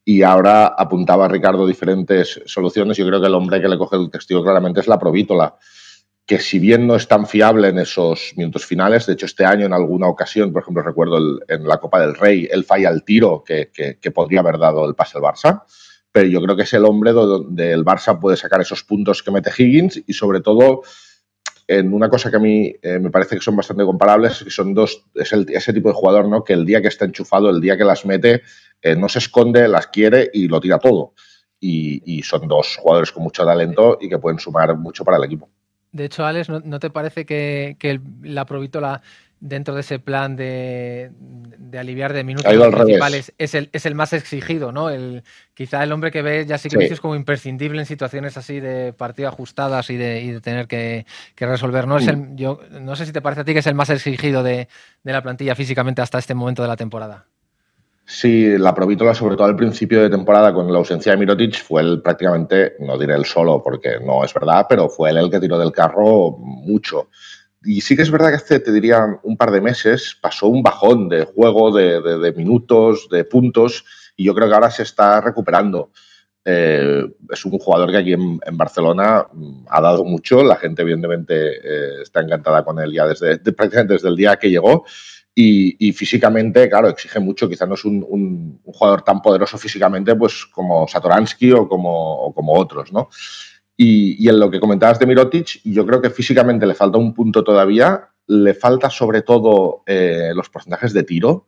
[0.05, 2.97] Y ahora apuntaba Ricardo diferentes soluciones.
[2.97, 5.55] Yo creo que el hombre que le coge el testigo claramente es la Provítola,
[6.27, 9.67] que si bien no es tan fiable en esos minutos finales, de hecho este año
[9.67, 13.45] en alguna ocasión, por ejemplo recuerdo en la Copa del Rey, él falla el tiro
[13.47, 15.63] que, que, podría haber dado el pase al Barça,
[16.11, 19.31] pero yo creo que es el hombre donde el Barça puede sacar esos puntos que
[19.31, 20.83] mete Higgins y sobre todo
[21.69, 24.73] en una cosa que a mí eh, me parece que son bastante comparables, que son
[24.73, 26.45] dos, es ese tipo de jugador, ¿no?
[26.45, 28.43] Que el día que está enchufado, el día que las mete,
[28.83, 31.15] eh, no se esconde, las quiere y lo tira todo.
[31.59, 35.49] Y, son dos jugadores con mucho talento y que pueden sumar mucho para el equipo.
[35.91, 39.03] De hecho, Alex, ¿no, te parece que, que la Provítola
[39.41, 41.11] dentro de ese plan de,
[41.79, 44.89] aliviar de minutos principales es el, es el más exigido, ¿no?
[44.89, 45.23] El,
[45.55, 48.93] quizá el hombre que ve ya sí que es como imprescindible en situaciones así de
[48.93, 51.05] partido ajustadas y de, tener que,
[51.37, 51.87] resolver.
[51.87, 51.99] ¿no?
[51.99, 52.37] Es el, mm.
[52.37, 54.69] yo, no sé si te parece a ti que es el más exigido de,
[55.05, 57.27] la plantilla físicamente hasta este momento de la temporada.
[58.09, 61.83] Sí, la Provítola, sobre todo al principio de temporada, con la ausencia de Mirotic, fue
[61.83, 65.41] él prácticamente, no diré el solo, porque no es verdad, pero fue él el que
[65.41, 67.09] tiró del carro mucho.
[67.67, 70.63] Y sí que es verdad que hace, te diría, un par de meses pasó un
[70.63, 73.85] bajón de juego, de, minutos, de puntos,
[74.17, 75.91] y yo creo que ahora se está recuperando.
[76.45, 81.57] Eh, es un jugador que aquí en, Barcelona mm, ha dado mucho, la gente evidentemente
[81.57, 84.85] eh, está encantada con él ya desde, prácticamente desde el día que llegó.
[85.39, 87.47] Y, físicamente, claro, exige mucho.
[87.47, 92.55] Quizás no es un, jugador tan poderoso físicamente pues, como Satoransky o como, o como
[92.55, 93.11] otros, ¿no?
[93.77, 97.45] Y, en lo que comentabas de Mirotic, yo creo que físicamente le falta un punto
[97.45, 98.09] todavía.
[98.27, 101.47] Le falta sobre todo eh, los porcentajes de tiro.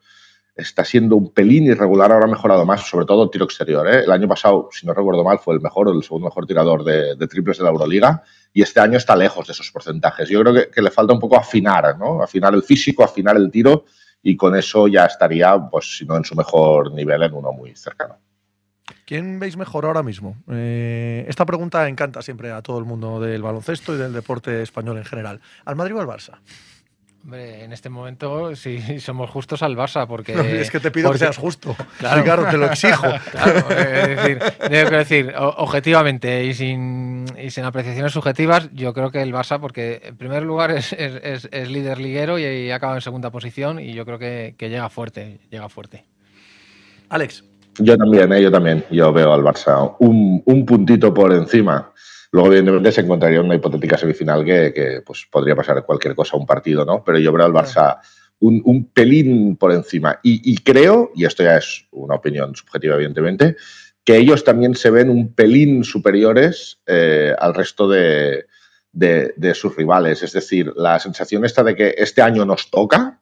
[0.54, 3.88] Está siendo un pelín irregular, ahora ha mejorado más, sobre todo tiro exterior.
[3.88, 4.02] ¿eh?
[4.04, 6.84] El año pasado, si no recuerdo mal, fue el mejor o el segundo mejor tirador
[6.84, 8.22] de, triples de la Euroliga.
[8.52, 10.28] Y este año está lejos de esos porcentajes.
[10.28, 12.22] Yo creo que, le falta un poco afinar, ¿no?
[12.22, 13.84] Afinar el físico, afinar el tiro.
[14.22, 17.74] Y con eso ya estaría, pues, si no en su mejor nivel, en uno muy
[17.76, 18.18] cercano.
[19.08, 20.36] ¿Quién veis mejor ahora mismo?
[20.50, 24.98] Eh, esta pregunta encanta siempre a todo el mundo del baloncesto y del deporte español
[24.98, 25.40] en general.
[25.64, 26.40] ¿Al Madrid o al Barça?
[27.24, 30.60] Hombre, en este momento sí somos justos al Barça, porque...
[30.60, 31.74] es que te pido que seas justo.
[31.98, 33.06] Claro, te lo exijo.
[33.32, 39.22] Claro, es decir, debo decir, objetivamente y sin, y sin apreciaciones subjetivas, yo creo que
[39.22, 43.30] el Barça, porque en primer lugar es, es, es líder liguero y, acaba en segunda
[43.30, 46.04] posición y yo creo que, que llega fuerte, llega fuerte.
[47.08, 47.42] Alex.
[47.78, 48.42] Yo también, ¿eh?
[48.42, 48.84] yo también.
[48.90, 51.92] Yo veo al Barça un, un puntito por encima.
[52.32, 56.46] Luego, evidentemente, se encontraría una hipotética semifinal que, que, pues, podría pasar cualquier cosa, un
[56.46, 57.02] partido, ¿no?
[57.04, 57.98] Pero yo veo al Barça
[58.40, 60.20] un, un pelín por encima.
[60.22, 63.56] Y, y, creo, y esto ya es una opinión subjetiva, evidentemente,
[64.04, 68.46] que ellos también se ven un pelín superiores eh, al resto de,
[68.92, 70.22] de, de, sus rivales.
[70.22, 73.20] Es decir, la sensación esta de que este año nos toca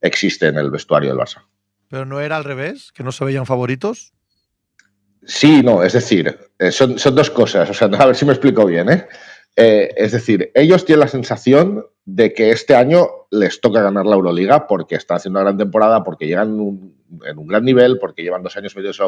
[0.00, 1.42] existe en el vestuario del Barça.
[1.94, 4.14] Pero no era al revés, que no se veían favoritos.
[5.22, 7.70] Sí, no, es decir, eh, son, son, dos cosas.
[7.70, 9.06] O sea, a ver si me explico bien, ¿eh?
[9.54, 9.94] ¿eh?
[9.96, 14.66] Es decir, ellos tienen la sensación de que este año les toca ganar la Euroliga
[14.66, 18.42] porque están haciendo una gran temporada, porque llegan un, en un gran nivel, porque llevan
[18.42, 19.00] dos años metidos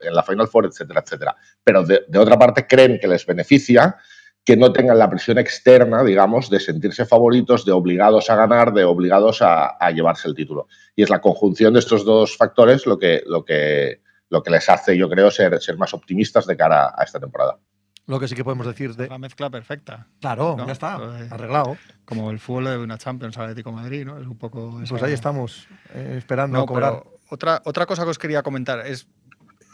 [0.00, 1.36] en la Final Four, etcétera, etcétera.
[1.62, 3.98] Pero de, de otra parte creen que les beneficia
[4.44, 8.84] que no tengan la presión externa, digamos, de sentirse favoritos, de obligados a ganar, de
[8.84, 10.66] obligados a, a, llevarse el título.
[10.96, 14.68] Y es la conjunción de estos dos factores lo que, lo que, lo que les
[14.68, 17.58] hace, yo creo, ser, ser más optimistas de cara a esta temporada.
[18.06, 19.06] Lo que sí que podemos decir de.
[19.08, 20.08] La mezcla perfecta.
[20.20, 20.66] Claro, ¿no?
[20.66, 21.76] ya está, pues, arreglado.
[22.04, 24.18] Como el fútbol de una Champions Atlético Madrid, ¿no?
[24.18, 24.80] Es un poco.
[24.88, 27.04] Pues ahí estamos, eh, esperando no, a cobrar.
[27.28, 29.06] Otra, otra cosa que os quería comentar es.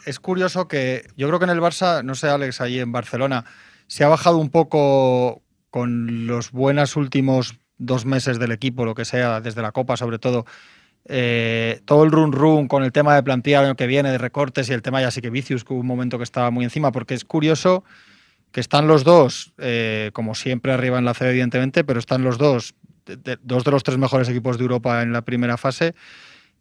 [0.05, 3.43] Es curioso que yo creo que en el Barça, no sé, Alex, ahí en Barcelona,
[3.87, 9.05] se ha bajado un poco con los buenos últimos dos meses del equipo, lo que
[9.05, 10.45] sea, desde la Copa sobre todo,
[11.05, 14.17] eh, todo el run run con el tema de plantilla el año que viene, de
[14.17, 16.63] recortes y el tema ya sí que Vicius, que hubo un momento que estaba muy
[16.63, 17.83] encima, porque es curioso
[18.51, 22.37] que están los dos, eh, como siempre arriba en la CB evidentemente, pero están los
[22.37, 22.75] dos,
[23.43, 25.93] dos de los tres mejores equipos de Europa en la primera fase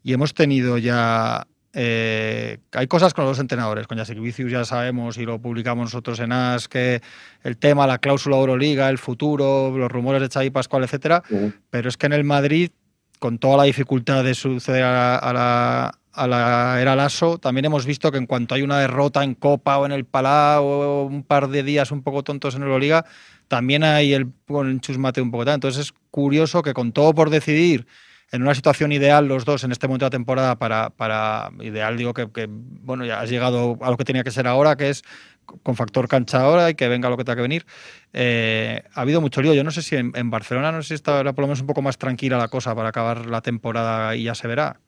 [0.02, 1.46] y hemos tenido ya
[1.78, 6.18] eh, hay cosas con los entrenadores, con Jacek Vicius ya sabemos y lo publicamos nosotros
[6.20, 7.02] en AS, que
[7.42, 11.22] el tema, la cláusula Euroliga, el futuro, los rumores de Xavi Pascual, etcétera,
[11.68, 12.70] pero es que en el Madrid,
[13.18, 17.84] con toda la dificultad de suceder a, a, la, a la era Lasso, también hemos
[17.84, 21.24] visto que en cuanto hay una derrota en Copa o en el Palau o un
[21.24, 23.04] par de días un poco tontos en Euroliga,
[23.48, 25.56] también hay el, el chusmate un poco tal.
[25.56, 27.86] Entonces es curioso que con todo por decidir
[28.32, 31.96] en una situación ideal los dos en este momento de la temporada para, para ideal
[31.96, 35.04] digo que, bueno ya has llegado a lo que tenía que ser ahora que es
[35.62, 37.66] con factor cancha ahora y que venga lo que tenga que venir.
[38.12, 39.54] Eh, ha habido mucho lío.
[39.54, 41.68] Yo no sé si en, en, Barcelona no sé si está por lo menos un
[41.68, 44.80] poco más tranquila la cosa para acabar la temporada y ya se verá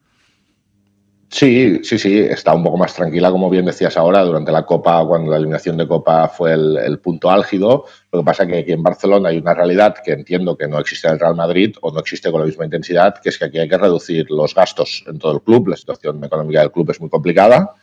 [1.31, 5.05] Sí, sí, sí, está un poco más tranquila, como bien decías ahora, durante la Copa,
[5.07, 7.85] cuando la eliminación de Copa fue el, punto álgido.
[8.11, 10.79] Lo que pasa es que aquí en Barcelona hay una realidad que entiendo que no
[10.79, 13.45] existe en el Real Madrid o no existe con la misma intensidad, que es que
[13.45, 15.68] aquí hay que reducir los gastos en todo el club.
[15.68, 17.74] La situación económica del club es muy complicada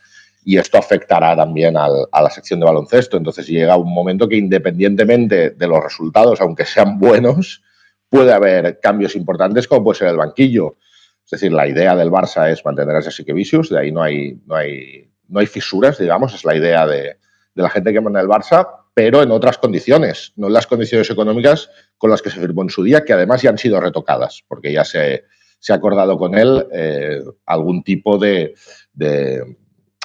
[0.44, 3.16] y esto afectará también a la sección de baloncesto.
[3.16, 7.62] Entonces llega un momento que independientemente de los resultados, aunque sean buenos,
[8.08, 10.76] puede haber cambios importantes como puede ser el banquillo.
[11.26, 14.40] Es decir, la idea del Barça es mantener a Jessica Vicius, de ahí no hay,
[14.46, 17.16] no hay, no hay fisuras, digamos, es la idea de,
[17.52, 18.64] de la gente que manda el Barça,
[18.94, 21.68] pero en otras condiciones, no en las condiciones económicas
[21.98, 24.72] con las que se firmó en su día, que además ya han sido retocadas, porque
[24.72, 25.24] ya se,
[25.58, 28.54] se ha acordado con él eh, algún tipo de,
[28.92, 29.42] de,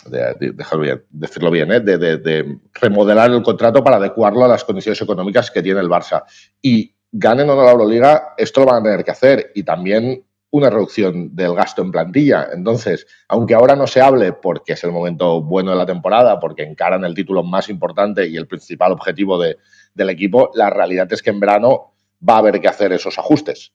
[0.07, 1.79] de, de bien, decirlo bien, ¿eh?
[1.81, 5.89] de, de, de, remodelar el contrato para adecuarlo a las condiciones económicas que tiene el
[5.89, 6.23] Barça.
[6.61, 9.51] Y ganen o no la Euroliga, esto lo van a tener que hacer.
[9.53, 12.49] Y también una reducción del gasto en plantilla.
[12.53, 16.63] Entonces, aunque ahora no se hable porque es el momento bueno de la temporada, porque
[16.63, 19.57] encaran el título más importante y el principal objetivo de,
[19.93, 21.93] del equipo, la realidad es que en verano
[22.27, 23.73] va a haber que hacer esos ajustes.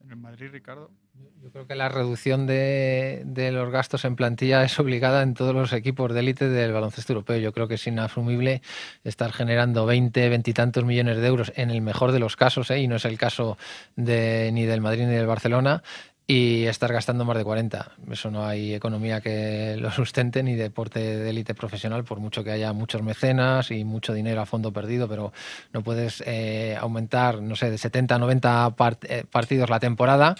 [0.00, 0.90] En el Madrid, Ricardo.
[1.54, 5.72] Creo que la reducción de, de, los gastos en plantilla es obligada en todos los
[5.72, 7.38] equipos de élite del baloncesto europeo.
[7.38, 8.60] Yo creo que es inasumible
[9.04, 12.72] estar generando 20, 20 y tantos millones de euros en el mejor de los casos,
[12.72, 12.80] ¿eh?
[12.80, 13.56] y no es el caso
[13.94, 15.84] de, ni del Madrid ni del Barcelona,
[16.26, 17.92] y estar gastando más de 40.
[18.10, 22.50] Eso no hay economía que lo sustente ni deporte de élite profesional, por mucho que
[22.50, 25.32] haya muchos mecenas y mucho dinero a fondo perdido, pero
[25.72, 30.34] no puedes eh, aumentar, no sé, de 70 a 90 part eh, partidos la temporada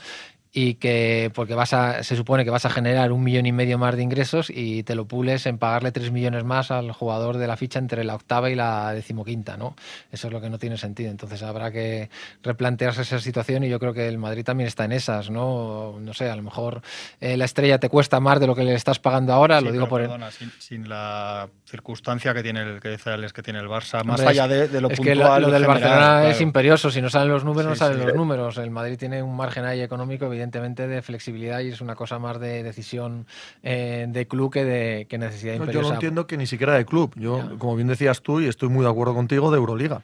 [0.57, 3.76] y que porque vas a, se supone que vas a generar un millón y medio
[3.76, 7.48] más de ingresos y te lo pules en pagarle tres millones más al jugador de
[7.48, 9.74] la ficha entre la octava y la decimoquinta, ¿no?
[10.12, 11.11] Eso es lo que no tiene sentido.
[11.11, 12.09] Entonces habrá que
[12.44, 15.98] replantearse esa situación y yo creo que el Madrid también está en esas, ¿no?
[15.98, 16.82] No sé, a lo mejor
[17.20, 19.72] eh, la estrella te cuesta más de lo que le estás pagando ahora, sí, lo
[19.72, 23.59] digo por perdona, sin, sin, la circunstancia que tiene el que dice Alex, que tiene
[23.59, 25.18] el Barça, más Hombre, allá de, de, lo es puntual.
[25.18, 26.28] Que lo, lo del general, Barcelona claro.
[26.28, 28.07] es imperioso, si no salen los números, sí, no salen sí.
[28.07, 28.57] los números.
[28.59, 32.38] El Madrid tiene un margen ahí económico, evidentemente, de flexibilidad y es una cosa más
[32.38, 33.26] de decisión
[33.62, 35.82] eh, de club que de que necesidad imperiosa.
[35.82, 37.12] Yo lo entiendo que ni siquiera de club.
[37.16, 37.59] Yo, ya.
[37.59, 40.03] como bien decías tú, y estoy muy de acuerdo contigo, de Euroliga.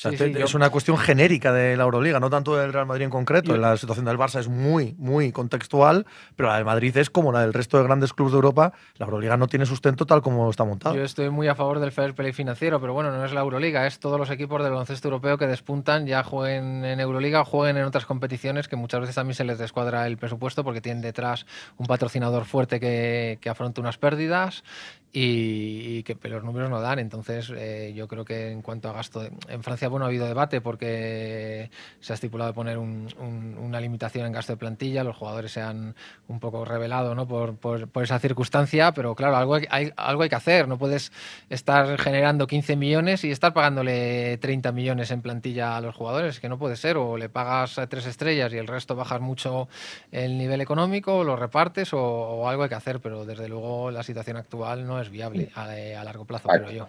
[0.00, 2.72] Sea, Sí, te- sí, yo- es una cuestión genérica de la Euroliga, no tanto del
[2.72, 3.52] Real Madrid en concreto.
[3.54, 7.32] Yo- La situación del Barça es muy, muy contextual, pero la de Madrid es como
[7.32, 8.72] la del resto de grandes clubes de Europa.
[8.96, 10.94] La Euroliga no tiene sustento tal como está montado.
[10.96, 13.86] Yo estoy muy a favor del fair play financiero, pero bueno, no es la Euroliga,
[13.86, 17.76] es todos los equipos del baloncesto europeo que despuntan, ya jueguen en Euroliga o jueguen
[17.76, 21.44] en otras competiciones que muchas veces también se les descuadra el presupuesto porque tienen detrás
[21.76, 24.64] un patrocinador fuerte que, que afronta unas pérdidas
[25.12, 26.98] y, y que los números no dan.
[27.00, 30.60] Entonces, eh, yo creo que en cuanto a gasto, en Francia bueno ha habido debate
[30.60, 31.70] porque
[32.00, 35.60] se ha estipulado poner un- un- una limitación en gasto de plantilla, los jugadores se
[35.60, 35.94] han
[36.28, 37.26] un poco revelado ¿no?
[37.28, 40.68] por, por- por esa circunstancia, pero claro, algo hay, hay- algo hay que hacer.
[40.68, 41.12] No puedes
[41.50, 46.48] estar generando 15 millones y estar pagándole 30 millones en plantilla a los jugadores, que
[46.48, 46.96] no puede ser.
[46.96, 49.68] O le pagas a tres estrellas y el resto bajas mucho
[50.12, 53.90] el nivel económico, o lo repartes o, o algo hay que hacer, pero desde luego
[53.90, 55.64] la situación actual no es viable a,
[56.00, 56.88] a largo plazo, creo yo.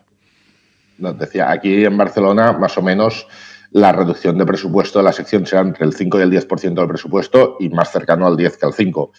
[1.02, 3.28] Nos decía, aquí en Barcelona, más o menos,
[3.72, 6.88] la reducción de presupuesto de la sección será entre el 5 y el 10% del
[6.88, 9.12] presupuesto y más cercano al 10 que al 5.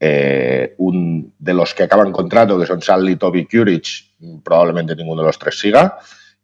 [0.00, 3.86] Eh, un, de los que acaban contrato, que son Sally, Toby, Kuric,
[4.42, 5.98] probablemente ninguno de los tres siga.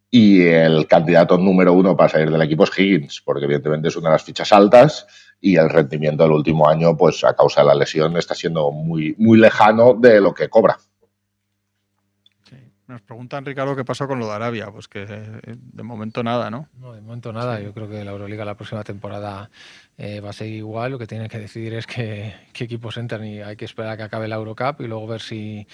[0.09, 4.11] Y el candidato número uno para salir del equipo es Higgins, porque evidentemente es una
[4.11, 5.07] de las fichas altas
[5.41, 9.17] y el rendimiento del último año, pues a causa de la lesión, está siendo muy,
[9.19, 10.79] muy lejano de lo que cobra.
[12.89, 14.71] Nos preguntan, Ricardo, qué pasó con lo de Arabia.
[14.71, 16.69] Pues que eh, de momento nada, ¿no?
[16.79, 17.61] No, de momento nada.
[17.61, 19.51] Yo creo que la Euroliga la próxima temporada
[19.99, 20.93] eh, va a seguir igual.
[20.93, 23.97] Lo que tienen que decidir es qué, qué equipos entran y hay que esperar a
[23.97, 25.67] que acabe la Eurocup y luego ver si,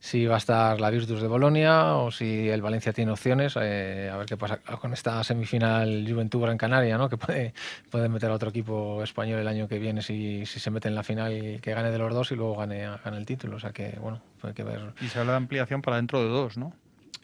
[0.00, 3.54] si va a estar la Virtus de Bolonia o si el Valencia tiene opciones.
[3.60, 7.08] eh, a ver qué pasa con esta semifinal Juventud Gran Canaria, ¿no?
[7.08, 7.54] que puede,
[7.90, 10.94] puede meter a otro equipo español el año que viene si, si se mete en
[10.94, 13.56] la final y que gane de los dos y luego gane, gane el título.
[13.56, 14.92] O sea que, bueno, hay que ver.
[15.00, 16.72] Y se habla de ampliación para dentro de dos, ¿no?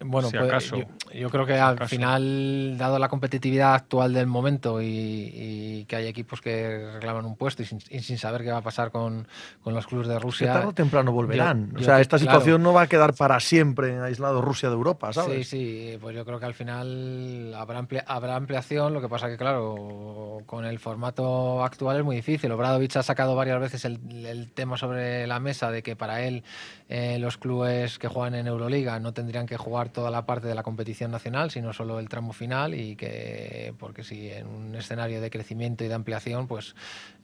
[0.00, 0.76] Bueno, Si acaso.
[0.76, 0.84] yo,
[1.14, 1.88] yo creo que Si al acaso.
[1.88, 7.36] final, dado la competitividad actual del momento y, y que hay equipos que reclaman un
[7.36, 9.26] puesto y sin, y sin saber qué va a pasar con,
[9.62, 10.52] con los clubes de Que Rusia.
[10.52, 11.70] tarde o temprano volverán.
[11.72, 12.32] yo- o sea, que- esta claro.
[12.32, 15.48] situación no va a quedar para siempre aislado Rusia de Europa, ¿sabes?
[15.48, 19.28] Sí, sí, pues yo creo que al final habrá, amplia- habrá ampliación, lo que pasa
[19.28, 22.50] que, claro, con el formato actual es muy difícil.
[22.52, 26.42] Obradovic ha sacado varias veces el, el tema sobre la mesa de que para él
[26.88, 30.54] eh, los clubes que juegan en Euroliga no tendrían que jugar toda la parte de
[30.54, 35.22] la competición nacional, sino solo el tramo final y que, porque si en un escenario
[35.22, 36.74] de crecimiento y de ampliación, pues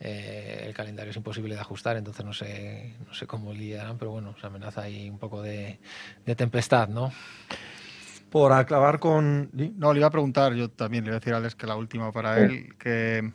[0.00, 4.12] eh, el calendario es imposible de ajustar, entonces no sé, no sé cómo lidiarán, pero
[4.12, 5.78] bueno, se amenaza ahí un poco de,
[6.24, 7.12] de tempestad, ¿no?
[8.30, 9.50] Por acabar con.
[9.76, 11.74] No, le iba a preguntar, yo también le iba a decir a Alex que la
[11.74, 12.40] última para Sí.
[12.42, 13.32] él, que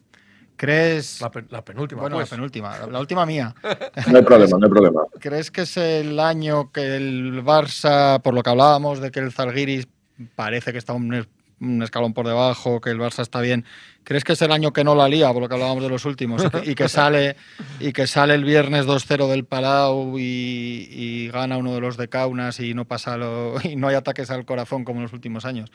[0.56, 1.22] crees...
[1.22, 2.02] La, pe- la penúltima.
[2.02, 2.30] bueno, pues.
[2.32, 3.54] la penúltima, la- la última mía.
[4.12, 5.02] No hay problema, no hay problema.
[5.20, 9.32] ¿Crees que es el año que el Barça, por lo que hablábamos de que el
[9.32, 9.88] Zalgiris
[10.36, 11.28] parece que está un, es-
[11.62, 13.66] un escalón por debajo, que el Barça está bien?
[14.04, 16.06] ¿Crees que es el año que no la lía, por lo que hablábamos de los
[16.06, 17.36] últimos, y que, y que sale
[17.80, 22.08] y que sale el viernes 2-0 del Palau y, y gana uno de los de
[22.08, 25.44] Kaunas y no pasa lo, y no hay ataques al corazón como en los últimos
[25.46, 25.72] años?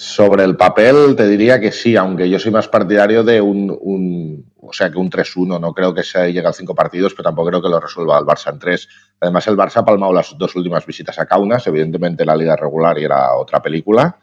[0.00, 4.72] Sobre el papel te diría que sí, aunque yo soy más partidario de un, o
[4.72, 5.60] sea, que un 3-1.
[5.60, 8.24] No creo que se llegue a cinco partidos, pero tampoco creo que lo resuelva el
[8.24, 8.88] Barça en tres.
[9.20, 11.66] Además, el Barça ha palmado las dos últimas visitas a Kaunas.
[11.66, 14.18] Evidentemente, la liga regular y era otra película,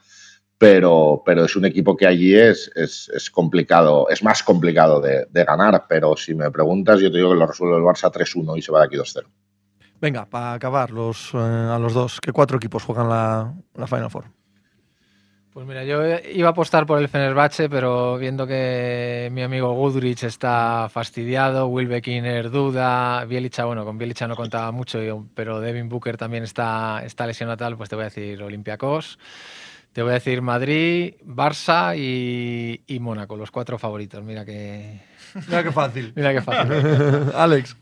[0.58, 5.44] pero, pero es un equipo que allí es, es, complicado, es más complicado de, de
[5.44, 5.84] ganar.
[5.88, 8.72] Pero si me preguntas, yo te digo que lo resuelve el Barça 3-1 y se
[8.72, 9.26] va de aquí 2-0.
[10.00, 14.10] Venga, para acabar los, eh, a los dos, ¿qué cuatro equipos juegan la, la Final
[14.10, 14.37] Four?
[15.52, 20.22] Pues mira, yo iba a apostar por el Fenerbahce, pero viendo que mi amigo Goodrich
[20.22, 26.16] está fastidiado, Will Beckiner duda, Bielicha, bueno, con Bielicha no contaba mucho, pero Devin Booker
[26.16, 29.18] también está, está lesionado tal, pues te voy a decir Olympiacos,
[29.92, 34.22] te voy a decir Madrid, Barça y, y Mónaco, los cuatro favoritos.
[34.22, 35.00] Mira que,
[35.46, 36.12] Mira qué fácil.
[36.16, 36.72] mira qué fácil.
[37.34, 37.76] Alex.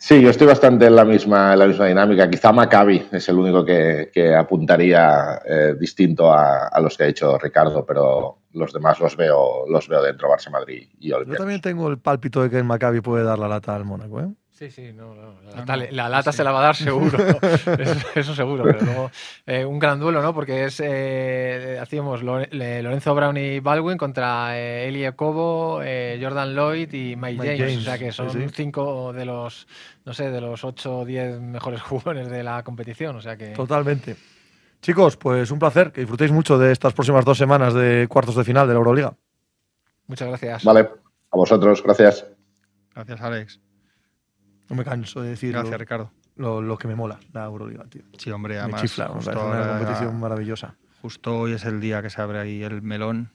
[0.00, 2.30] Sí, yo estoy bastante en la misma, en la misma dinámica.
[2.30, 7.06] Quizá Maccabi es el único que, que apuntaría eh, distinto a, a los que ha
[7.08, 11.38] dicho Ricardo, pero los demás los veo, los veo dentro, Barça, Madrid y Yo Olympiacos.
[11.38, 14.28] también tengo el pálpito de que el Maccabi puede dar la lata al Mónaco, ¿eh?
[14.58, 16.38] Sí, sí, no, no, la No, lata, no, la lata sí.
[16.38, 19.10] se la va a dar seguro, eso, eso seguro, pero luego
[19.46, 20.34] eh, un gran duelo, ¿no?
[20.34, 26.92] Porque es, eh, hacíamos Lorenzo Brown y Baldwin contra eh, Elie Cobo, eh, Jordan Lloyd
[26.92, 28.46] y Mike, Mike James, James, o sea que sí, son sí.
[28.52, 29.68] cinco de los,
[30.04, 33.50] no sé, de los ocho o diez mejores jugadores de la competición, o sea que...
[33.50, 34.16] Totalmente.
[34.82, 38.42] Chicos, pues un placer, que disfrutéis mucho de estas próximas dos semanas de cuartos de
[38.42, 39.14] final de la Euroliga.
[40.08, 40.64] Muchas gracias.
[40.64, 40.80] Vale,
[41.30, 42.26] a vosotros, gracias.
[42.92, 43.60] Gracias, Alex.
[44.68, 46.10] No me canso de decir Gracias, lo, Ricardo.
[46.36, 48.02] lo- lo que me mola la Euroliga, tío.
[48.18, 50.74] Sí, hombre, Me además, chifla, me justo parece una competición maravillosa.
[51.02, 53.30] Justo hoy es el día que se abre ahí el melón.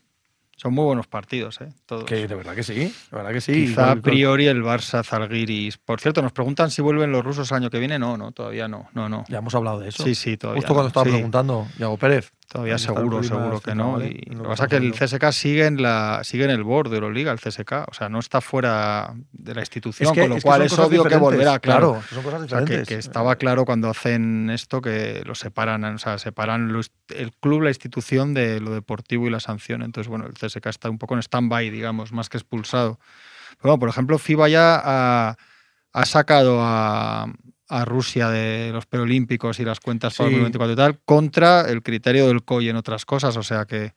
[0.55, 1.69] Son muy buenos partidos, ¿eh?
[1.87, 2.03] Todos.
[2.05, 3.53] Que de verdad que sí, de verdad que sí.
[3.65, 5.77] Quizá a priori el Barça, Zalgiris.
[5.79, 7.97] Por cierto, nos preguntan si vuelven los rusos el año que viene.
[7.97, 8.87] No, no, todavía no.
[8.93, 9.23] No, no.
[9.29, 10.03] Ya hemos hablado de eso.
[10.03, 10.61] Sí, sí, todavía.
[10.61, 12.31] Justo cuando estaba Sí, preguntando, Yago Pérez.
[12.47, 13.93] Todavía seguro, seguro que no.
[13.93, 14.07] ¿vale?
[14.07, 16.63] Y Lo que que pasa es que el CSK sigue en, la, sigue en el
[16.63, 17.71] board de Euroliga, el CSK.
[17.89, 21.09] O sea, no está fuera de la institución, con lo es cual es obvio que
[21.09, 22.01] diferentes, volverá, claro.
[22.07, 22.87] que son cosas O sea, que, diferentes.
[22.87, 27.61] que estaba claro cuando hacen esto que lo separan, o sea, separan lo el club,
[27.61, 29.81] la institución de lo deportivo y la sanción.
[29.81, 32.99] Entonces, bueno, el CSK está un poco en stand-by, digamos, más que expulsado.
[33.57, 35.37] Pero bueno, por ejemplo, FIBA ya ha,
[35.93, 37.27] ha sacado a,
[37.81, 40.35] a Rusia de los preolímpicos y las cuentas para Sí.
[40.35, 43.93] 2024 y tal, contra el criterio del COI en otras cosas, o sea que,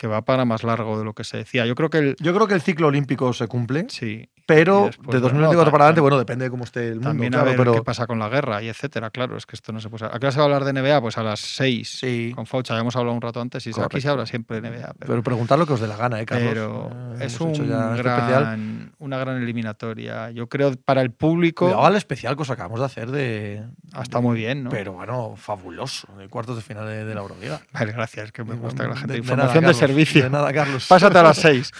[0.00, 1.66] que va para más largo de lo que se decía.
[1.66, 2.16] Yo creo que el...
[2.20, 5.70] Yo creo que el ciclo olímpico se cumple, Sí, pero después, de bueno, 2024 ta-
[5.70, 7.82] para adelante, bueno, depende de cómo esté el mundo, también claro, a ver pero qué
[7.82, 9.10] pasa con la guerra y etcétera.
[9.10, 10.06] Claro, es que esto no se puede.
[10.06, 11.00] ¿A qué hora se va a hablar de NBA?
[11.02, 11.88] Pues a las 6.
[12.00, 12.32] sí.
[12.34, 14.94] Con Faucha, ya hemos hablado un rato antes y aquí se habla siempre de NBA.
[14.98, 16.48] Pero, Pero preguntar lo que os dé la gana, ¿eh, Carlos?
[16.48, 16.90] pero
[17.20, 18.42] Eh, es un este especial.
[18.42, 20.30] gran, una gran eliminatoria.
[20.30, 23.62] Yo creo para el público Cuidado al especial que os acabamos de hacer de.
[23.92, 24.70] ah, está muy bien, ¿no?
[24.70, 26.08] Pero bueno, fabuloso.
[26.18, 27.60] De cuartos de final de, de la Euroliga.
[27.72, 29.12] Vale, gracias, que me gusta que la gente.
[29.12, 30.22] De- de Información nada, de, servicio.
[30.24, 30.86] De nada, Carlos.
[30.88, 31.70] Pásate a las 6.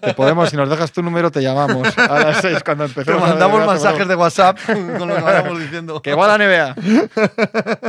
[0.00, 3.22] Te podemos, si nos dejas tu número, te llamamos a las 6 cuando Te empecemos.
[3.22, 6.02] a mandamos NBA, te mensajes de WhatsApp con lo que vayamos diciendo.
[6.02, 6.74] Que va la NBA.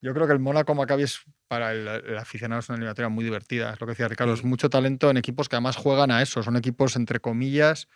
[0.00, 3.24] Yo creo que el Mónaco Maccabi es para el, el aficionado es una eliminatoria muy
[3.24, 3.72] divertida.
[3.72, 4.32] Es lo que decía Ricardo.
[4.32, 6.42] Es mucho talento en equipos que además juegan a eso.
[6.42, 7.88] Son equipos, entre comillas,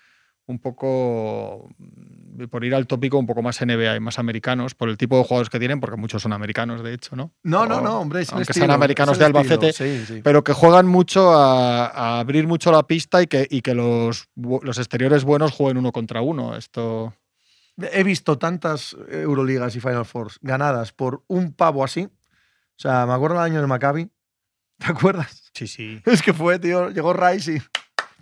[0.47, 4.89] un poco, mm, por ir al tópico, un poco más NBA y más americanos, por
[4.89, 7.33] el tipo de jugadores que tienen, porque muchos son americanos, de hecho, ¿no?
[7.45, 8.23] No, no, O- no, hombre.
[8.23, 10.21] Es aunque estilo, sean americanos de el estilo, Albacete, Sí, sí.
[10.25, 14.29] pero que juegan mucho a, a abrir mucho la pista y que, y que los,
[14.37, 16.57] los exteriores buenos jueguen uno contra uno.
[16.57, 17.15] Esto.
[17.93, 22.03] He visto tantas Euroligas y Final Fours ganadas por un pavo así.
[22.05, 22.11] O
[22.83, 24.11] sea, me acuerdo el año del Maccabi.
[24.79, 25.51] ¿Te acuerdas?
[25.55, 26.01] Sí, sí.
[26.05, 26.91] Es que fue, tío.
[26.91, 27.63] Llegó Rice y.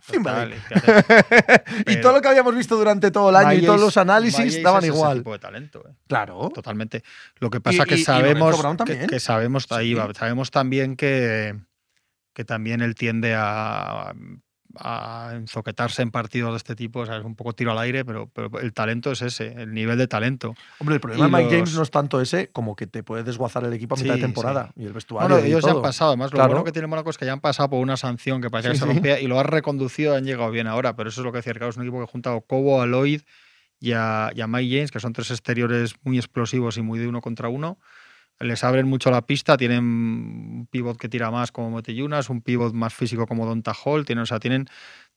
[0.07, 0.55] total,
[1.86, 4.82] y todo lo que habíamos visto durante todo el año y todos los análisis daban
[4.82, 5.18] es ese igual.
[5.18, 5.92] tipo de talento, eh.
[6.07, 6.51] Claro.
[6.55, 7.03] Totalmente.
[7.38, 8.62] Lo que pasa Y- que y- sabemos
[9.09, 11.57] que, sabemos ahí va, sabemos también que,
[12.32, 14.12] que también él tiende a,
[14.76, 18.04] a enzoquetarse en partidos de este tipo, o sea, es un poco tiro al aire,
[18.04, 20.54] pero, pero el talento es ese, el nivel de talento.
[20.78, 23.64] Hombre, el problema de Mike James no es tanto ese como que te puede desguazar
[23.64, 24.82] el equipo a mitad Sí, de temporada sí.
[24.82, 25.28] y el vestuario.
[25.28, 27.32] Bueno, y ellos ya han pasado, además lo bueno que tiene Mónaco es que ya
[27.32, 30.14] han pasado por una sanción que parecía Sí, que se rompía y lo han reconducido,
[30.14, 32.10] han llegado bien ahora, pero eso es lo que decía Ricardo, es un equipo que
[32.10, 33.22] junta a Cobo, a Lloyd
[33.80, 37.08] y a, y a Mike James, que son tres exteriores muy explosivos y muy de
[37.08, 37.78] uno contra uno.
[38.41, 42.72] Les abren mucho la pista, tienen un pivot que tira más como Moteyunas, un pivot
[42.72, 44.66] más físico como Donta Hall, tienen, o sea, tienen,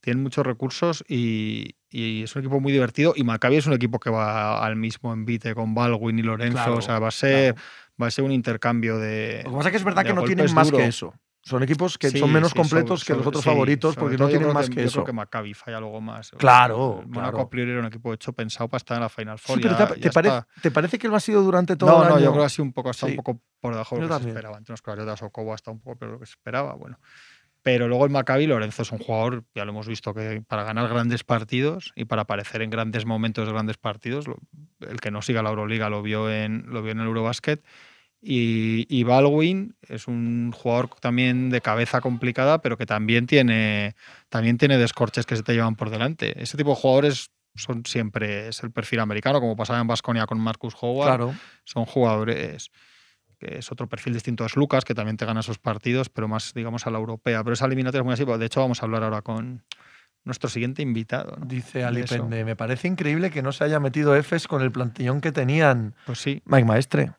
[0.01, 3.13] tienen muchos recursos y, y es un equipo muy divertido.
[3.15, 6.77] Y Maccabi es un equipo que va al mismo envite con Baldwin y Lorenzo, Claro,
[6.77, 7.67] o sea, va a ser, claro.
[8.01, 10.23] va a ser un intercambio de, Lo que pasa es que es verdad que no
[10.23, 10.79] tienen más duro.
[10.79, 11.13] que eso.
[11.45, 14.17] Son equipos que Sí, son menos sí, completos sobre- que los otros sí, favoritos porque
[14.17, 14.93] no yo tienen más que, que, yo eso.
[14.99, 16.31] creo que Maccabi falla algo más.
[16.37, 17.47] Claro, El Mónaco claro.
[17.47, 19.61] a priori era un equipo hecho pensado para estar en la Final Sí, Four.
[19.61, 20.61] pero ya- te, ya te parece, está.
[20.61, 22.23] ¿te parece que lo ha sido durante todo No, el no, año?
[22.23, 24.07] yo creo que ha sido un poco, hasta un poco por debajo de Yo lo
[24.07, 24.37] que se también.
[24.37, 24.57] esperaba.
[24.57, 26.75] Entre unas cosas y otras, Okobo hasta un poco peor de lo que se esperaba.
[26.75, 26.97] Bueno.
[27.61, 30.87] Pero luego el Maccabi, Lorenzo es un jugador, ya lo hemos visto, que para ganar
[30.89, 34.25] grandes partidos y para aparecer en grandes momentos de grandes partidos,
[34.79, 37.63] el que no siga la Euroliga lo vio en, lo vio en el Eurobasket.
[38.25, 43.95] Y, y Baldwin es un jugador también de cabeza complicada, pero que también tiene,
[44.29, 46.41] también tiene descorches que se te llevan por delante.
[46.41, 50.39] Ese tipo de jugadores son siempre es el perfil americano, como pasaba en Basconia con
[50.39, 51.07] Marcus Howard.
[51.07, 51.35] Claro.
[51.65, 52.71] Son jugadores
[53.39, 56.53] que es otro perfil distinto es Lucas, que también te gana esos partidos, pero más,
[56.53, 57.43] digamos, a la europea.
[57.43, 58.39] Pero esa eliminatoria es muy así.
[58.39, 59.63] De hecho, vamos a hablar ahora con
[60.23, 61.35] nuestro siguiente invitado.
[61.37, 61.45] ¿no?
[61.45, 62.15] Dice De Ali eso.
[62.15, 65.95] Pende, me parece increíble que no se haya metido Efes con el plantillón que tenían.
[66.05, 66.41] Pues sí.
[66.45, 67.11] Mike Maestre.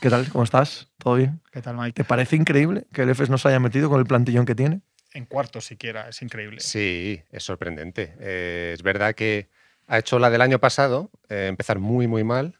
[0.00, 0.28] ¿Qué tal?
[0.30, 0.88] ¿Cómo estás?
[0.98, 1.40] ¿Todo bien?
[1.52, 1.92] ¿Qué tal, Mike?
[1.92, 4.80] ¿Te parece increíble que el Efes no se haya metido con el plantillón que tiene?
[5.14, 6.60] En cuartos siquiera, es increíble.
[6.60, 8.14] Sí, es sorprendente.
[8.20, 9.48] Eh, es verdad que
[9.86, 12.58] ha hecho la del año pasado, eh, empezar muy, muy mal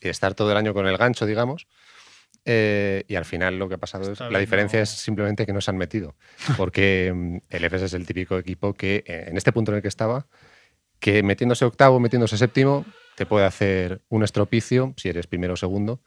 [0.00, 1.66] y estar todo el año con el gancho, digamos.
[2.44, 4.82] Eh, y al final lo que ha pasado es, Está la bien, diferencia no.
[4.84, 6.16] es simplemente que no se han metido.
[6.56, 9.88] Porque mm, el EFES es el típico equipo que, en este punto en el que
[9.88, 10.26] estaba,
[11.00, 12.86] que metiéndose octavo, metiéndose séptimo,
[13.16, 16.00] te puede hacer un estropicio, si eres primero o segundo,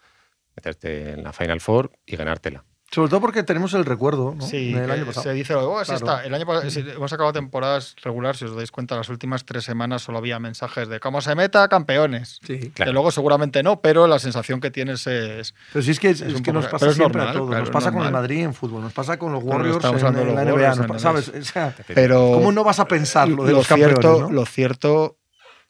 [0.56, 2.64] meterte en la Final Four y ganártela.
[2.94, 4.46] Sobre todo porque tenemos el recuerdo ¿no?
[4.46, 5.24] Sí, del año pasado.
[5.24, 6.06] se dice, oh, sí Claro.
[6.06, 6.26] está.
[6.26, 9.64] El año pasado, sí, hemos acabado temporadas regulares, si os dais cuenta, las últimas tres
[9.64, 12.40] semanas solo había mensajes de cómo se meta, campeones.
[12.46, 12.70] Sí.
[12.72, 12.90] Claro.
[12.90, 16.20] Que luego seguramente no, pero la sensación que tienes es, Pero sí es que, es,
[16.20, 17.48] Es que poco- nos pasa pero siempre normal, a todos.
[17.50, 18.12] claro, nos pasa con el.
[18.12, 20.52] Madrid en fútbol, nos pasa con los Warriors en, en la NBA.
[20.52, 21.30] Warriors nos en pa- ¿Sabes?
[21.30, 21.40] NBA.
[21.40, 24.00] O sea, Pero ¿Cómo no vas a pensar lo de lo los campeones?
[24.02, 24.32] cierto, ¿no?
[24.32, 25.18] lo cierto,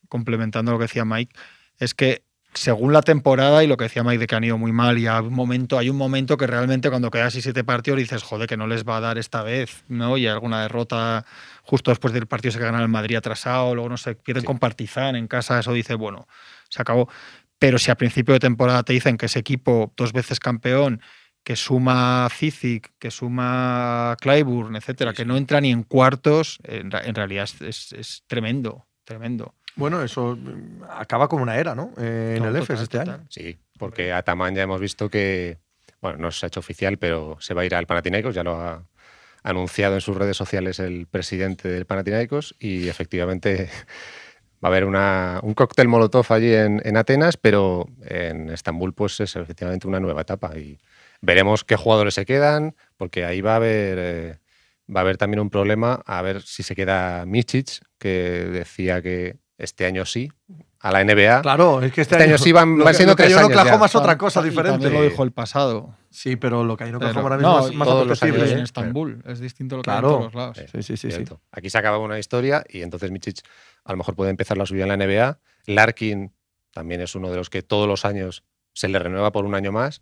[0.10, 1.36] complementando lo que decía Mike,
[1.78, 2.24] es que
[2.54, 5.08] según la temporada y lo que decía Mike de que han ido muy mal y
[5.08, 8.47] hay un momento, hay un momento que realmente cuando quedas así siete partidos dices, joder,
[8.47, 10.18] que no les va a dar esta vez, ¿no?
[10.18, 11.26] Y alguna derrota
[11.64, 14.47] justo después del partido se gana el Madrid atrasado, luego no sé, pierden Sí.
[14.47, 16.28] con Partizan en casa, eso dice, bueno,
[16.70, 17.08] se acabó.
[17.58, 21.02] Pero si a principio de temporada te dicen que ese equipo dos veces campeón,
[21.43, 26.91] que suma Cizic, que suma Clyburn, etcétera, Sí, que no entra ni en cuartos, en,
[26.91, 29.56] realidad es, es- es tremendo, tremendo.
[29.76, 31.92] Bueno, eso mm, acaba como una era, ¿no?
[31.98, 33.14] Eh, en No, el total, EFES este total.
[33.16, 33.26] año.
[33.30, 35.58] Sí, porque a Tamán ya hemos visto que,
[36.02, 38.56] bueno, no se ha hecho oficial, pero se va a ir al Panathinaikos, ya lo
[38.60, 38.86] ha
[39.44, 43.70] anunciado en sus redes sociales el presidente del Panathinaikos y efectivamente
[44.64, 49.20] va a haber una- un cóctel molotov allí en, en Atenas, pero en Estambul pues
[49.20, 50.80] es efectivamente una nueva etapa y
[51.22, 53.98] veremos qué jugadores se quedan, porque ahí va a haber...
[54.00, 54.38] eh,
[54.94, 58.10] Va a haber también un problema a ver si se queda Michic, que
[58.52, 60.32] decía que este año sí,
[60.80, 61.41] a la NBA.
[61.41, 63.39] Claro, es que este, Este año sí van- van que- siendo lo que tres en
[63.39, 63.62] años ya.
[63.62, 64.80] Oklahoma es otra cosa y diferente.
[64.86, 65.95] También lo dijo el pasado.
[66.09, 68.22] Sí, pero lo que hay en Oklahoma Pero- ahora mismo no, es más.
[68.22, 68.64] Y años, en ¿eh?
[68.64, 70.07] Estambul es distinto lo que Claro.
[70.07, 70.57] hay en todos los lados.
[70.57, 71.24] Eh, Sí, sí, sí, sí.
[71.51, 73.39] Aquí se acaba una historia y entonces Michic
[73.86, 75.39] a lo mejor puede empezar la subida en la NBA.
[75.68, 76.34] Larkin
[76.74, 78.43] también es uno de los que todos los años
[78.74, 79.99] se le renueva por un año más,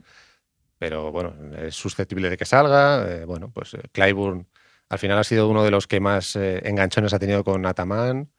[0.77, 3.05] pero bueno, es susceptible de que salga.
[3.07, 4.47] Eh, bueno, pues eh, Clyburn
[4.89, 8.29] al final ha sido uno de los que más eh, enganchones ha tenido con Ataman,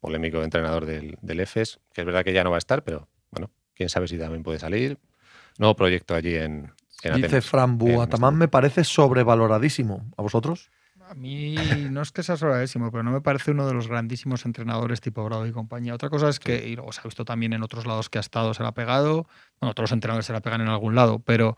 [0.00, 3.08] polémico entrenador del, del EFES, que es verdad que ya no va a estar, pero
[3.30, 4.98] bueno, quién sabe si también puede salir.
[5.58, 6.72] Nuevo proyecto allí en,
[7.02, 7.44] en Dice Atenas.
[7.46, 10.10] Fran me parece sobrevaloradísimo.
[10.16, 10.70] ¿A vosotros?
[11.08, 11.56] A mí
[11.90, 15.24] no es que sea sobradísimo, pero no me parece uno de los grandísimos entrenadores tipo
[15.24, 15.92] Bravo y compañía.
[15.92, 18.20] Otra cosa es que, y luego se ha visto también en otros lados que ha
[18.20, 19.26] estado, se la ha pegado.
[19.60, 21.56] Bueno, otros entrenadores se la pegan en algún lado, pero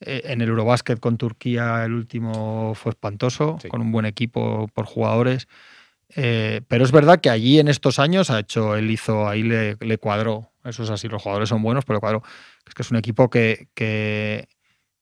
[0.00, 3.68] eh, en el Eurobásquet con Turquía el último fue espantoso, Sí.
[3.68, 5.46] con un buen equipo por jugadores.
[6.14, 9.76] Eh, pero es verdad que allí en estos años ha hecho, él hizo, ahí le,
[9.80, 10.52] le cuadró.
[10.64, 12.22] Eso es así, los jugadores son buenos, pero cuadró.
[12.66, 14.48] Es que es un equipo que, que,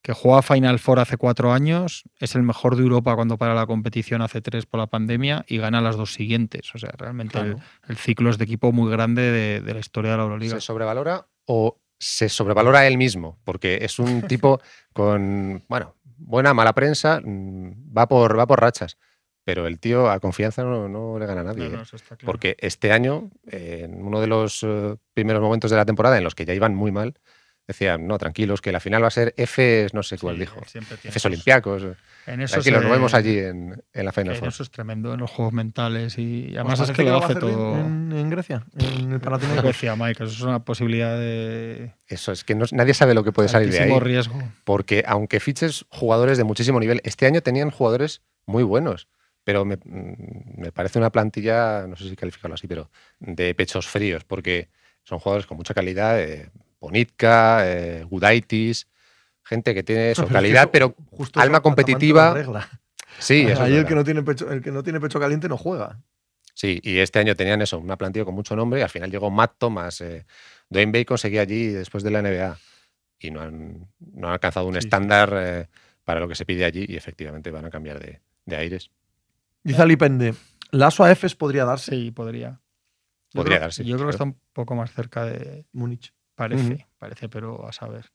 [0.02, 3.66] que juega Final Four hace cuatro años, es el mejor de Europa cuando para la
[3.66, 6.74] competición hace tres por la pandemia y gana las dos siguientes.
[6.74, 7.68] O sea, realmente el, Claro.
[7.88, 10.54] el ciclo es de equipo muy grande de, de la historia de la Euroliga.
[10.56, 13.38] ¿Se sobrevalora o se sobrevalora él mismo?
[13.44, 14.60] Porque es un tipo
[14.92, 18.98] con, bueno, buena, mala prensa, mm, va por, va por rachas.
[19.44, 21.64] Pero el tío a confianza no, no le gana a nadie.
[21.68, 21.82] No, no, ¿eh?
[21.82, 22.26] eso está claro.
[22.26, 26.24] Porque este año, eh, en uno de los eh, primeros momentos de la temporada en
[26.24, 27.14] los que ya iban muy mal,
[27.66, 30.60] decían, no, tranquilos, que la final va a ser Fs, no sé cuál Sí, dijo.
[31.04, 31.82] esos- Olympiacos.
[32.26, 35.12] En eso Tranquilos, se- nos vemos allí en, en la Final En eso es tremendo,
[35.12, 37.74] en los juegos mentales y además ¿Os es que lo hace todo.
[37.78, 39.64] En, en Grecia, en el Panathinaikos.
[39.64, 43.32] decía Mike, eso es una posibilidad de Eso es que no- nadie sabe lo que
[43.32, 43.98] puede salir de ahí.
[44.00, 44.42] riesgo.
[44.64, 49.06] porque aunque fiches jugadores de muchísimo nivel, este año tenían jugadores muy buenos,
[49.44, 52.90] pero me, mm, me parece una plantilla, no sé si calificarlo así, pero
[53.20, 54.68] de pechos fríos, porque
[55.04, 58.88] son jugadores con mucha calidad, eh, Bonitka, eh, Gudaitis,
[59.42, 62.34] gente que tiene eso, Pero es que calidad, pero justo alma competitiva.
[63.18, 65.56] sí, eso es el que, no tiene pecho, el que no tiene pecho caliente no
[65.56, 66.00] juega.
[66.54, 69.30] Sí, y este año tenían eso, una plantilla con mucho nombre, y al final llegó
[69.30, 70.24] Matt Thomas, eh,
[70.68, 72.58] Dwayne Bacon seguía allí después de la NBA,
[73.18, 74.78] y no han, no han alcanzado un sí.
[74.78, 75.66] estándar eh,
[76.04, 78.90] para lo que se pide allí, y efectivamente van a cambiar de, de aires.
[79.64, 80.34] Dice Alipende,
[80.70, 81.90] Lazo a Efes podría darse.
[81.92, 82.60] Sí, podría.
[83.32, 85.66] Yo Podría creo- darse, Yo creo que está un poco más cerca de.
[85.72, 86.12] Múnich.
[86.36, 88.12] Parece, parece, pero a saber.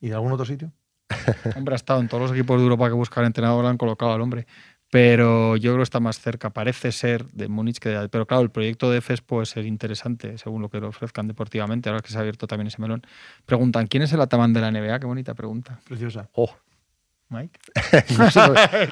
[0.00, 0.72] ¿Y de algún otro sitio?
[1.56, 4.12] Hombre, ha estado en todos los equipos de Europa que buscan entrenador, lo han colocado
[4.12, 4.46] al hombre.
[4.92, 8.08] Pero yo creo que está más cerca, parece ser, de Múnich que de.
[8.08, 11.88] Pero claro, el proyecto de EFES puede ser interesante, según lo que le ofrezcan deportivamente,
[11.88, 13.02] ahora que se ha abierto también ese melón.
[13.46, 14.98] Preguntan, ¿quién es el Atamán de la NBA?
[14.98, 15.78] Qué bonita pregunta.
[15.86, 16.28] Preciosa.
[16.32, 16.50] Oh,
[17.30, 17.58] Mike.
[18.18, 18.40] no sé,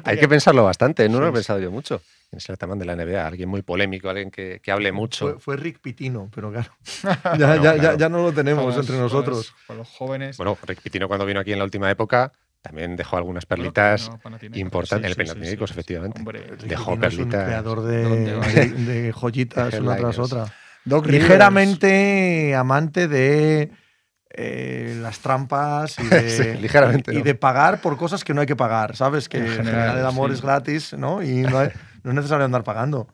[0.04, 2.00] hay que pensarlo bastante, no lo he Sí, pensado yo mucho.
[2.30, 3.26] ¿Quién es el Ataman de la NBA?
[3.26, 5.30] Alguien muy polémico, alguien que, que hable mucho.
[5.30, 6.70] Fue, fue Rick Pitino, pero claro.
[7.04, 7.98] ya, No, ya, ya, claro.
[7.98, 9.54] ya no lo tenemos los- entre nosotros.
[9.66, 10.36] Para los jóvenes.
[10.36, 14.38] Bueno, Rick Pitino cuando vino aquí en la última época también dejó algunas perlitas no,
[14.54, 15.14] importantes.
[15.14, 15.78] Sí, el Panathinaikos, sí, sí.
[15.80, 16.18] efectivamente.
[16.18, 17.44] Hombre, Dejó Pitino es un perlitas.
[17.46, 18.66] creador de, de,
[19.04, 20.52] de joyitas una tras otra.
[20.84, 21.06] Doc.
[21.06, 23.70] Ligeramente amante de
[24.30, 27.22] eh, las trampas y de, Sí, ligeramente, y ¿no?
[27.24, 29.28] de pagar por cosas que no hay que pagar, ¿sabes?
[29.28, 30.34] Que En en general, general, el amor sí.
[30.34, 31.22] es gratis, ¿no?
[31.22, 31.70] Y no, hay-
[32.02, 33.08] no es necesario andar pagando.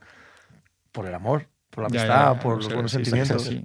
[0.93, 3.45] Por el amor, por la Ya, amistad, ya, por los buenos sentimientos.
[3.45, 3.65] sí.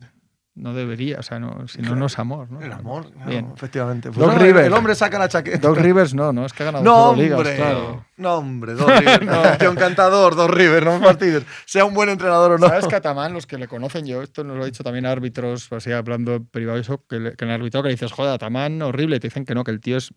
[0.60, 1.95] No debería, o sea, no, si no, Claro.
[1.95, 2.60] no es amor, ¿no?
[2.62, 3.51] El amor, claro, Bien.
[3.55, 4.10] efectivamente.
[4.12, 4.68] Pues Doc no, Rivers.
[4.68, 5.66] El hombre saca la chaqueta.
[5.66, 7.55] Doc Rivers no, no, es que ha ganado No, ligas, hombre.
[7.55, 8.05] claro.
[8.18, 9.22] No, hombre, Doc Rivers.
[9.26, 11.43] No, tío encantador, Doc Rivers, no me fastidies.
[11.66, 12.68] Sea un buen entrenador o no.
[12.68, 15.12] ¿Sabes que Atamán, los que le conocen yo, esto nos lo he dicho también a
[15.12, 18.12] árbitros, así hablando en privado, eso, que, le- que en el arbitrado que le dices,
[18.12, 20.14] joder, Atamán, horrible, y te dicen que no, que el tío es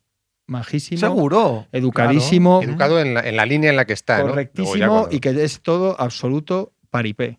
[0.48, 1.66] majísimo, Seguro.
[1.70, 2.72] educadísimo, claro.
[2.72, 4.14] Educado en la, en la línea en la que está.
[4.18, 4.24] ¿no?
[4.24, 7.38] Luego ya correctísimo cuando- y que es todo absoluto paripé.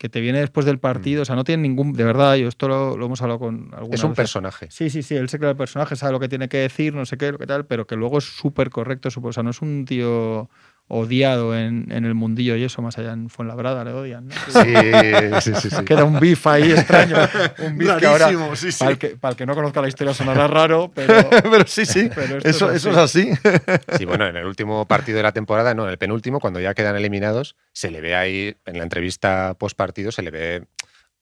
[0.00, 1.20] Que te viene después del partido.
[1.20, 1.92] O sea, no tiene ningún.
[1.92, 4.66] De verdad, yo esto lo, lo hemos hablado con alguna Es un personaje.
[4.70, 7.04] Sí, sí, sí, él se crea el personaje, sabe lo que tiene que decir, no
[7.04, 9.10] sé qué, lo que tal, pero que luego es súper correcto.
[9.22, 10.48] O sea, no es un tío
[10.92, 14.26] odiado en, en el mundillo y eso, más allá en Fuenlabrada le odian.
[14.26, 14.34] ¿no?
[14.34, 15.70] Sí, sí, sí.
[15.70, 15.84] sí.
[15.86, 17.16] Queda un beef ahí extraño.
[17.58, 18.78] Un beef que ahora, Rarísimo, sí, sí.
[18.80, 21.86] para el, que, para el que no conozca la historia sonará raro, pero, Pero sí,
[21.86, 22.10] sí.
[22.12, 23.30] pero Eso, es eso es así.
[23.96, 26.74] Sí, bueno, en el último partido de la temporada, no, en el penúltimo, cuando ya
[26.74, 30.64] quedan eliminados, se le ve ahí, en la entrevista post partido, se le ve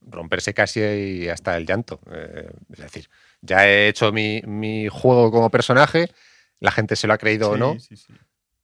[0.00, 2.00] romperse casi y hasta el llanto.
[2.10, 3.10] Eh, es decir,
[3.42, 6.08] ya he hecho mi, mi juego como personaje,
[6.58, 8.12] la gente se lo ha creído o no, Sí, sí, sí.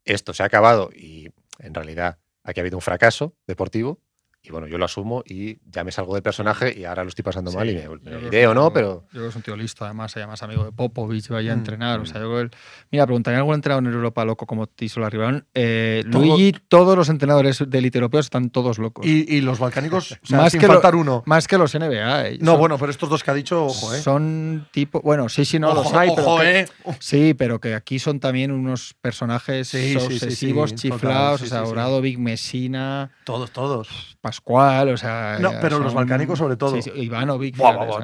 [0.05, 4.01] Esto se ha acabado y en realidad aquí ha habido un fracaso deportivo.
[4.47, 7.23] Y bueno, yo lo asumo y ya me salgo del personaje y ahora lo estoy
[7.25, 9.23] pasando mal y me, me creo que iré es o un no, pero Yo creo
[9.23, 12.01] que es un tío listo, además, llama amigo de Popovich, vaya a Mm, entrenar.
[12.01, 12.07] O mm.
[12.07, 12.51] sea, yo creo
[12.91, 15.47] Mira, preguntaría algún entrenador en Europa loco como Tiso Larribán.
[15.55, 19.07] Eh, Todo- Luigi, todos los entrenadores de élite europeos están todos locos.
[19.07, 21.23] Y, y los balcánicos, o sea, Más sin que lo- faltar uno.
[21.25, 22.29] Más que los NBA.
[22.29, 22.39] eh.
[22.43, 24.03] No, Son- bueno, pero estos dos que ha dicho, ojo, ¿eh?
[24.03, 25.01] Son tipo.
[25.01, 26.23] Bueno, sí, sí, no ojo, los hay, pero.
[26.29, 26.69] ojo, que- ¿eh?
[27.01, 31.41] Sí, pero que aquí son también unos personajes Sí, sí, sí, sí, obsesivos, total, chiflados,
[31.41, 31.71] sí, o sea, sí.
[31.71, 34.14] Obradovic, Messina, Todos, todos.
[34.25, 35.37] Pascual, o sea.
[35.39, 36.75] No, pero los balcánicos sobre todo.
[36.77, 37.57] Sí, sí, Ivanovic.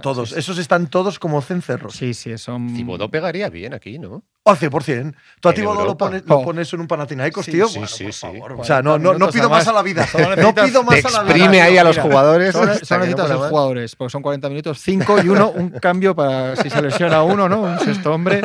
[0.03, 0.29] Todos.
[0.29, 0.39] sí, sí.
[0.41, 1.95] Esos están todos como cencerros.
[1.95, 2.77] Sí, sí, son.
[2.77, 4.23] Cibodó pegaría bien aquí, ¿no?
[4.43, 5.15] Oh, 100%.
[5.41, 6.45] Tú a En Tibodó lo pones, lo Oh.
[6.45, 7.69] pones en un Panathinaikos, Sí, tío.
[7.69, 8.21] sí, Bueno, sí, por sí.
[8.21, 8.53] favor.
[8.53, 10.07] O 40 sea, no, no, no pido más a la vida.
[10.37, 11.33] No pido más a la vida.
[11.37, 12.53] exprime ahí a los jugadores.
[12.53, 13.49] Solo, necesitas más.
[13.49, 17.49] jugadores, porque son 40 minutos, 5 y uno, un cambio para si se lesiona uno,
[17.49, 17.63] ¿no?
[17.63, 18.43] Un sexto hombre.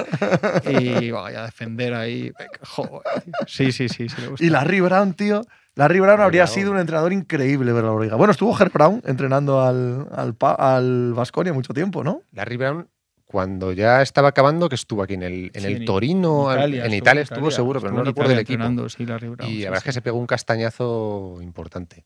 [0.70, 2.32] Y vaya a defender ahí.
[2.70, 3.34] Joder, tío.
[3.48, 4.46] Sí, sí, sí, sí le gusta.
[4.46, 5.42] Y Larry Brown, tío.
[5.76, 6.54] Larry Brown habría Brown.
[6.54, 8.16] sido un entrenador increíble ver la Euroliga.
[8.16, 11.14] Bueno, estuvo Ger Brown entrenando al, al,
[11.54, 12.22] mucho tiempo, ¿no?
[12.32, 12.88] Larry Brown,
[13.26, 16.94] cuando ya estaba acabando, que estuvo aquí en el, en Sí, el en Torino, en
[16.94, 18.54] Italia, estuvo estuvo, seguro, pero no en recuerdo el equipo.
[18.54, 22.06] entrenando, sí, Larry Brown, y sí, la verdad es que se pegó un castañazo importante.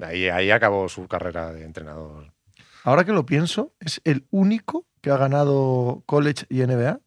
[0.00, 2.32] Ahí, ahí acabó su carrera de entrenador.
[2.84, 7.00] Ahora que lo pienso, es el único que ha ganado college y NBA.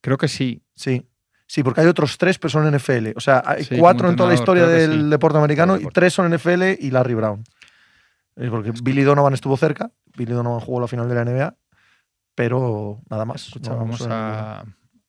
[0.00, 0.62] Creo que sí.
[0.74, 1.06] Sí.
[1.52, 3.08] Sí, porque hay otros tres, pero son NFL.
[3.14, 5.10] O sea, hay Sí, cuatro en toda la historia del sí.
[5.10, 7.44] deporte americano y tres son NFL y Larry Brown.
[8.36, 9.90] Es porque Billy Donovan estuvo cerca.
[10.16, 11.54] Billy Donovan jugó la final de la NBA,
[12.34, 13.48] pero nada más.
[13.48, 14.64] Escucha, vamos a-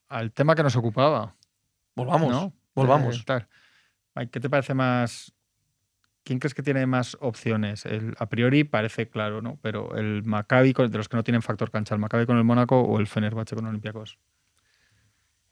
[0.09, 1.33] al tema que nos ocupaba.
[1.95, 2.29] Volvamos.
[2.29, 2.53] ¿no?
[2.75, 3.23] volvamos.
[3.25, 3.45] Eh.
[4.13, 5.31] Mike, ¿Qué te parece más?
[6.25, 7.85] ¿Quién crees que tiene más opciones?
[7.85, 9.59] El, a priori parece claro, ¿no?
[9.61, 12.81] Pero el Maccabi, de los que no tienen factor cancha, el Maccabi con el Mónaco
[12.81, 14.19] o el Fenerbahce con Olympiacos.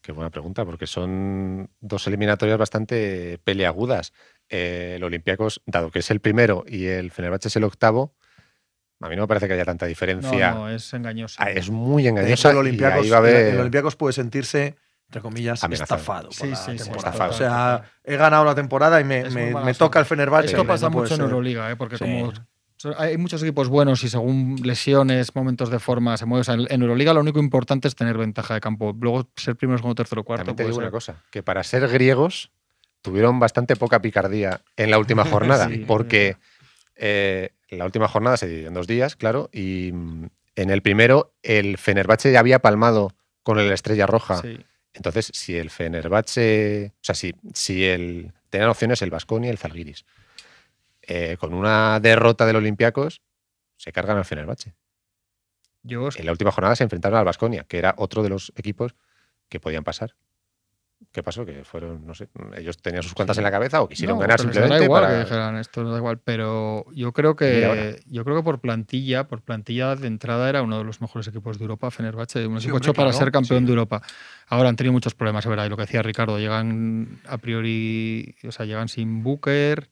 [0.02, 4.14] Qué buena pregunta, porque son dos eliminatorias bastante peleagudas.
[4.50, 8.16] Eh, el Olympiacos, dado que es el primero y el Fenerbahce es el octavo,
[9.00, 10.52] a mí no me parece que haya tanta diferencia.
[10.52, 11.36] no, es engañoso.
[11.40, 12.52] Ah, es muy hecho, engañosa.
[12.52, 13.60] el Olympiacos, haber- el
[13.96, 14.76] puede sentirse,
[15.08, 16.00] entre comillas, Amenazado.
[16.00, 16.24] estafado.
[16.30, 16.98] por Sí, la sí, temporada.
[17.10, 17.32] estafado.
[17.32, 20.48] O sea, he ganado la temporada y me, me- me toca el Fenerbahce.
[20.48, 21.22] Esto pasa mucho en.
[21.22, 21.76] Euroliga, ¿eh?
[21.76, 22.04] porque Sí.
[22.06, 22.32] como
[22.98, 26.42] hay muchos equipos buenos y según lesiones, momentos de forma, se mueve.
[26.42, 28.96] O sea, en Euroliga lo único importante es tener ventaja de campo.
[29.00, 30.46] Luego ser primero, segundo, tercero, cuarto.
[30.46, 30.84] También te digo ser.
[30.84, 32.52] una cosa, que para ser griegos
[33.02, 36.38] tuvieron bastante poca picardía en la última jornada, Sí, porque
[36.96, 40.26] eh, la última jornada se dividió en dos días, claro, y mm,
[40.56, 43.14] en el primero el Fenerbahce ya había palmado
[43.44, 44.42] con el Estrella Roja.
[44.42, 44.60] Sí.
[44.94, 49.58] Entonces, si el Fenerbahce, o sea, si, si el tenían opciones el Vasconia y el
[49.58, 50.06] Zalgiris,
[51.02, 53.22] eh, con una derrota del Olympiacos
[53.78, 54.74] se cargan al Fenerbahce.
[55.84, 58.52] Yo os- En la última jornada se enfrentaron al Vasconia, que era otro de los
[58.56, 58.96] equipos
[59.50, 60.14] que podían pasar.
[61.12, 61.44] ¿Qué pasó?
[61.48, 64.40] Que fueron, no sé, ellos tenían sus cuentas en la cabeza o quisieron No, ganar
[64.40, 65.14] simplemente igual para.
[65.16, 69.28] que dijeran esto no da igual, pero yo creo que yo creo que por plantilla,
[69.28, 72.78] por plantilla de entrada era uno de los mejores equipos de Europa, Fenerbahce, un equipo
[72.78, 73.66] hecho para ser campeón sí.
[73.66, 74.04] de Europa.
[74.48, 78.36] Ahora han tenido muchos problemas, es verdad, y lo que decía Ricardo, llegan a priori,
[78.48, 79.90] o sea, llegan sin Booker.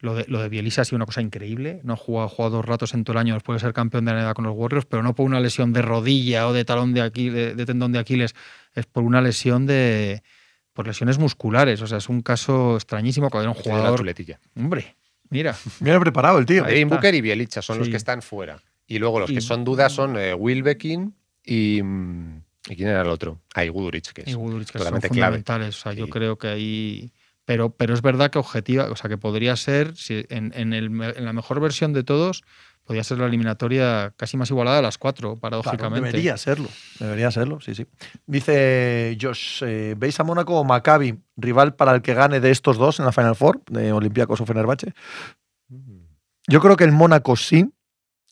[0.00, 1.80] Lo de, lo de Bielisa ha sido una cosa increíble.
[1.82, 4.04] No ha jugado, ha jugado dos ratos en todo el año después de ser campeón
[4.04, 6.64] de la NBA con los Warriors, pero no por una lesión de rodilla o de
[6.64, 8.34] talón de Aquiles, de tendón de Aquiles,
[8.74, 10.22] es por una lesión de
[10.72, 11.82] por lesiones musculares.
[11.82, 13.98] O sea, es un caso extrañísimo cuando era un la jugador.
[13.98, 14.38] chuletilla.
[14.56, 14.94] Hombre,
[15.30, 15.56] mira.
[15.80, 16.62] Viene preparado el tío.
[16.62, 16.88] Devin.
[16.88, 17.90] Booker y Bielicha son los Sí.
[17.90, 18.62] que están fuera.
[18.86, 21.12] Y luego los Y- que son dudas son eh, Wilbekin
[21.44, 21.80] y.
[21.82, 23.40] mm, ¿Y quién era el otro?
[23.54, 25.22] Ah, y Guduric, que es y Guduric, que son totalmente clave.
[25.38, 25.76] fundamentales.
[25.76, 27.10] O sea, yo creo que ahí.
[27.48, 30.90] Pero, pero es verdad que objetiva, o sea, que podría ser, si en, en el
[30.90, 32.42] me- en la mejor versión de todos,
[32.84, 36.10] podría ser la eliminatoria casi más igualada de las cuatro, Claro, paradójicamente.
[36.10, 36.68] debería serlo.
[37.00, 37.86] Debería serlo, sí, sí.
[38.26, 42.76] Dice Josh, eh, ¿veis a Mónaco o Maccabi rival para el que gane de estos
[42.76, 44.92] dos en la Final Four, de Olympiacos o Fenerbahce?
[46.46, 47.66] Yo creo que el Mónaco sí,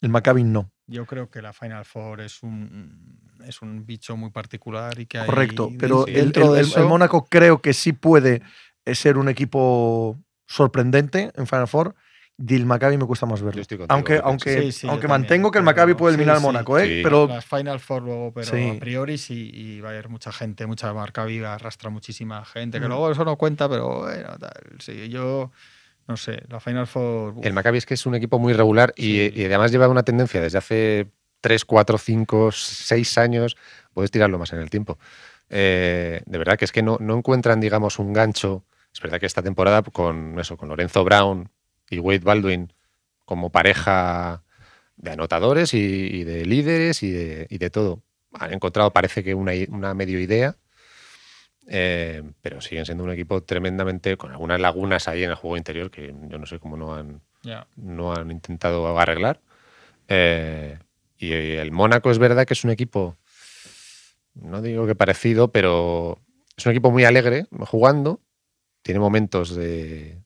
[0.02, 0.70] el Maccabi no.
[0.86, 5.18] Yo creo que la Final Four es un, es un bicho muy particular y que
[5.18, 5.26] hay.
[5.26, 8.42] Correcto, pero el, dentro el- de el- eso, el Mónaco creo que sí puede
[8.86, 11.94] eh, ser un equipo sorprendente en Final Four
[12.38, 13.62] del Maccabi me cuesta más verlo.
[13.62, 16.38] Contigo, aunque aunque, Sí, sí, yo aunque también, mantengo que el Maccabi puede eliminar sí,
[16.38, 16.46] al sí.
[16.46, 16.86] Mónaco, ¿eh?
[16.86, 17.00] Sí.
[17.02, 18.72] Pero Las Final Four luego, pero Sí.
[18.76, 22.78] a priori sí, y va a haber mucha gente, mucha marca viva, arrastra muchísima gente,
[22.78, 22.88] que Mm.
[22.90, 24.52] luego eso no cuenta, pero bueno, tal.
[24.80, 25.50] Sí, yo
[26.08, 27.38] no sé, la Final Four.
[27.38, 30.02] uf, El Maccabi es que es un equipo muy regular y, y además lleva una
[30.02, 31.10] tendencia desde hace
[31.40, 33.56] 3, 4, 5, 6 años,
[33.94, 34.98] puedes tirarlo más en el tiempo.
[35.48, 38.65] Eh, de verdad que es que no, no encuentran, digamos, un gancho.
[38.96, 41.50] Es verdad que esta temporada con eso, con Lorenzo Brown
[41.90, 42.72] y Wade Baldwin
[43.26, 44.42] como pareja
[44.96, 48.02] de anotadores y, y de líderes y de, y de todo.
[48.32, 50.56] Han encontrado, parece que una, una medio idea,
[51.68, 55.90] eh, pero siguen siendo un equipo tremendamente con algunas lagunas ahí en el juego interior
[55.90, 57.20] que yo no sé cómo no han,
[57.76, 59.42] no han intentado arreglar.
[60.08, 60.78] Eh,
[61.18, 63.18] y el Mónaco es verdad que es un equipo,
[64.32, 66.18] no digo que parecido, pero
[66.56, 68.22] es un equipo muy alegre jugando.
[68.86, 70.22] Tiene momentos de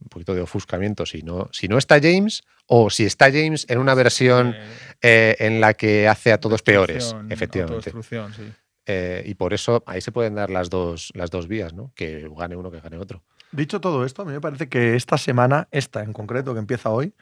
[0.00, 3.78] un poquito de ofuscamiento si no, si no está James o si está James en
[3.78, 4.68] una versión Eh,
[5.02, 7.90] eh, en la que hace a todos peores, efectivamente.
[7.90, 8.52] sí.
[8.86, 11.90] Eh, y por eso ahí se pueden dar las dos, las dos vías, ¿no?
[11.96, 13.24] Que gane uno, que gane otro.
[13.50, 16.90] Dicho todo esto, a mí me parece que esta semana, esta en concreto, que empieza
[16.90, 17.14] hoy,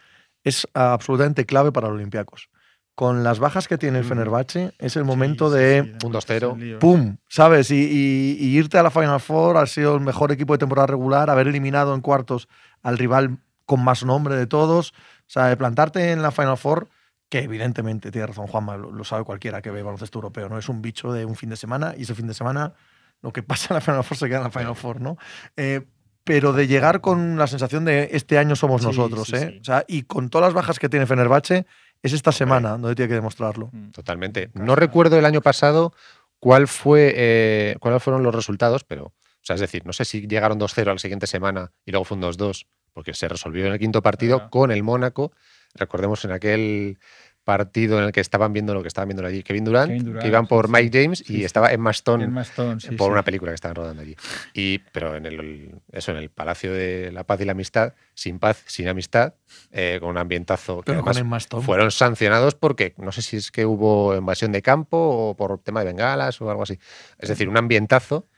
[0.44, 2.51] es absolutamente clave para los Olympiacos.
[2.94, 4.09] Con las bajas que tiene el Mm.
[4.09, 6.78] Fenerbahce, es el momento Sí, sí, de sí, un 2-0, lío.
[6.78, 7.16] ¡pum!
[7.28, 7.70] ¿Sabes?
[7.70, 10.86] Y, y- y irte a la Final Four, ha sido el mejor equipo de temporada
[10.89, 12.48] regular, haber eliminado en cuartos
[12.82, 14.90] al rival con más nombre de todos.
[14.90, 16.89] O sea, de plantarte en la Final Four,
[17.31, 20.59] que evidentemente, tiene razón Juanma, lo, lo sabe cualquiera que ve baloncesto europeo, ¿no?
[20.59, 22.74] Es un bicho de un fin de semana y ese fin de semana
[23.23, 25.16] lo que pasa en la Final Four se queda en la Final Four, ¿no?
[25.56, 25.86] Eh,
[26.24, 29.48] pero de llegar con la sensación de este año somos Sí, nosotros, sí, ¿eh?
[29.55, 29.59] sí.
[29.60, 31.66] O sea, y con todas las bajas que tiene Fenerbahce,
[32.02, 33.70] es esta semana donde tiene que demostrarlo.
[33.72, 33.90] Mm.
[33.90, 34.50] Totalmente.
[34.54, 35.94] No recuerdo el año pasado
[36.38, 40.26] cuál fue, eh, cuáles fueron los resultados, pero, o sea, es decir, no sé si
[40.26, 43.72] llegaron 2-0 a la siguiente semana y luego fue un 2-2, porque se resolvió en
[43.72, 45.32] el quinto partido con el Mónaco.
[45.74, 46.98] Recordemos en aquel
[47.44, 50.23] partido en el que estaban viendo lo que estaban viendo allí Kevin Durant, Kevin Durant,
[50.23, 51.44] que iban por sí, Mike James Sí, y sí.
[51.44, 53.12] estaba Emma Stone Emma Stone, sí, por sí.
[53.12, 54.14] una película que estaban rodando allí.
[54.55, 58.39] Y, pero en el, eso, en el Palacio de la Paz y la Amistad, sin
[58.39, 59.35] paz, sin amistad,
[59.73, 61.64] eh, con un ambientazo que Pero además con Emma Stone.
[61.64, 65.81] fueron sancionados porque no sé si es que hubo invasión de campo o por tema
[65.81, 66.78] de bengalas o algo así.
[67.19, 68.28] Es decir, un ambientazo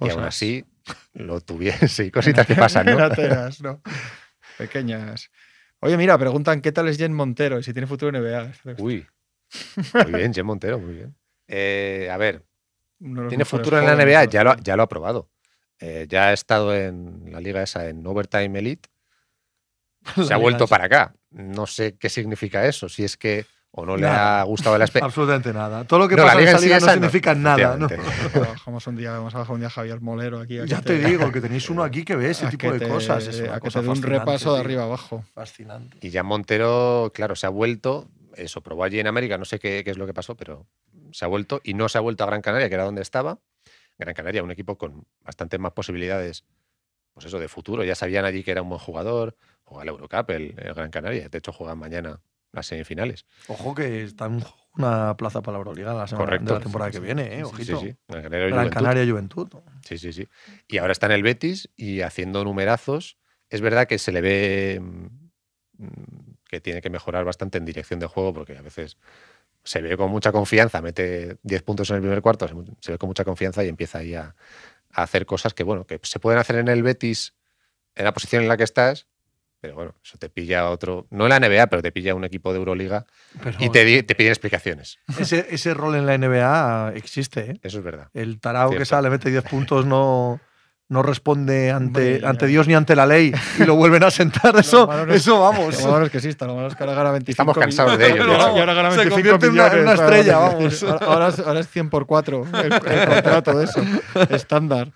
[0.00, 0.26] y aún Cosas.
[0.28, 0.64] así
[1.14, 1.88] lo tuviese.
[1.88, 2.98] Sí, cositas que pasan, ¿no?
[3.62, 3.80] ¿no?
[4.58, 5.30] Pequeñas.
[5.80, 8.52] Oye, mira, preguntan qué tal es Jen Montero y si tiene futuro en NBA.
[8.82, 9.06] Uy.
[10.04, 11.14] Muy bien, Jen Montero, muy bien.
[11.48, 12.44] Eh, a ver,
[13.28, 15.30] tiene futuro en la NBA, ya lo, ha- ya lo ha probado.
[15.78, 18.88] Eh, ya ha estado en la liga esa, en Overtime Elite.
[20.28, 21.14] Se ha vuelto para acá.
[21.30, 22.88] No sé qué significa eso.
[22.88, 25.06] Si es que o no le ha gustado la experiencia.
[25.06, 25.84] Absolutamente nada.
[25.84, 27.76] Todo lo que No, la pasa en liga esa liga esa no no, significa nada.
[27.76, 27.88] ¿no?
[28.40, 30.58] Bajamos un día, vamos a bajar un día a Javier Molero aquí.
[30.66, 33.26] Ya te digo que tenéis uno aquí que ve ese tipo de te- cosas.
[33.26, 35.24] Es una a que cosa te un repaso de arriba abajo.
[35.34, 35.98] Fascinante.
[36.00, 39.82] Y ya Montero, claro, se ha vuelto, eso, probó allí en América, no sé qué,
[39.84, 40.66] qué es lo que pasó, pero
[41.12, 43.38] se ha vuelto y no se ha vuelto a Gran Canaria, que era donde estaba.
[43.98, 46.44] Gran Canaria, un equipo con bastantes más posibilidades,
[47.12, 47.84] pues eso, de futuro.
[47.84, 51.28] Ya sabían allí que era un buen jugador, juega el Eurocup, el, el Gran Canaria.
[51.28, 52.20] De hecho, juegan mañana
[52.52, 53.26] las semifinales.
[53.48, 54.44] Ojo que está en
[54.76, 56.52] una plaza para la Euroliga la semana Correcto.
[56.52, 57.44] de la temporada que viene, ¿eh?
[57.44, 57.80] Ojito.
[57.80, 57.96] Sí, sí.
[58.08, 58.74] Gran Canaria, Juventud.
[58.74, 59.48] Canaria Juventud.
[59.84, 60.28] Sí, sí, sí.
[60.68, 63.18] Y ahora está en el Betis y haciendo numerazos.
[63.48, 65.06] Es verdad que se le ve mm,
[66.48, 68.96] que tiene que mejorar bastante en dirección de juego porque a veces
[69.62, 72.98] se ve con mucha confianza, mete 10 puntos en el primer cuarto, se, se ve
[72.98, 74.34] con mucha confianza y empieza ahí a,
[74.92, 77.34] a hacer cosas que, bueno, que se pueden hacer en el Betis
[77.94, 79.06] en la posición en la que estás,
[79.60, 82.52] pero bueno, eso te pilla otro, no en la NBA, pero te pilla un equipo
[82.52, 83.04] de Euroliga
[83.42, 84.98] Pero y te, te piden explicaciones.
[85.18, 87.60] ese, ese rol en la NBA existe, ¿eh?
[87.62, 88.08] Eso es verdad.
[88.14, 90.40] El tarao que sale, mete 10 puntos, no,
[90.90, 92.46] no responde ante, Hombre, ante.
[92.46, 94.54] Dios ni ante la ley y lo vuelven a sentar.
[94.58, 95.82] Eso, malo no es- eso vamos.
[95.82, 98.06] Lo malo es que exista, lo malo es que ahora gana 25 Estamos cansados de
[98.08, 98.56] ello, Y ahora, ¿no?
[98.56, 100.82] y ahora gana Se 25 convierte en una- en una millones, estrella, vamos.
[100.82, 103.80] Ahora, ahora es, ahora es 100 por 4 el, el contrato de eso,
[104.30, 104.92] estándar.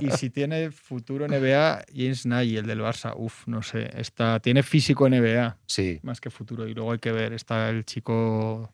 [0.00, 4.62] Y si tiene futuro NBA, James Nagy, el del Barça, uff, no sé, está, tiene
[4.62, 5.98] físico NBA Sí.
[6.02, 6.68] más que futuro.
[6.68, 8.70] Y luego hay que ver, está el chico,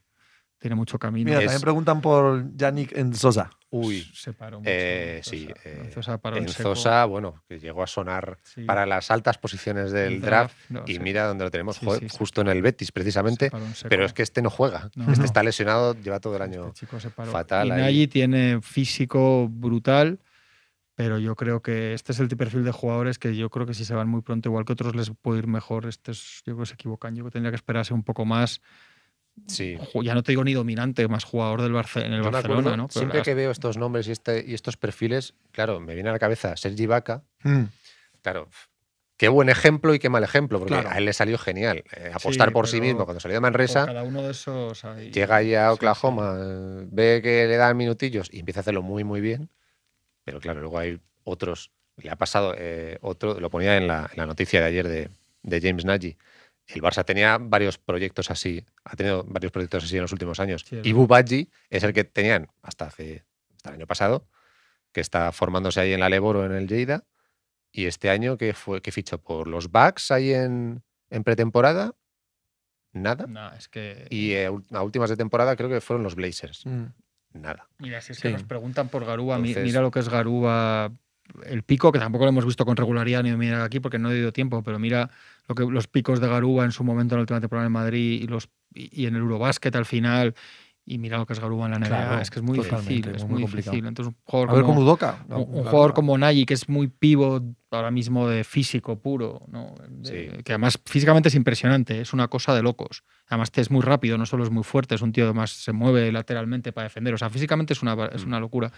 [0.58, 1.26] tiene mucho camino.
[1.26, 3.50] Mira, Es- también preguntan por Yannick Enzosa.
[3.70, 4.00] Uy.
[4.14, 4.70] se paró mucho.
[4.70, 5.30] Eh, Enzosa.
[5.36, 6.36] sí, eh, Enzosa paró
[7.06, 8.64] bueno, que llegó a sonar Sí.
[8.64, 10.56] para las altas posiciones del El draft.
[10.70, 12.16] no, Y se- mira dónde lo tenemos, Sí, sí, sí.
[12.18, 13.50] justo en el Betis, precisamente.
[13.88, 14.90] Pero es que este no juega.
[14.96, 15.24] No, este no.
[15.26, 16.68] está lesionado, lleva todo el año.
[16.68, 17.30] Este chico se paró.
[17.30, 17.70] fatal Y.
[17.72, 20.18] Nagy tiene físico brutal,
[20.94, 23.84] pero yo creo que este es el perfil de jugadores que yo creo que si
[23.84, 25.84] se van muy pronto, igual que otros les puede ir mejor.
[25.84, 27.14] Este es, yo creo que se equivocan.
[27.14, 28.62] Yo creo que tendría que esperarse un poco más.
[29.46, 29.78] Sí.
[30.02, 32.76] Ya no te digo ni dominante, más jugador del Barce- en el Yo Barcelona, acuerdo,
[32.76, 32.88] ¿no?
[32.88, 36.08] Pero siempre las- que veo estos nombres y, este, y estos perfiles, claro, me viene
[36.10, 37.22] a la cabeza Sergi Vaca.
[37.44, 37.64] Mm.
[38.22, 38.48] Claro,
[39.16, 40.90] qué buen ejemplo y qué mal ejemplo, porque Claro.
[40.90, 41.84] a él le salió genial.
[41.96, 45.36] eh, apostar por sí mismo cuando salió de Manresa, cada uno de esos hay- llega
[45.36, 49.04] ahí a sí, Oklahoma, eh, ve que le dan minutillos y empieza a hacerlo muy,
[49.04, 49.50] muy bien.
[50.24, 51.70] Pero claro, luego hay otros.
[51.96, 55.10] Le ha pasado eh, otro, lo ponía en la, en la noticia de ayer de,
[55.42, 56.16] de James Nagy.
[56.68, 60.64] El Barça tenía varios proyectos así, ha tenido varios proyectos así en los últimos años.
[60.68, 63.24] Sí, y Badji es el que tenían hasta hace
[63.56, 64.28] hasta el año pasado,
[64.92, 67.04] que está formándose ahí en la Leboro en el Lleida.
[67.72, 71.94] Y este año que fue que fichó por los Bucks ahí en, en pretemporada,
[72.92, 73.26] nada.
[73.26, 74.06] No, es que.
[74.10, 76.64] Y eh, a últimas de temporada creo que fueron los Blazers.
[76.66, 76.84] Mm.
[77.34, 77.68] Nada.
[77.78, 78.32] Mira, si es que Sí.
[78.32, 80.90] nos preguntan por Garúa, Entonces- mira lo que es Garúa,
[81.44, 84.12] el pico, que tampoco lo hemos visto con regularidad ni mirar aquí porque no he
[84.12, 85.10] tenido tiempo, pero mira
[85.48, 88.22] lo que los picos de Garúa en su momento en la última temporada en Madrid
[88.22, 90.34] y los y, y en el Eurobásquet al final.
[90.90, 93.08] Y mira lo que es Garúa en la NBA, Claro, es que es muy difícil,
[93.14, 93.84] es muy muy, difícil.
[93.84, 95.18] Entonces, un jugador A ver como- con Udoka.
[95.28, 99.74] un, un jugador como Nagy, que es muy pivo ahora mismo de físico puro, ¿no?
[99.86, 100.42] De- Sí.
[100.42, 103.04] que además físicamente es impresionante, es una cosa de locos.
[103.26, 105.50] Además te es muy rápido, no solo es muy fuerte, es un tío que más
[105.50, 107.12] se mueve lateralmente para defender.
[107.12, 108.28] O sea, físicamente es una, es Mm.
[108.28, 108.72] una locura.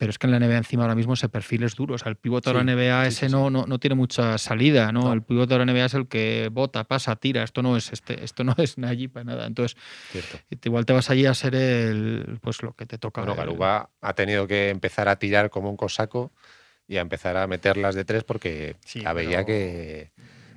[0.00, 1.94] Pero es que en la NBA encima ahora mismo ese perfil es duro.
[1.94, 3.94] O sea, el pivote de la Sí, NBA sí, ese sí, no, no, no tiene
[3.94, 5.02] mucha salida, ¿no?
[5.02, 5.12] No.
[5.12, 7.42] El pivote de la NBA es el que bota, pasa, tira.
[7.42, 9.46] Esto no es este, esto no es Nagy para nada.
[9.46, 9.76] Entonces,
[10.10, 10.38] Cierto.
[10.64, 13.20] igual te vas allí a ser el pues lo que te toca.
[13.20, 16.32] Bueno, Garuba ha tenido que empezar a tirar como un cosaco
[16.88, 20.12] y a empezar a meterlas de tres porque Sí, ya veía pero- que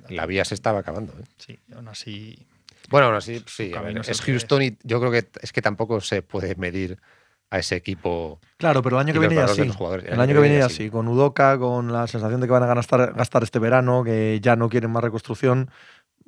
[0.08, 1.12] la vía se estaba acabando.
[1.20, 1.24] ¿eh?
[1.36, 2.46] Sí, aún así.
[2.88, 6.22] Bueno, aún así, sí, ver, es Houston y yo creo que es que tampoco se
[6.22, 6.98] puede medir
[7.50, 8.40] a ese equipo.
[8.56, 9.62] Claro, pero el año que viene ya sí.
[9.62, 12.66] El año que viene ya sí, con Udoka, con la sensación de que van a
[12.66, 15.70] gastar, gastar este verano, que ya no quieren más reconstrucción,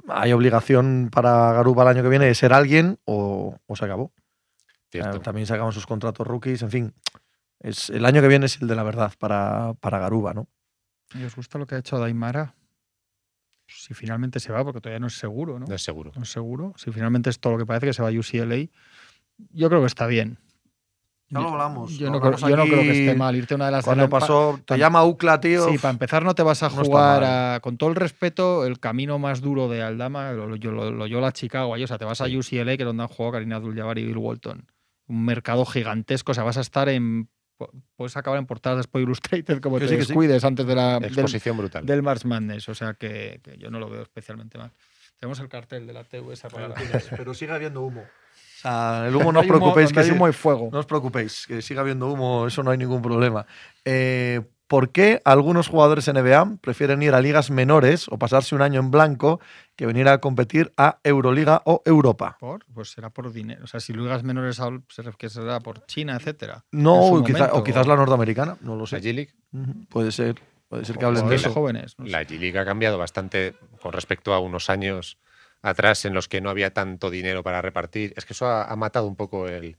[0.09, 4.13] hay obligación para Garuba el año que viene de ser alguien o, o se acabó.
[4.91, 5.17] Cierto.
[5.17, 6.95] Eh, También se acaban sus contratos rookies, en fin.
[7.61, 10.49] Es, el año que viene es el de la verdad para, para Garuba, ¿no?
[11.15, 12.55] ¿Y os gusta lo que ha hecho Daimara?
[13.67, 15.67] Si finalmente se va, porque todavía no es seguro, ¿no?
[15.67, 16.13] No es seguro.
[16.15, 16.73] No es seguro.
[16.77, 18.69] Si finalmente es todo lo que parece que se va a UCLA,
[19.51, 20.39] yo creo que está bien.
[21.29, 23.55] Ya lo hablamos, Yo, lo no, creo, hablamos yo no creo que esté mal irte
[23.55, 25.69] a una de las de Cuando la- pa- pasó, te pa- llama UCLA, tío.
[25.69, 28.79] Sí, para empezar no te vas a no jugar a- con todo el respeto, el
[28.79, 32.05] camino más duro de Aldama, lo, lo, lo, lo Loyola Chicago, ahí, o sea, te
[32.05, 32.27] vas a.
[32.27, 34.67] UCLA, que es donde han jugado Karina Abdul-Jabbar y Bill Walton.
[35.09, 37.29] Un mercado gigantesco, o sea, vas a estar en...
[37.59, 41.01] pu- Puedes acabar en portadas de Sport Illustrated como Que te sí, antes de la,
[41.01, 41.85] del, Exposición brutal.
[41.87, 44.71] del March Madness, o sea que, que yo no lo veo especialmente mal.
[45.19, 46.69] Tenemos el cartel de la esa para
[47.17, 48.05] Pero sigue habiendo humo.
[48.57, 49.93] O sea, el humo no os humo- preocupéis.
[49.93, 50.69] que humo y fuego.
[50.73, 53.47] No os preocupéis, que siga habiendo humo, eso no hay ningún problema.
[53.85, 58.81] Eh, ¿Por qué algunos jugadores NBA prefieren ir a ligas menores o pasarse un año
[58.81, 59.39] en blanco
[59.77, 62.37] que venir a competir a Euroliga o Europa?
[62.41, 62.65] ¿Por?
[62.75, 63.63] Pues será por dinero.
[63.63, 64.61] O sea, si ligas menores
[65.19, 66.65] que será por China, etcétera.
[66.73, 67.57] No, En o, quizá- momento.
[67.59, 69.01] o quizás la norteamericana, no lo La sé.
[69.01, 70.35] G-League Ujú, Puede ser,
[70.69, 71.53] puede ser que hablen de eso.
[71.53, 71.95] jóvenes.
[71.97, 72.11] no sé.
[72.11, 75.17] La G-League ha cambiado bastante con respecto a unos años
[75.69, 78.13] atrás en los que no había tanto dinero para repartir.
[78.17, 79.77] Es que eso ha, ha matado un poco el,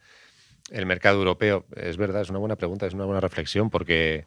[0.72, 1.66] el mercado europeo.
[1.76, 4.26] Es verdad, es una buena pregunta, es una buena reflexión, porque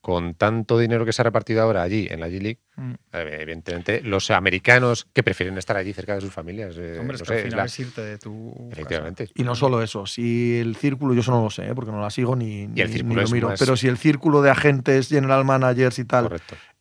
[0.00, 2.92] con tanto dinero que se ha repartido ahora allí en la G-League, Mm.
[3.14, 6.76] eh, evidentemente los americanos que prefieren estar allí cerca de sus familias.
[6.78, 8.52] eh, Hombre, es no que al sé, es final la- es irte de tu.
[8.54, 8.70] casa.
[8.72, 9.28] efectivamente.
[9.34, 11.74] Y no solo eso, si el círculo, yo eso no lo sé, ¿eh?
[11.74, 13.88] porque no la sigo ni, ni- el ni círculo lo es miro, más- pero si
[13.88, 16.28] el círculo de agentes, general managers y tal,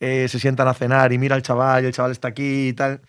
[0.02, 2.74] eh, se sientan a cenar y mira al chaval, y el chaval está aquí y
[2.74, 3.00] tal,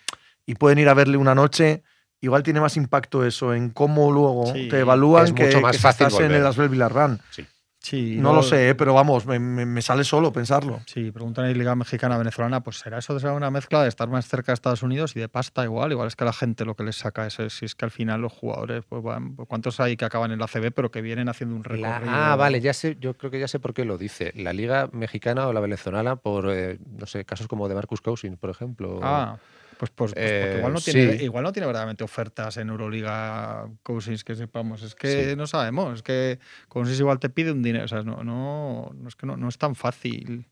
[0.47, 1.83] y pueden ir a verle una noche,
[2.21, 5.73] igual tiene más impacto eso en cómo luego Sí, te evalúan es que, mucho más
[5.75, 6.41] que fácil estás en volver.
[6.41, 7.19] el Asbel Villarran.
[7.79, 8.75] Sí, No luego- lo sé, ¿eh?
[8.75, 10.81] pero vamos, me, me- me sale solo pensarlo.
[10.87, 14.09] Sí, preguntan en Liga Mexicana Venezolana, pues será eso de ser una mezcla de estar
[14.09, 15.91] más cerca de Estados Unidos y de pasta igual.
[15.93, 18.19] Igual es que la gente lo que les saca es, si es que al final
[18.21, 21.55] los jugadores, pues van, ¿cuántos hay que acaban en la CB pero que vienen haciendo
[21.55, 21.69] un La-
[21.99, 22.11] recorrido?
[22.13, 24.33] ah, vale, ya sé, yo creo que ya sé por qué lo dice.
[24.35, 28.37] La liga mexicana o la venezolana por, eh, no sé, casos como de Marcus Cousins,
[28.37, 28.99] por ejemplo.
[29.01, 29.37] Ah,
[29.77, 31.23] pues, pues porque Eh, igual, no tiene, sí.
[31.25, 34.81] igual no tiene verdaderamente ofertas en Euroliga Cousins que sepamos.
[34.83, 35.35] Es que Sí.
[35.35, 35.93] no sabemos.
[35.95, 37.85] Es que Cousins igual te pide un dinero.
[37.85, 40.47] O sea, no, no, no es que no, no es tan fácil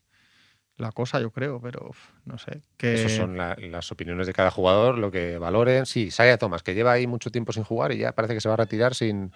[0.78, 1.92] la cosa, yo creo, pero
[2.26, 2.62] no sé.
[2.78, 5.86] Que, Esas son la- las opiniones de cada jugador, lo que valoren.
[5.86, 8.50] Sí, Saya Thomas, que lleva ahí mucho tiempo sin jugar y ya parece que se
[8.50, 9.32] va a retirar sin,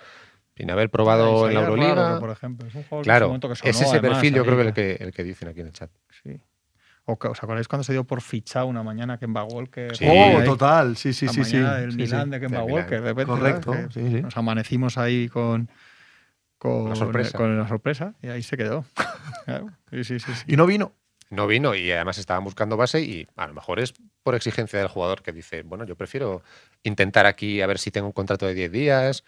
[0.58, 2.14] sin haber probado en la Raro, Euroliga.
[2.16, 4.18] que, por ejemplo, es un jugador que en su Claro, que es sonó, ese además,
[4.18, 5.90] perfil yo creo que el, que el que dicen aquí en el chat.
[6.24, 6.42] Sí.
[7.12, 9.96] O que- ¿Os acordáis cuando se dio por fichado una mañana Kemba Walker?
[9.96, 10.06] Sí.
[10.08, 11.58] oh, total, sí, sí, la sí, sí.
[11.58, 12.30] del Sí, Milán sí.
[12.32, 12.64] de Kemba.
[12.64, 13.74] Walker, de repente, Correcto.
[14.22, 15.70] Nos amanecimos ahí con,
[16.60, 17.38] con, La sorpresa.
[17.38, 18.86] con la sorpresa y ahí se quedó.
[19.46, 19.68] Claro.
[19.90, 20.44] Sí, sí, sí, sí.
[20.48, 20.94] Y no vino.
[21.32, 24.88] No vino y además estaban buscando base y a lo mejor es por exigencia del
[24.88, 26.44] jugador que dice, bueno, yo prefiero
[26.84, 29.24] intentar aquí a ver si tengo un contrato de 10 días.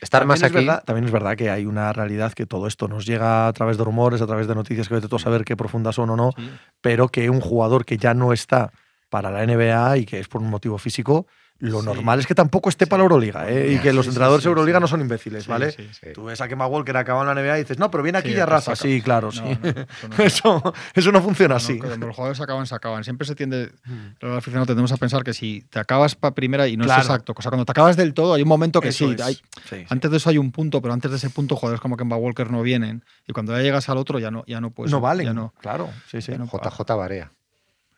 [0.00, 0.64] Estar También más es aquí.
[0.64, 3.78] verdad- también es verdad que hay una realidad que todo esto nos llega a través
[3.78, 6.16] de rumores, a través de noticias que vete tú a saber qué profundas son o
[6.16, 6.50] no, Sí.
[6.80, 8.70] pero que un jugador que ya no está
[9.08, 11.26] para la NBA y que es por un motivo físico,
[11.58, 11.86] lo Sí.
[11.86, 13.48] normal es que tampoco esté para la Euroliga.
[13.50, 13.70] ¿eh?
[13.72, 14.80] Y Sí, que los entrenadores sí, de Euroliga sí.
[14.82, 15.72] no son imbéciles, Sí, ¿vale?
[15.72, 15.98] sí, sí.
[16.02, 16.12] Sí.
[16.14, 18.28] Tú ves a Kemba Walker acaba en la NBA y dices, no, pero viene aquí
[18.30, 18.76] Sí, y arrasa.
[18.76, 19.40] Sí, claro, sí.
[19.40, 21.78] No, no, eso no es eso, eso no funciona así.
[21.78, 23.04] Cuando los jugadores se acaban, se acaban.
[23.04, 23.72] Siempre se tiende,
[24.20, 27.00] los aficionados tendemos a pensar que si te acabas para primera y no Claro.
[27.02, 27.32] es exacto.
[27.36, 29.22] O sea, cuando te acabas del todo, hay un momento que Eso sí.
[29.22, 29.86] hay- Sí, sí.
[29.88, 32.50] antes de eso hay un punto, pero antes de ese punto, jugadores como Kemba Walker
[32.50, 33.02] no vienen.
[33.26, 34.92] Y cuando ya llegas al otro, ya no, ya no puedes.
[34.92, 35.26] no valen.
[35.26, 36.32] Ya no, Claro, sí, sí.
[36.32, 37.32] JJ Barea.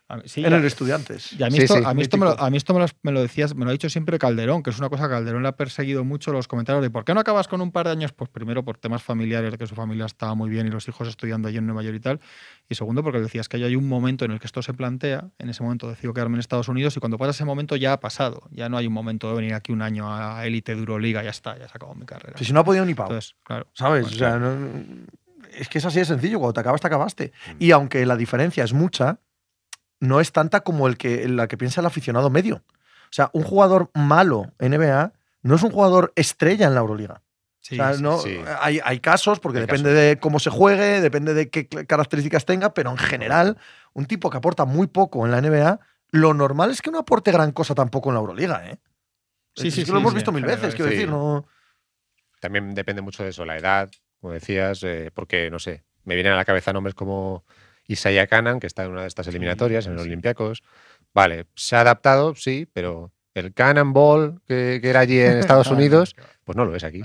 [0.09, 1.33] A sí, ya- el Estudiantes.
[1.35, 2.45] y a mí, Sí, esto, sí, a mí esto, me, lo, mítico.
[2.47, 4.71] a mí esto me, lo, me lo decías, me lo ha dicho siempre Calderón, que
[4.71, 7.21] es una cosa que Calderón le ha perseguido mucho los comentarios de ¿por qué no
[7.21, 8.13] acabas con un par de años?
[8.13, 11.09] Pues primero por temas familiares, de que su familia estaba muy bien y los hijos
[11.09, 12.21] estudiando allí en Nueva York y tal.
[12.71, 15.49] Y segundo, porque decías que hay un momento en el que esto se plantea, en
[15.51, 18.43] ese momento decido quedarme en Estados Unidos y cuando pasa ese momento ya ha pasado.
[18.51, 21.31] Ya no hay un momento de venir aquí un año a élite de Euroliga, ya
[21.31, 22.39] está, ya se acabó mi carrera.
[22.39, 23.11] Si si no ha podido ni pavo.
[23.11, 23.67] Entonces, claro.
[23.75, 24.05] ¿Sabes?
[24.05, 25.07] Bueno, o sea, no-
[25.57, 26.39] es que es así de sencillo.
[26.39, 27.33] Cuando te acabas, te acabaste.
[27.59, 29.19] Y aunque la diferencia es mucha,
[30.01, 32.57] no es tanta como el que, la que piensa el aficionado medio.
[32.57, 35.13] O sea, un jugador malo NBA
[35.43, 37.23] no es un jugador estrella en la Euroliga.
[37.61, 38.39] Sí, o sea, sí, no, sí.
[38.61, 42.73] Hay, hay casos, porque Hay depende de cómo se juegue, depende de qué características tenga,
[42.73, 43.59] pero en general,
[43.93, 45.81] un tipo que aporta muy poco en la NBA,
[46.11, 48.67] lo normal es que no aporte gran cosa tampoco en la Euroliga.
[48.69, 48.79] ¿eh?
[49.55, 51.47] Sí, Es sí, que sí, lo hemos visto mil veces, quiero decir, no.
[52.41, 56.33] También depende mucho de eso, la edad, como decías, eh, porque, no sé, me vienen
[56.33, 57.45] a la cabeza nombres como
[57.89, 60.09] Isaiah Canan, que está en una de estas eliminatorias, en los sí.
[60.09, 60.63] Olympiacos.
[61.15, 66.15] Vale, se ha adaptado, sí, pero el Cannonball que, que era allí en Estados Unidos,
[66.45, 67.03] pues no lo ves aquí.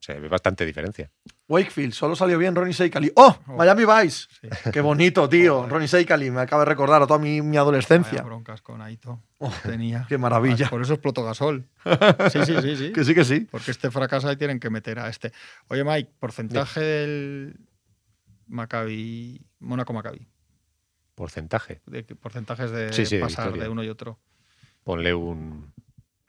[0.00, 1.10] Se ve bastante diferencia.
[1.48, 3.10] Wakefield, solo salió bien Ronnie Seikali.
[3.16, 3.38] ¡Oh!
[3.46, 3.56] Oh.
[3.56, 4.26] Miami Vice.
[4.38, 4.70] Sí.
[4.70, 5.66] Qué bonito, tío.
[5.68, 8.20] Ronnie Seikali, me acaba de recordar a toda mi, mi Vaya adolescencia.
[8.20, 9.22] broncas con Aito.
[9.38, 10.04] Oh, Tenía.
[10.06, 10.68] qué maravilla.
[10.68, 11.66] Por eso explotó Gasol.
[12.30, 12.92] Sí, sí, sí, sí.
[12.92, 13.40] Que sí, que sí.
[13.50, 15.32] Porque este fracasa y tienen que meter a este.
[15.68, 17.56] Oye, Mike, porcentaje del
[18.46, 20.26] Maccabi, Mónaco Maccabi.
[21.14, 21.80] Porcentaje.
[21.86, 24.18] De porcentajes de Sí, sí, de pasar de uno y otro.
[24.82, 25.72] Ponle un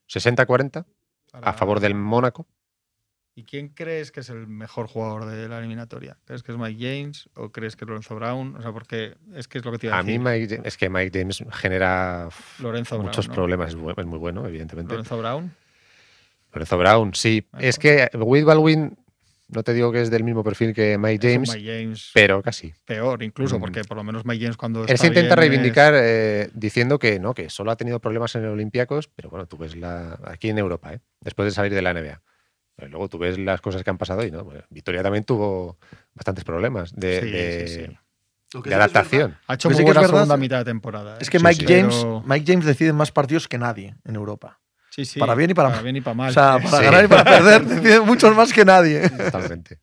[0.07, 0.85] 60-40
[1.31, 2.47] Para- a favor del Mónaco.
[3.37, 6.17] ¿Y quién crees que es el mejor jugador de la eliminatoria?
[6.23, 8.55] ¿Crees que es Mike James o crees que es Lorenzo Brown?
[8.55, 10.17] O sea, porque es que es lo que te iba a, A mí.
[10.17, 12.29] Mike es que Mike James genera
[12.59, 13.71] Lorenzo muchos problemas.
[13.71, 14.93] Es, muy bueno, evidentemente.
[14.93, 15.53] Lorenzo Brown.
[16.53, 17.45] Lorenzo Brown, sí.
[17.59, 18.97] Es que Will Baldwin,
[19.47, 22.73] no te digo que es del mismo perfil que Mike James, Mike James pero casi.
[22.85, 23.61] peor, incluso, Mm.
[23.61, 26.49] porque por lo menos Mike James cuando Él está se intenta bien es- reivindicar eh,
[26.53, 29.75] diciendo que no, que solo ha tenido problemas en el Olympiacos, pero bueno, tú ves
[29.75, 30.99] la, aquí en Europa, ¿eh?
[31.21, 32.21] después de salir de la NBA.
[32.75, 35.77] Pero luego tú ves las cosas que han pasado y no, Bueno, Victoria también tuvo
[36.13, 38.61] bastantes problemas de, Sí, de- sí, sí.
[38.69, 39.37] de adaptación.
[39.47, 41.13] Ha hecho muy sí que es buena verdad segunda mitad de temporada.
[41.15, 41.19] ¿eh?
[41.21, 41.73] Es que Sí, Mike, sí.
[41.73, 44.59] James, Pero- Mike James decide más partidos que nadie en Europa.
[44.95, 45.83] Sí, sí, para bien y para mal.
[45.83, 46.29] bien y para mal.
[46.29, 46.83] O sea, para Sí.
[46.85, 49.09] ganar y para perder decide muchos más que nadie.
[49.09, 49.81] Totalmente.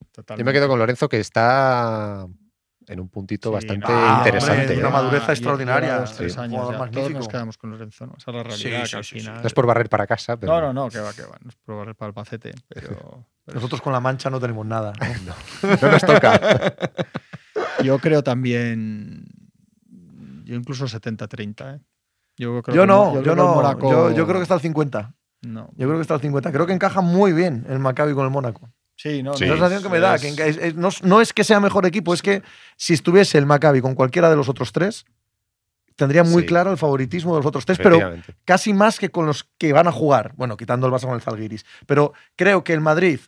[0.00, 0.44] Yo totalmente.
[0.44, 2.26] me quedo con Lorenzo, que está
[2.86, 4.60] en un puntito Sí, bastante no, Ah, interesante.
[4.60, 4.92] hombre, una ¿eh?
[4.92, 5.98] madurez lleva- extraordinaria.
[6.00, 6.92] dos, tres años jugador ya.
[7.00, 8.12] Todos nos quedamos con Lorenzo, ¿no?
[8.18, 9.40] Esa es la realidad, Sí, que al final...
[9.40, 11.38] No es por barrer para casa, pero No, no, no, que va, que va.
[11.42, 13.26] No es por barrer para el pacete, pero...
[13.46, 14.92] pero Nosotros con la mancha no tenemos nada.
[15.62, 15.68] ¿no?
[15.80, 16.74] no nos toca.
[17.82, 19.24] Yo creo también...
[20.44, 21.80] Yo incluso 70-30, ¿eh?
[22.36, 23.80] Yo, creo Yo que- no, creo yo que no.
[23.90, 25.14] Yo, yo creo que está al 50.
[25.42, 25.70] No.
[25.76, 26.50] Yo creo que está al 50.
[26.52, 28.70] Creo que encaja muy bien el Maccabi con el Mónaco.
[28.96, 29.44] Sí, no, Sí.
[29.44, 30.14] Es no, la sensación que me da.
[30.14, 32.42] es- que enca- es- es- no, no es que sea mejor equipo, es que
[32.76, 35.04] si estuviese el Maccabi con cualquiera de los otros tres,
[35.96, 36.48] tendría muy Sí.
[36.48, 37.98] claro el favoritismo de los otros tres, pero
[38.44, 40.32] casi más que con los que van a jugar.
[40.36, 41.64] Bueno, quitando el Barça con el Zalgiris.
[41.86, 43.20] Pero creo que el Madrid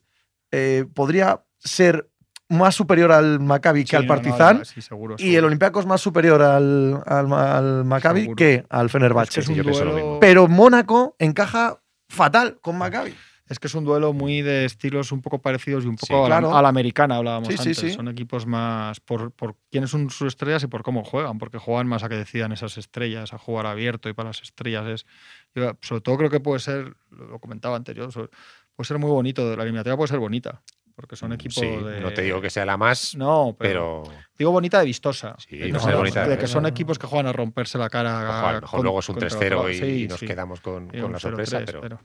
[0.53, 2.09] eh, podría ser
[2.49, 4.65] más superior al Maccabi Sí, que al no, no, Partizan.
[4.65, 5.45] sí, seguro, y el.
[5.45, 8.37] Olympiacos más superior al, al, al Maccabi Seguro.
[8.37, 9.35] que al Es Fenerbahce.
[9.35, 10.19] que es Sí, duelo-.
[10.21, 13.15] Pero Mónaco encaja fatal con Maccabi.
[13.49, 16.27] Es que es un duelo muy de estilos un poco parecidos y un Sí, poco
[16.27, 16.57] a, la, claro.
[16.57, 17.79] a la americana, hablábamos Sí, sí, antes.
[17.79, 17.91] sí.
[17.93, 21.87] Son equipos más por, por quiénes son sus estrellas y por cómo juegan, porque juegan
[21.87, 24.87] más a que decidan esas estrellas, a jugar abierto y para las estrellas.
[24.89, 25.07] es
[25.55, 28.31] yo, Sobre todo creo que puede ser, lo comentaba anterior, sobre-
[28.75, 30.63] puede ser muy bonito, la eliminatoria puede ser bonita,
[30.97, 32.01] porque son equipos Sí, de...
[32.01, 35.37] no te digo que sea la más, No, pero, pero digo bonita de vistosa.
[35.39, 36.49] Sí, de, no que bonita, de que eh.
[36.49, 38.19] son equipos que juegan a romperse la cara.
[38.19, 39.71] ojo, a lo mejor con- luego es un contra 3-0 otro.
[39.71, 42.01] y, Sí, y nos quedamos con, con la sorpresa, 0-3, pero,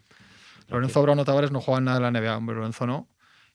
[0.68, 3.07] Lorenzo Brown o Tavares no juegan nada en la NBA, hombre, Lorenzo no.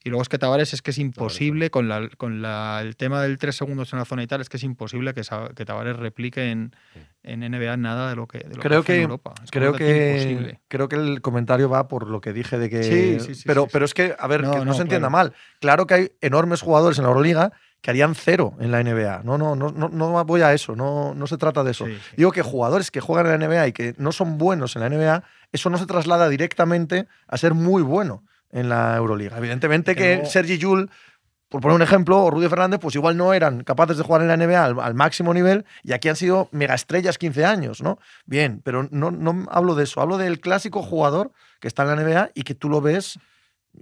[0.06, 3.20] Y luego es que Tavares es que es imposible con, la, con la- el tema
[3.22, 5.22] del 3 segundos en la zona y tal, es que es imposible que,
[5.64, 6.76] Tavares replique en,
[7.24, 9.34] en NBA nada de lo que, de lo Creo que- en Europa.
[9.42, 12.82] Es Creo que, creo que el comentario va por lo que dije de que.
[12.84, 13.70] Sí, sí, sí, pero, sí, sí.
[13.72, 15.30] pero es que, a ver, No, que no, no, se entienda claro.
[15.30, 15.32] mal.
[15.60, 17.50] Claro que hay enormes jugadores en la Euroliga
[17.80, 19.22] que harían cero en la NBA.
[19.24, 20.76] No, no, no, no, no voy a eso.
[20.76, 21.84] No, no se trata de eso.
[21.86, 22.14] Sí, sí.
[22.16, 24.88] Digo que jugadores que juegan en la NBA y que no son buenos en la
[24.88, 28.22] NBA, eso no se traslada directamente a ser muy bueno.
[28.51, 29.36] En la Euroliga.
[29.39, 30.90] Evidentemente que, Que no- Sergi Yul,
[31.48, 34.28] por poner un ejemplo, o Rudy Fernández, pues igual no eran capaces de jugar en
[34.28, 37.98] la NBA al, al máximo nivel y aquí han sido megaestrellas 15 años, ¿no?
[38.24, 41.97] Bien, pero no, no hablo de eso, hablo del clásico jugador que está en la
[42.02, 43.18] NBA y que tú lo ves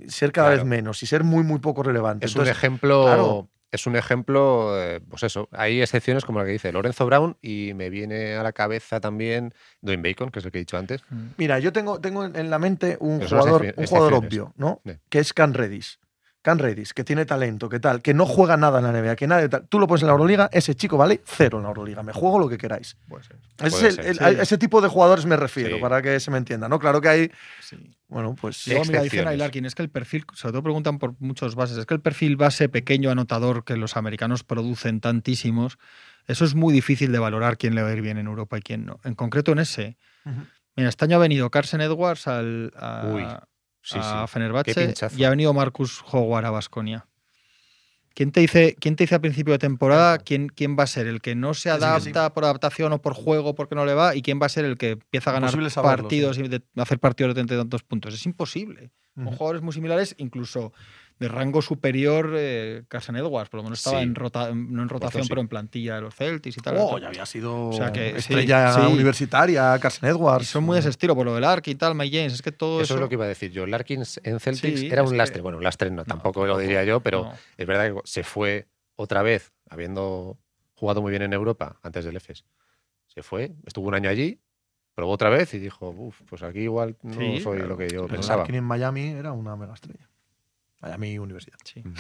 [0.09, 0.62] ser cada Claro.
[0.62, 2.27] vez menos y ser muy, muy poco relevante.
[2.27, 3.05] Es un ejemplo.
[3.05, 3.49] claro.
[3.74, 5.48] Es un ejemplo, eh, pues eso.
[5.51, 9.52] Hay excepciones como la que dice Lorenzo Brown y me viene a la cabeza también
[9.80, 11.02] Dwayne Bacon, que es el que he dicho antes.
[11.38, 14.80] Mira, yo tengo, tengo en la mente un Pero jugador, un jugador obvio, ¿no?
[15.09, 15.98] Que es Can Redis.
[16.45, 19.27] Can Redis, que tiene talento, que tal, que no juega nada en la NBA, que
[19.27, 19.66] nada, tal.
[19.66, 22.03] Tú lo pones en la Euroliga, ese chico vale cero en la Euroliga.
[22.03, 22.99] Me juego lo que queráis.
[23.09, 23.37] Puede ser.
[23.62, 24.25] Ese, Puede es el- ser, el- sí.
[24.41, 25.81] a ese tipo de jugadores me refiero, Sí.
[25.81, 26.79] para que se me entienda, ¿no?
[26.79, 27.31] Claro que hay,
[27.62, 27.77] Sí.
[28.09, 31.15] bueno, pues Luego, mira, dicen ahí Larkin, es que el perfil, sobre todo preguntan por
[31.19, 35.79] muchos bases, es que el perfil base pequeño anotador que los americanos producen tantísimos,
[36.27, 38.61] eso es muy difícil de valorar quién le va a ir bien en Europa y
[38.61, 39.01] quién no.
[39.05, 39.97] En concreto en ese.
[40.77, 43.25] Mira, este año ha venido Carson Edwards al, a, Uy,
[43.85, 44.32] sí, a sí.
[44.32, 47.06] Fenerbahce y ha venido Marcus Howard a Basconia.
[48.15, 51.09] ¿Quién te, dice, ¿Quién te dice a principio de temporada quién, quién va a ser
[51.09, 51.85] el que no se sí, que sí.
[51.85, 54.65] adapta por adaptación o por juego porque no le va y quién va a ser
[54.65, 58.15] el que empieza a ganar saberlo, partidos y de- hacer partidos de y tantos puntos?
[58.15, 59.36] Es imposible con Ujú.
[59.36, 60.73] jugadores muy similares, incluso
[61.20, 64.03] de rango superior, eh, Carson Edwards, por lo menos estaba Sí.
[64.03, 65.28] en rota- no en rotación, sí.
[65.28, 66.77] pero en plantilla de los Celtics y tal.
[66.78, 68.81] Oh, ya había sido O sea que sí, estrella sí.
[68.93, 70.49] universitaria, Carson y Edwards.
[70.49, 72.51] son muy de ese estilo, por lo del Ark y tal, Mike James, es que
[72.53, 72.95] todo Eso eso...
[72.95, 73.65] es lo que iba a decir yo.
[73.66, 75.41] Larkins en Celtics Sí, era un que- lastre.
[75.41, 77.32] Bueno, un lastre no, No, tampoco lo diría yo, pero No.
[77.57, 78.66] es verdad que se fue
[78.97, 80.36] otra vez, habiendo
[80.74, 82.45] jugado muy bien en Europa antes del EFES.
[83.07, 84.41] Se fue, estuvo un año allí,
[84.97, 87.69] probó otra vez y dijo, uff, pues aquí igual no Sí, soy claro.
[87.70, 88.39] lo que yo pensaba.
[88.39, 90.09] Larkin en Miami era una mega estrella.
[90.85, 91.59] Miami Universidad.
[91.65, 91.82] Sí.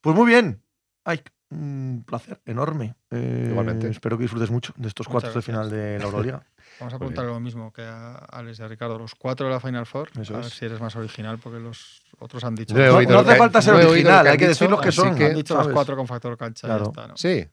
[0.00, 0.62] Pues muy bien.
[1.04, 2.94] Ay, un placer enorme.
[3.10, 3.88] Eh, Igualmente.
[3.88, 6.42] Espero que disfrutes mucho de estos Muchas cuartos de final de la Euroliga.
[6.80, 8.98] Vamos a preguntar lo mismo que a Alex y a Ricardo.
[8.98, 10.52] Los cuatro de la Final Four, Eso a ver es.
[10.52, 12.74] si eres más original, porque los otros han dicho.
[12.74, 15.14] No No, hace que- falta ser original, que hay que decir los que son.
[15.14, 16.66] que- han dicho los cuatro con factor cancha.
[16.68, 16.90] ya Claro.
[16.90, 17.16] está, ¿no?
[17.16, 17.48] Sí,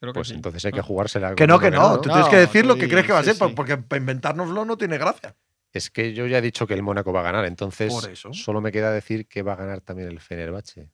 [0.00, 0.34] Creo que pues sí.
[0.34, 1.34] entonces hay que jugársela.
[1.34, 1.80] Que no, que no.
[1.96, 2.00] ¿no?
[2.00, 3.54] Tú tienes que decir lo que crees que va a sí, ser, sí.
[3.56, 5.34] porque para inventárnoslo no tiene gracia.
[5.72, 8.32] Es que yo ya he dicho que el Mónaco va a ganar, entonces Por eso.
[8.32, 10.90] solo me queda decir que va a ganar también el Fenerbahce.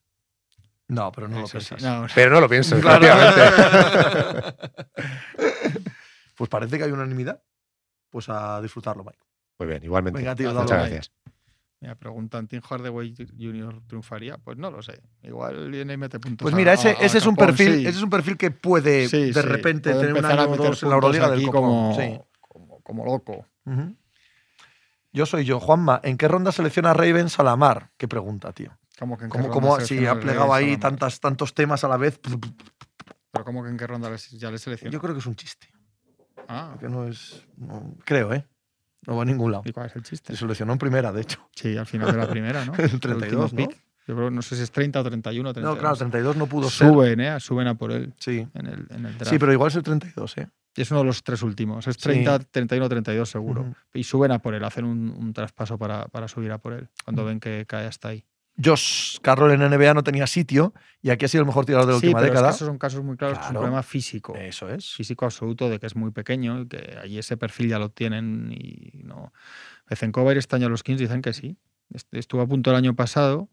[0.88, 1.52] No, pero no lo sí.
[1.52, 1.82] piensas.
[1.82, 3.06] No, Pero no lo pienso, Claro.
[3.06, 4.54] efectivamente.
[6.36, 7.42] pues parece que hay unanimidad.
[8.10, 9.18] Pues a disfrutarlo, Mike.
[9.58, 10.18] Muy bien, igualmente.
[10.18, 11.12] Venga, tío, Muchas gracias.
[11.80, 13.82] Me preguntan, ¿Tim Hardaway Jr.
[13.86, 14.38] triunfaría?
[14.38, 15.00] Pues no lo sé.
[15.22, 16.44] Igual viene y mete puntos.
[16.44, 17.80] Pues a- mira, ese, a- a ese es un perfil, sí.
[17.86, 20.56] ese es un perfil que puede Sí, de sí, repente puede tener un año o
[20.56, 21.62] dos en la Euroliga del aquí copón.
[21.62, 22.20] como, Sí.
[22.40, 23.46] como, como loco.
[23.66, 23.96] Ujú.
[25.14, 26.00] Yo soy yo, Juanma.
[26.02, 27.90] ¿En qué ronda selecciona Ravens a la mar?
[27.96, 28.76] Qué pregunta, tío.
[28.98, 31.54] Como que en qué ¿Cómo, ronda cómo si selecciona ha el plegado ahí tantas, tantos
[31.54, 32.18] temas a la vez?
[33.30, 34.92] Pero como que en qué ronda les- ya le selecciona.
[34.92, 35.68] Yo creo que es un chiste.
[36.48, 37.46] Ah, Que no es.
[37.56, 38.44] no- creo, ¿eh?
[39.06, 39.62] No va a ningún lado.
[39.66, 40.32] ¿y cuál es el chiste?
[40.32, 41.48] Se seleccionó en primera, de hecho.
[41.54, 42.72] Sí, al final de la primera, ¿no?
[42.78, 43.68] El 32, último ¿no?
[43.68, 43.84] pick.
[44.06, 45.74] Yo creo, no sé si es 30 o 31 o 32.
[45.76, 46.88] No, claro, 32 no pudo ser.
[46.88, 47.38] Suben, ¿eh?
[47.40, 48.46] Suben a por él Sí.
[48.52, 49.30] en el, en el draft.
[49.30, 50.48] Sí, pero igual es el 32, ¿eh?
[50.76, 51.86] Y es uno de los tres últimos.
[51.86, 52.02] Es Sí.
[52.02, 53.62] 30, 31 o 32 seguro.
[53.62, 53.74] Ujú.
[53.94, 56.88] Y suben a por él, hacen un, un traspaso para, para subir a por él,
[57.04, 58.24] cuando ven que cae hasta ahí.
[58.62, 61.92] Josh Carroll en NBA no tenía sitio y aquí ha sido el mejor tirador de
[61.94, 62.50] la sí, última pero década.
[62.50, 63.60] Es que esos son casos muy claros, que es un Claro.
[63.62, 64.34] problema físico.
[64.36, 64.92] Eso es.
[64.94, 68.52] Físico absoluto de que es muy pequeño y que allí ese perfil ya lo tienen
[68.52, 69.32] y no.
[69.88, 71.56] Bezenkova este año a los Kings dicen que sí.
[71.92, 73.48] Est- Estuvo a punto el año pasado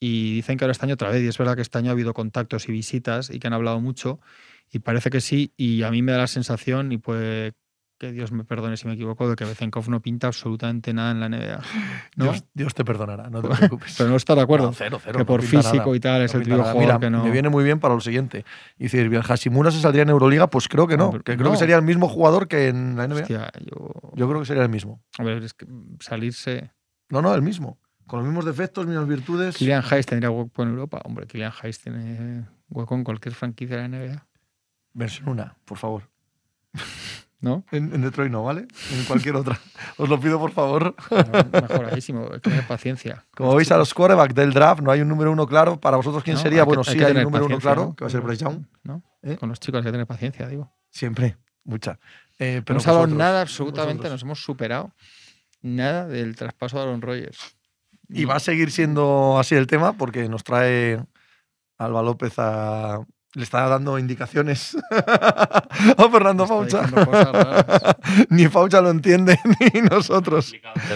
[0.00, 1.22] y dicen que ahora este año otra vez.
[1.22, 3.80] Y es verdad que este año ha habido contactos y visitas y que han hablado
[3.80, 4.20] mucho
[4.70, 5.52] y parece que sí.
[5.56, 7.52] Y a mí me da la sensación, y puede
[7.98, 11.20] que Dios me perdone si me equivoco, de que Bezenkov no pinta absolutamente nada en
[11.20, 11.60] la NBA.
[12.16, 12.24] ¿no?
[12.24, 13.96] Dios, Dios te perdonará, no te preocupes.
[13.98, 14.66] Pero no está de acuerdo.
[14.66, 15.96] No, cero, cero, que por físico nada.
[15.96, 17.24] y tal es el típico jugador Mira, que no.
[17.24, 18.44] Me viene muy bien para lo siguiente.
[18.78, 21.10] Y decir, bien, Hashimura se saldría en Euroliga, pues creo que no.
[21.10, 23.22] Que creo que sería el mismo jugador que en la NBA.
[23.22, 25.02] Hostia, yo, Yo creo que sería el mismo.
[25.18, 25.66] a ver, es que
[25.98, 26.70] salirse.
[27.08, 27.78] No, no, el mismo.
[28.06, 29.56] Con los mismos defectos, mismas virtudes.
[29.56, 31.02] Kylian Hayes tendría hueco en Europa.
[31.04, 34.27] Hombre, Kylian Hayes tiene hueco en cualquier franquicia de la NBA.
[34.92, 36.02] Versión una, por favor.
[37.40, 37.64] ¿No?
[37.70, 38.66] En, en Detroit no, ¿vale?
[38.92, 39.60] En cualquier otra.
[39.96, 40.96] Os lo pido, por favor.
[41.52, 42.24] Mejoradísimo.
[42.24, 43.24] Hay que tener paciencia.
[43.36, 45.78] Como veis a los quarterbacks del draft, no hay un número uno claro.
[45.78, 46.62] Para vosotros, ¿quién No, sería?
[46.62, 47.94] hay que- bueno, hay sí hay un número uno claro, ¿no?
[47.94, 48.64] que va a ser Bryce Young.
[48.82, 49.04] ¿No?
[49.22, 49.36] ¿Eh?
[49.36, 50.72] Con los chicos hay que tener paciencia, digo.
[50.90, 52.00] Siempre, mucha.
[52.40, 54.12] Eh, No pero hemos hablado vosotros, nada, absolutamente, vosotros.
[54.14, 54.92] nos hemos superado
[55.62, 57.38] nada del traspaso de Aaron Rodgers.
[58.08, 61.00] Y va a seguir siendo así el tema porque nos trae
[61.78, 62.98] Alba López a.
[63.38, 66.82] Le está dando indicaciones a Fernando Faucha.
[68.30, 69.38] ni Faucha lo entiende,
[69.74, 70.52] ni nosotros.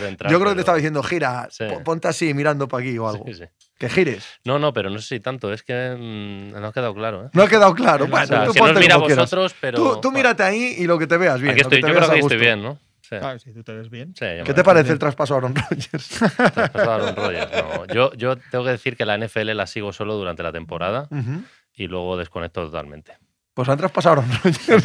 [0.09, 1.67] Entrar, Yo creo que te estaba diciendo, gira, Sí.
[1.85, 3.25] ponte así mirando para aquí o algo.
[3.29, 3.45] Sí, sí.
[3.79, 4.25] Que gires.
[4.45, 5.53] No, no, pero no sé si tanto.
[5.53, 7.27] Es que mm, no ha quedado claro.
[7.27, 7.31] ¿eh?
[7.33, 8.09] No ha quedado claro.
[8.09, 10.01] Bueno, O sea, tú mira vosotros, pero.
[10.01, 11.53] Tú, mírate ahí y lo que te veas bien.
[11.53, 12.79] Aquí lo que estoy, te yo veas creo que estoy bien, ¿no?
[13.03, 13.17] Sí.
[13.45, 14.15] Si tú te ves bien.
[14.19, 16.09] Sí, ¿Qué te parece el traspaso a Aaron Rodgers?
[16.09, 17.87] Traspasado a Aaron Rodgers, no.
[17.95, 21.43] Yo, yo tengo que decir que la NFL la sigo solo durante la temporada Ujú.
[21.75, 23.17] Y luego desconecto totalmente.
[23.55, 24.85] Pues han traspasado a Aaron Rodgers.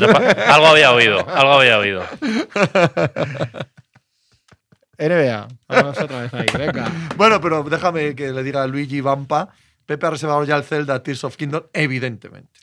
[0.49, 2.03] algo había oído, algo había oído.
[4.99, 6.91] NBA, vamos otra vez ahí, venga.
[7.15, 9.49] Bueno, pero déjame que le diga a Luigi Vampa.
[9.85, 12.59] Pepe ha reservado ya el Zelda Tears of Kingdom, evidentemente.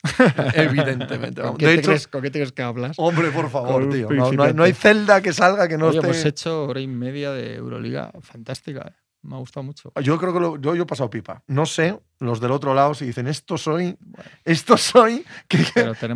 [0.53, 1.41] evidentemente.
[1.41, 1.57] ¿Con vamos.
[1.57, 2.97] qué, De te hecho, crees, con qué te crees que hablas?
[2.99, 4.07] hombre, por favor, tío.
[4.11, 4.73] No, no hay, no hay.
[4.73, 6.07] Zelda que salga que no Oye, esté.
[6.11, 8.89] hemos hecho hora y media de Euroliga fantástica.
[8.89, 8.93] ¿eh?
[9.25, 9.91] Me ha gustado mucho.
[10.03, 11.41] Yo creo que lo- yo, yo he pasado pipa.
[11.47, 13.97] No sé, los del otro lado, si dicen esto soy,
[14.43, 15.57] esto soy, qué,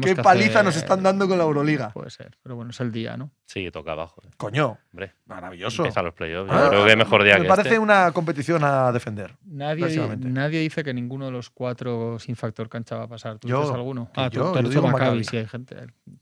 [0.04, 1.90] que paliza hacer- nos están dando con la Euroliga.
[1.90, 3.32] Puede ser, pero bueno, es el día, ¿no?
[3.48, 4.22] Sí, toca abajo.
[4.38, 5.82] Coño, Hombre, maravilloso.
[5.82, 6.52] empiezan los playoffs.
[6.52, 7.80] Yo Ah, creo que mejor día Me que parece este.
[7.80, 9.36] una competición a defender.
[9.44, 13.40] Nadie, nadie dice que ninguno de los cuatro sin factor cancha va a pasar.
[13.40, 14.12] ¿Tú Yo, dices alguno?
[14.16, 15.24] Ah, yo, tú, te has yo digo Maccabi, Maccabi.
[15.24, 15.76] sí, hay gente.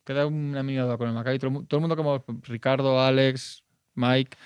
[0.06, 1.38] Queda una duda con el Maccabi.
[1.38, 3.64] Todo, el mu- todo el mundo como Ricardo, Alex,
[3.96, 4.38] Mike,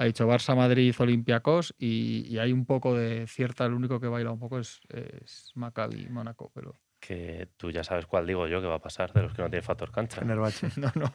[0.00, 4.06] ha dicho Barça, Madrid, Olympiacos y, y hay un poco de cierta, el único que
[4.08, 8.60] baila un poco es, es Maccabi, Mónaco, pero Que tú ya sabes cuál digo yo
[8.62, 10.20] que va a pasar de los que no tienen factor cancha.
[10.20, 10.68] Fenerbahce.
[10.80, 11.12] no, no.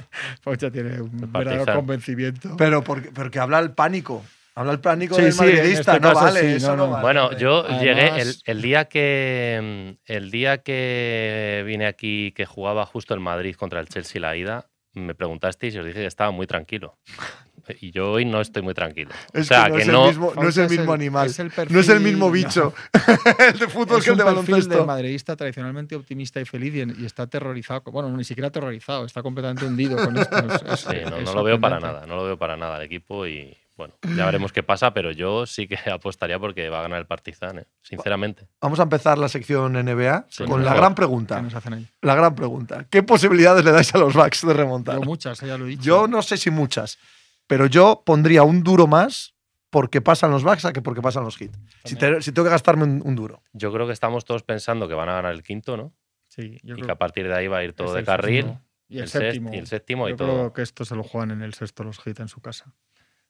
[0.44, 2.56] Pocha tiene un verdadero convencimiento.
[2.58, 4.22] Pero porque, porque habla el pánico.
[4.54, 5.92] Habla el pánico Sí, del sí, madridista.
[5.96, 6.90] este no caso vale, sí, eso no, no, no.
[6.92, 7.02] vale.
[7.02, 12.86] Bueno, yo Además- llegué el, el día que el día que vine aquí que jugaba
[12.86, 16.30] justo el Madrid contra el Chelsea la ida, me preguntasteis y os dije que estaba
[16.30, 16.98] muy tranquilo.
[17.80, 19.10] Y yo hoy no estoy muy tranquilo.
[19.32, 20.06] Es o sea, que no que, es el no.
[20.06, 21.26] mismo, no es el mismo animal.
[21.26, 22.74] es el no es el mismo perfil- bicho.
[23.38, 24.78] el de fútbol es que el de perfil baloncesto.
[24.80, 27.82] de madridista tradicionalmente optimista y feliz y, y está aterrorizado.
[27.92, 30.36] Bueno, ni siquiera aterrorizado, está completamente hundido con esto.
[30.38, 32.76] Es- es- Sí, no, es no lo veo para nada, no lo veo para nada
[32.76, 36.78] al equipo y bueno, ya veremos qué pasa, pero yo sí que apostaría porque va
[36.78, 37.64] a ganar el Partizan, ¿eh?
[37.82, 38.46] sinceramente.
[38.60, 41.42] Vamos a empezar la sección NBA Sí, con la gran ¿Qué pregunta.
[41.42, 41.86] nos hacen ahí?
[42.00, 42.86] La gran pregunta.
[42.88, 44.94] ¿Qué posibilidades le dais a los Bucks de remontar?
[44.94, 45.82] Yo muchas, ya lo he dicho.
[45.82, 46.98] Yo no sé si muchas,
[47.46, 49.34] pero yo pondría un duro más
[49.70, 51.50] porque pasan los Bucks a que porque pasan los Heat.
[51.84, 53.42] Si, te- si tengo que gastarme un, un duro.
[53.52, 55.92] Yo creo que estamos todos pensando que van a ganar el quinto, ¿no?
[56.28, 58.06] Sí, yo y creo que a partir de ahí va a ir todo de el
[58.06, 58.44] carril.
[58.44, 58.62] sexto.
[58.88, 59.54] Y el, el, sext- séptimo.
[59.54, 60.28] y el séptimo y Yo todo.
[60.34, 62.72] creo que esto se lo juegan en el sexto los hits en su casa.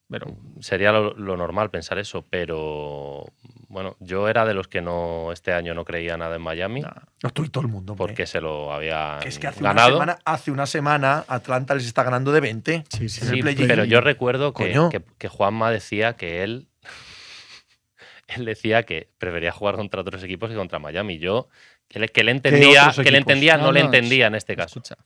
[0.08, 3.24] Pero Sería lo, lo normal pensar eso, pero
[3.68, 7.30] bueno, yo era de los que no este año no creía nada en Miami No,
[7.32, 7.92] tú y todo el mundo.
[7.94, 8.06] hombre.
[8.06, 9.92] porque se lo había es que hace una, ganado.
[9.94, 12.84] semana, hace una semana Atlanta les está ganando de 20.
[12.88, 16.68] sí, sí, en el Sí, pero yo recuerdo que, que- que Juanma decía que él,
[18.28, 21.18] él decía que prefería jugar contra otros equipos que contra Miami.
[21.18, 21.48] Yo,
[21.88, 24.78] que le, que le entendía, que le entendía, no, No, le entendía en este caso.
[24.80, 24.96] Escucha,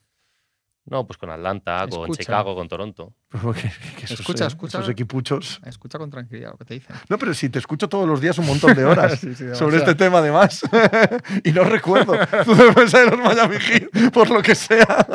[0.85, 2.23] No, pues con Atlanta, con Escucha.
[2.23, 3.13] Chicago, con Toronto.
[3.41, 4.79] Porque- que esos, Escucha, escucha.
[4.79, 5.61] Esos equipuchos.
[5.65, 6.95] escucha con tranquilidad lo que te dicen.
[7.07, 9.77] No, pero si te escucho todos los días un montón de horas Sí, sí, sobre
[9.77, 10.61] este tema, además.
[11.43, 12.13] y no recuerdo
[12.43, 15.07] tu defensa de los Miami Heat, por lo que sea.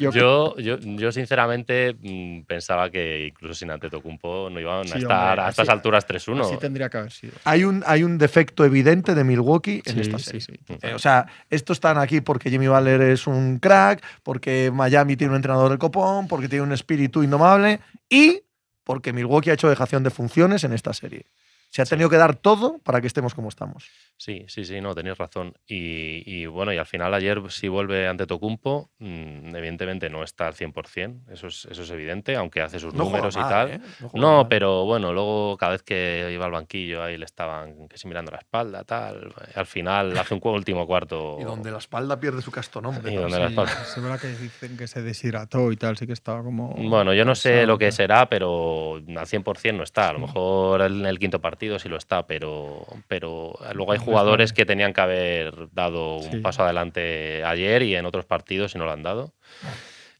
[0.00, 4.98] Yo, Yo, yo, yo sinceramente mm, pensaba que incluso sin Antetokounmpo no iban Sí, a
[4.98, 6.58] estar hombre, a estas así- alturas así 3-1.
[6.58, 7.32] tendría que haber sido.
[7.44, 10.60] Hay un, hay un defecto evidente de Milwaukee en Sí, esta sí, serie.
[10.66, 10.76] sí.
[10.82, 15.30] Eh, o sea, estos están aquí porque Jimmy Butler es un crack, porque Miami tiene
[15.32, 18.42] un entrenador del copón, porque tiene un espíritu indomable y
[18.84, 21.26] porque Milwaukee ha hecho dejación de funciones en esta serie.
[21.70, 23.88] Se ha tenido que dar todo para que estemos como estamos.
[24.16, 25.54] Sí, sí, sí, no, tenéis razón.
[25.66, 30.54] Y, y bueno, y al final ayer si vuelve ante Tocumpo, evidentemente no está al
[30.54, 33.70] 100%, eso es, eso es evidente, aunque hace sus No números y tal.
[33.70, 33.80] ¿eh?
[34.14, 38.06] No pero bueno, luego cada vez que iba al banquillo ahí le estaban que si
[38.08, 39.32] mirando la espalda, tal.
[39.54, 41.36] Al final hace un último cuarto.
[41.44, 43.12] Y donde la espalda pierde su castonombre.
[43.14, 43.72] Y donde la espalda.
[43.82, 46.74] es verdad que dicen que se deshidrató y tal, sí que estaba como.
[46.74, 50.10] Bueno, yo no sé lo que será, pero al 100% no está.
[50.10, 54.52] A lo mejor en el quinto partido sí lo está, pero, pero luego hay jugadores
[54.52, 56.36] que tenían que haber dado un Sí.
[56.38, 59.34] paso adelante ayer y en otros partidos y no lo han dado.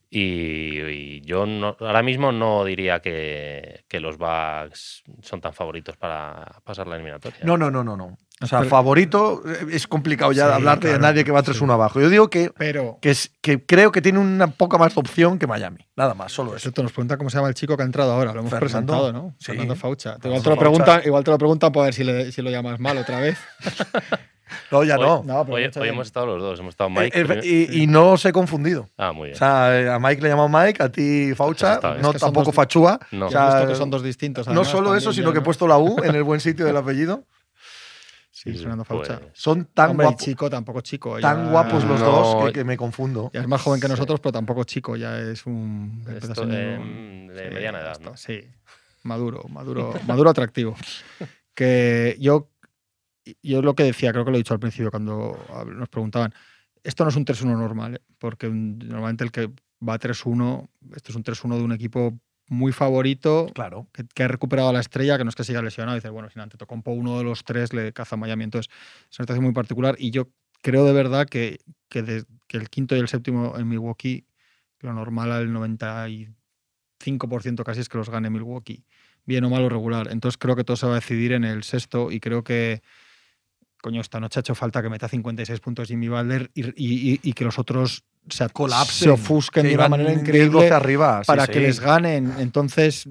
[0.09, 5.97] Y, y yo no- ahora mismo no diría que, que los Bucks son tan favoritos
[5.97, 7.39] para pasar la eliminatoria.
[7.43, 8.17] No, no, no, no, no.
[8.41, 11.41] O sea, Pero- favorito eh, es complicado ya Sí, hablar de claro, nadie que va
[11.41, 12.01] 3-1 abajo.
[12.01, 12.97] Yo digo que, Pero.
[13.01, 15.87] que, es, que creo que tiene una poca más opción que Miami.
[15.95, 16.57] Nada más, solo eso.
[16.57, 18.33] Excepto nos pregunta cómo se llama el chico que ha entrado ahora.
[18.33, 18.59] Lo hemos Fernando.
[18.93, 19.35] presentado, ¿no?
[19.39, 19.45] Sí.
[19.47, 20.17] Fernando Faucha.
[20.21, 22.77] Igual te, lo preguntan, igual te lo preguntan para ver si, le- si lo llamas
[22.79, 23.37] mal otra vez.
[24.71, 25.23] No, ya Hoy- no.
[25.25, 27.19] No, pero Hoy, hoy hemos estado los dos, hemos estado Eh, Mike.
[27.19, 28.87] eh, primero- y, y no os he confundido.
[28.95, 29.35] ah, muy O bien.
[29.35, 32.01] sea, eh, a Mike le he llamado Mike, a ti Faucha, bien.
[32.01, 32.99] no Es que son tampoco dos- Fachúa.
[33.11, 33.25] No.
[33.25, 34.45] o Ya he sea, visto que son dos distintos.
[34.47, 35.45] No además, solo eso, sino que he ¿no?
[35.45, 37.23] puesto la U en el buen sitio del apellido.
[38.53, 39.19] Sí, Fernando Faucha.
[39.19, 41.19] pues, Son tan, Hombre, guapos, chico tampoco chico.
[41.19, 43.31] tan ya- guapos los No, dos que, que me confundo.
[43.33, 43.91] Ya es más joven que Sí.
[43.91, 44.95] nosotros, pero tampoco chico.
[44.95, 46.05] Ya es un.
[46.15, 48.15] esto, un- de sí, mediana edad, ¿no?
[48.15, 48.41] Sí,
[49.03, 50.75] maduro, maduro, maduro atractivo.
[51.53, 52.51] Que yo,
[53.41, 56.33] yo lo que decía, creo que lo he dicho al principio cuando nos preguntaban,
[56.83, 58.01] esto no es un 3-1 normal, ¿eh?
[58.19, 59.49] porque normalmente el que
[59.87, 60.69] va 3-1.
[60.95, 63.87] Esto es un 3-1 de un equipo muy favorito, Claro.
[63.93, 65.97] que, que ha recuperado a la estrella, que no es que siga lesionado.
[65.97, 68.43] Y dices, bueno, si Antetokounmpo uno de los tres le caza a Miami.
[68.43, 68.71] Entonces,
[69.09, 69.95] es una situación muy particular.
[69.97, 70.29] Y yo
[70.61, 71.59] creo de verdad que,
[71.89, 74.25] que, de- que el quinto y el séptimo en Milwaukee,
[74.79, 78.83] lo normal al 95% casi es que los gane Milwaukee,
[79.25, 80.09] bien o mal o regular.
[80.11, 82.81] Entonces creo que todo se va a decidir en el sexto y creo que,
[83.81, 87.33] coño, esta noche ha hecho falta que meta 56 puntos Jimmy Butler y- y- y
[87.33, 89.05] que los otros se, Colapsen.
[89.05, 91.21] se ofusquen Que de una manera 10, increíble 12 arriba.
[91.23, 91.51] sí, para sí.
[91.53, 92.33] que les ganen.
[92.39, 93.07] Entonces,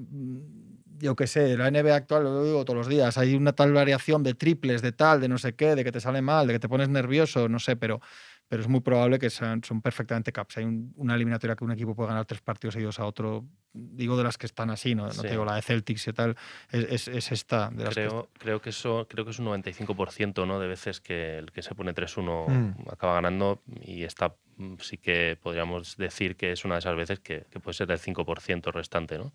[0.99, 4.23] yo qué sé, la NBA actual, lo digo todos los días, hay una tal variación
[4.23, 6.59] de triples, de tal, de no sé qué, de que te sale mal, de que
[6.59, 7.99] te pones nervioso, no sé, pero,
[8.47, 10.57] pero es muy probable que sean, son perfectamente caps.
[10.57, 13.45] Hay un- una eliminatoria que un equipo puede ganar tres partidos seguidos a otro.
[13.73, 15.21] Digo de las que están así, no, no Sí.
[15.23, 16.35] te digo la de Celtics y tal,
[16.71, 17.69] es, es- es esta.
[17.71, 20.59] De las que Creo, creo, que eso, creo que es un 95% ¿no?
[20.59, 22.89] de veces que el que se pone 3-1 Mm.
[22.91, 24.33] acaba ganando y esta mm,
[24.79, 27.99] sí que podríamos decir que es una de esas veces que, que puede ser el
[27.99, 29.17] 5% restante.
[29.17, 29.33] ¿no?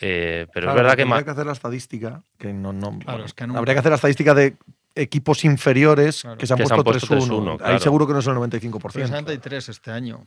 [0.00, 2.22] Eh, pero Claro, es verdad que, Habría que hacer la estadística.
[2.38, 4.56] Que no, no, Claro, bueno, es que nunca- habría que hacer la estadística de
[4.94, 6.36] equipos inferiores Claro.
[6.38, 7.56] que se han Que puesto puesto 3-1.
[7.58, 8.92] 3-1, Ahí seguro que no es el 95%.
[9.08, 10.26] 63 este año.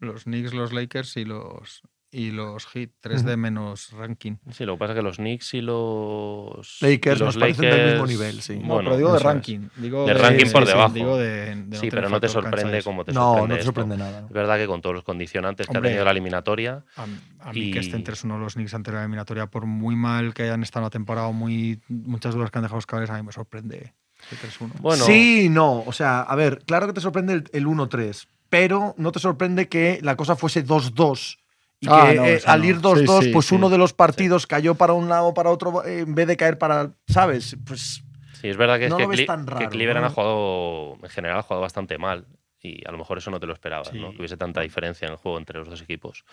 [0.00, 4.36] Los Knicks, los Lakers y los, y los Heat, 3 de menos ranking.
[4.50, 7.70] sí, lo que pasa es que los Knicks y los Lakers y los nos parecen
[7.70, 8.56] del mismo nivel, sí.
[8.56, 9.68] No, No, Bueno, pero digo de ranking.
[9.76, 10.94] Digo De ranking por debajo.
[10.94, 13.64] digo de, de sí, pero no te sorprende como te No, sorprende no te esto.
[13.66, 14.20] sorprende nada.
[14.22, 14.26] ¿no?
[14.28, 15.90] Es verdad que con todos los condicionantes que Hombre.
[15.90, 17.02] ha tenido la eliminatoria, A,
[17.40, 20.44] a mí Y- que estén 3-1 los Knicks ante la eliminatoria, por muy mal que
[20.44, 23.16] hayan estado en la temporada, o muy, muchas dudas que han dejado los cables, a
[23.18, 23.92] mí me sorprende
[24.30, 24.72] el 3-1.
[24.80, 25.80] bueno, Sí, no.
[25.86, 29.68] O sea, a ver, claro que te sorprende el, el 1-3, pero no te sorprende
[29.68, 31.36] que la cosa fuese 2-2.
[31.80, 32.66] Y Ah, que no, eh, al no.
[32.66, 33.54] ir 2-2, Sí, sí, pues sí.
[33.54, 36.36] uno de los partidos cayó para un lado o para otro eh, en vez de
[36.36, 36.92] caer para.
[37.06, 37.56] ¿Sabes?
[37.66, 38.02] Pues.
[38.40, 40.06] Sí, es verdad que, es no que, lo ves Cle- tan que raro, Cleveland ¿no?
[40.06, 42.26] ha jugado, en general, ha jugado bastante mal.
[42.60, 44.08] Y a lo mejor eso no te lo esperabas, ¿no?
[44.08, 44.14] Sí.
[44.14, 46.24] que hubiese tanta diferencia en el juego entre los dos equipos.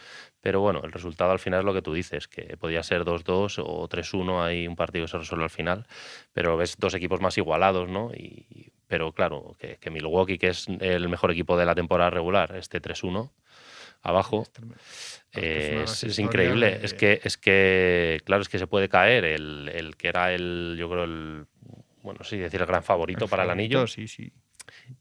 [0.42, 3.62] Pero bueno, el resultado al final es lo que tú dices, que podía ser 2-2
[3.64, 5.86] o 3-1, hay un partido que se resuelve al final,
[6.34, 8.10] pero ves dos equipos más igualados, ¿no?
[8.12, 12.56] Y, pero claro, que, que Milwaukee, que es el mejor equipo de la temporada regular,
[12.56, 13.30] este 3-1
[14.06, 14.82] abajo, Es tremendo.
[15.34, 16.78] eh, es, increíble.
[16.78, 20.32] de- Es que, es que, claro, es que se puede caer el, el que era
[20.34, 21.46] el, yo creo, el,
[22.04, 23.88] bueno, sí, decir el gran favorito para el anillo.
[23.88, 24.32] Sí, sí.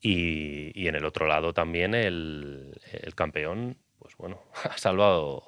[0.01, 5.45] Y, y en el otro lado también el, el campeón, pues bueno, ha salvado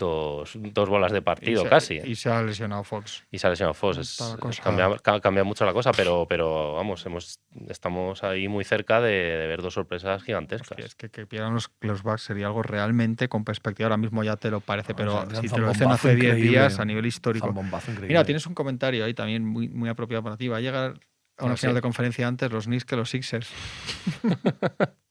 [0.00, 1.94] dos, dos bolas de partido Y se- casi.
[2.04, 3.24] Y se ha lesionado Fox.
[3.30, 3.98] Y sale señor Foss.
[3.98, 8.24] Es- Está la cosa- cambia, ca- cambia mucho la cosa, pero, pero vamos, hemos, estamos
[8.24, 10.72] ahí muy cerca de, de ver dos sorpresas gigantescas.
[10.72, 13.86] Hostia, es que que pierdan los, los Bucks sería algo realmente con perspectiva.
[13.86, 16.16] Ahora mismo ya te lo parece, pero o sea, si te lo dicen zambombazo hace
[16.16, 16.50] 10 increíble.
[16.50, 17.54] días a nivel histórico.
[18.02, 20.48] Mira, tienes un comentario ahí también muy, muy apropiado para ti.
[20.48, 20.94] Va a llegar
[21.36, 21.76] a una final sí.
[21.76, 23.48] de conferencia antes los Knicks que los Sixers.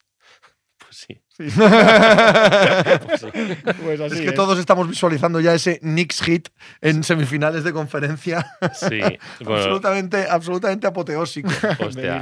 [1.40, 3.28] Pues sí.
[3.82, 4.32] Pues es así, que ¿eh?
[4.32, 6.48] todos estamos visualizando ya ese Knicks hit
[6.80, 8.44] en semifinales de conferencia.
[8.74, 9.00] Sí,
[9.44, 11.48] bueno, absolutamente, absolutamente apoteósico.
[11.78, 12.20] hostia,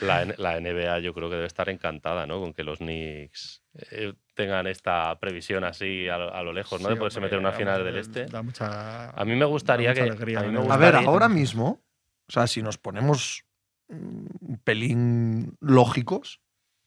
[0.00, 2.40] la, la NBA yo creo que debe estar encantada, ¿no?
[2.40, 6.88] Con que los Knicks eh, tengan esta previsión así a lo, a lo lejos, ¿no?
[6.88, 8.26] Sí, de poderse hombre, meter en una final del Este.
[8.26, 10.60] Da mucha, A mí me gustaría que- alegría, a mí me ¿no?
[10.60, 11.82] A gustaría- ver, ahora mismo,
[12.28, 13.44] o sea, si nos ponemos
[13.88, 16.40] mm, un pelín lógicos,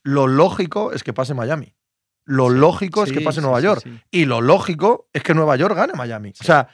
[0.06, 1.76] lo lógico es que pase Miami.
[2.26, 3.84] Lo lógico es que pase Nueva York.
[4.12, 6.32] Y lo lógico es que Nueva York gane Miami.
[6.40, 6.70] O sea,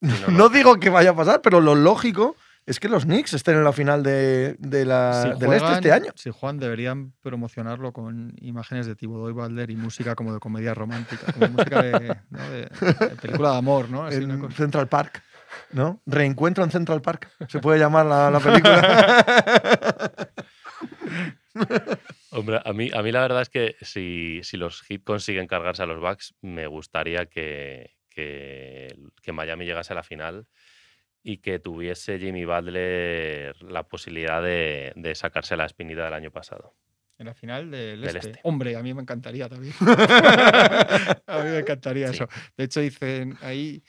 [0.28, 2.36] no, digo que vaya a pasar, pero lo lógico
[2.66, 5.72] es que los Knicks estén en la final de, de la, Si del este juegan-
[5.74, 6.12] este año.
[6.16, 10.74] Si Juan deberían promocionarlo con imágenes de Thibodeau y Balder y música como de comedia
[10.74, 12.50] romántica, como música de, ¿no?
[12.50, 12.68] de-
[13.08, 14.04] de película de amor, ¿no?
[14.04, 14.56] Así una En cosa.
[14.56, 15.22] Central Park.
[15.72, 16.00] ¿No?
[16.06, 17.28] Reencuentro en Central Park.
[17.48, 19.24] Se puede llamar la, la película.
[22.46, 25.82] Hombre, a mí, a mí la verdad es que si, si los Heat consiguen cargarse
[25.82, 30.46] a los Bucks, me gustaría que, que, que Miami llegase a la final
[31.22, 36.74] y que tuviese Jimmy Butler la posibilidad de, de sacarse la espinita del año pasado.
[37.18, 38.28] En la final del, Del este.
[38.30, 38.40] este.
[38.44, 39.74] Hombre, a mí me encantaría también.
[39.80, 42.14] a mí me encantaría Sí.
[42.14, 42.28] eso.
[42.56, 43.82] De hecho, dicen ahí.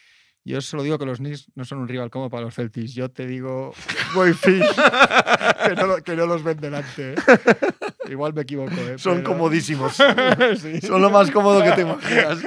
[0.46, 2.94] Yo solo digo que los Knicks no son un rival como para los Celtics.
[2.94, 3.74] Yo te digo,
[4.16, 4.64] voy fish,
[5.66, 7.16] que, no, que no los ven delante.
[8.10, 8.72] Igual me equivoco.
[8.76, 8.98] ¿eh?
[8.98, 9.98] Son Pero- comodísimos.
[10.62, 10.82] Sí.
[10.82, 12.40] Son lo más cómodo que te imaginas.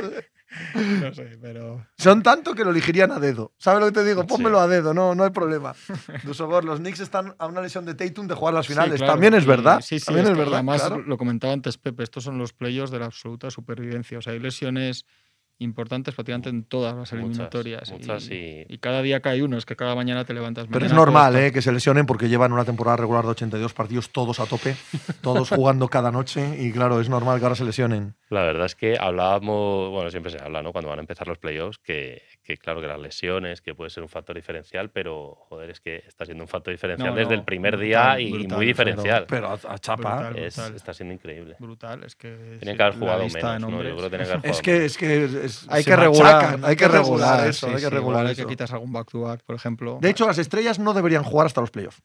[1.00, 1.86] No sé, pero.
[1.96, 3.52] Son tanto que lo elegirían a dedo.
[3.56, 4.22] ¿Sabes lo que te digo?
[4.22, 4.26] Sí.
[4.28, 5.74] Pónmelo a dedo, no, no hay problema.
[6.24, 8.96] Dusogor, los Knicks están a una lesión de Tatum de jugar las Sí, finales.
[8.98, 9.80] claro, También es verdad.
[9.80, 10.54] Sí, sí, También es, verdad.
[10.54, 11.02] Además, claro.
[11.02, 14.18] lo comentaba antes Pepe, estos son los playoffs de la absoluta supervivencia.
[14.18, 15.04] O sea, hay lesiones
[15.60, 17.92] importantes prácticamente en todas las eliminatorias.
[17.92, 20.66] muchas y, y- y cada día cae uno, es que cada mañana te levantas.
[20.70, 21.52] Pero es normal, ¿eh?
[21.52, 24.74] Que se lesionen porque llevan una temporada regular de 82 partidos, todos a tope,
[25.20, 26.56] todos jugando cada noche.
[26.58, 28.14] Y claro, es normal que ahora se lesionen.
[28.30, 30.72] La verdad es que hablábamos, bueno, siempre se habla, ¿no?
[30.72, 32.22] Cuando van a empezar los playoffs, que,
[32.56, 36.02] que claro que las lesiones, que puede ser un factor diferencial, pero joder, es que
[36.06, 38.66] está siendo un factor diferencial No, desde no, el primer brutal, día y brutal, muy
[38.66, 39.26] diferencial.
[39.28, 40.16] Pero a, a chapa.
[40.16, 40.38] Brutal.
[40.44, 40.76] Es- brutal.
[40.76, 41.56] está siendo increíble.
[41.58, 42.56] Brutal, es que.
[42.58, 43.52] Tienen que haber jugado menos, ¿no?
[43.52, 43.92] Yo nombres.
[43.94, 46.64] creo que tienen que haber jugado Es que, es que es- Hay que regular, machacan,
[46.64, 49.20] hay que regular eso, sí, hay que sí, regular hay que quitas algún back to
[49.20, 49.98] back, por ejemplo.
[50.00, 52.02] De hecho, las estrellas no deberían jugar hasta los playoffs.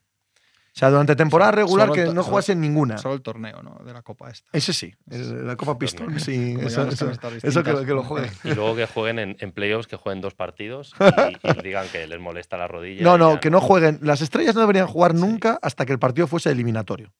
[0.76, 2.98] O sea, durante temporada regular que no jugasen ninguna.
[2.98, 3.80] solo el torneo, ¿no?
[3.82, 4.50] De la copa esta.
[4.52, 6.54] Ese sí, es la Copa Pistón, sí.
[6.60, 7.64] Eso, que, lo- distintas.
[7.86, 8.30] que lo juegue.
[8.44, 12.06] Y luego que jueguen en, en playoffs, que jueguen dos partidos y, y digan que
[12.06, 13.02] les molesta la rodilla.
[13.02, 14.00] No, no, ya que no jueguen.
[14.02, 17.10] Las estrellas no deberían jugar nunca hasta que el partido fuese eliminatorio.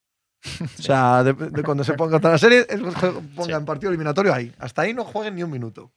[0.78, 2.66] O sea, de, de cuando se ponga contra la serie,
[3.34, 3.66] pongan Sí.
[3.66, 4.52] partido eliminatorio ahí.
[4.58, 5.92] Hasta ahí no jueguen ni un minuto.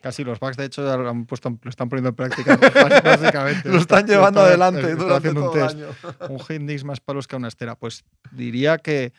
[0.00, 3.02] Casi los backs, de hecho, ya lo, han puesto, lo están poniendo en práctica, bás-
[3.04, 3.68] básicamente.
[3.68, 5.74] Lo están llevando adelante durante haciendo todo un test.
[5.76, 5.86] año.
[6.30, 7.74] Un Hindix más palos que una estera.
[7.76, 9.12] Pues diría que,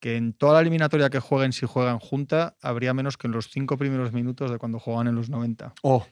[0.00, 3.48] que en toda la eliminatoria que jueguen, si juegan junta, habría menos que en los
[3.50, 5.74] cinco primeros minutos de cuando juegan en los 90.
[5.82, 6.06] Oh,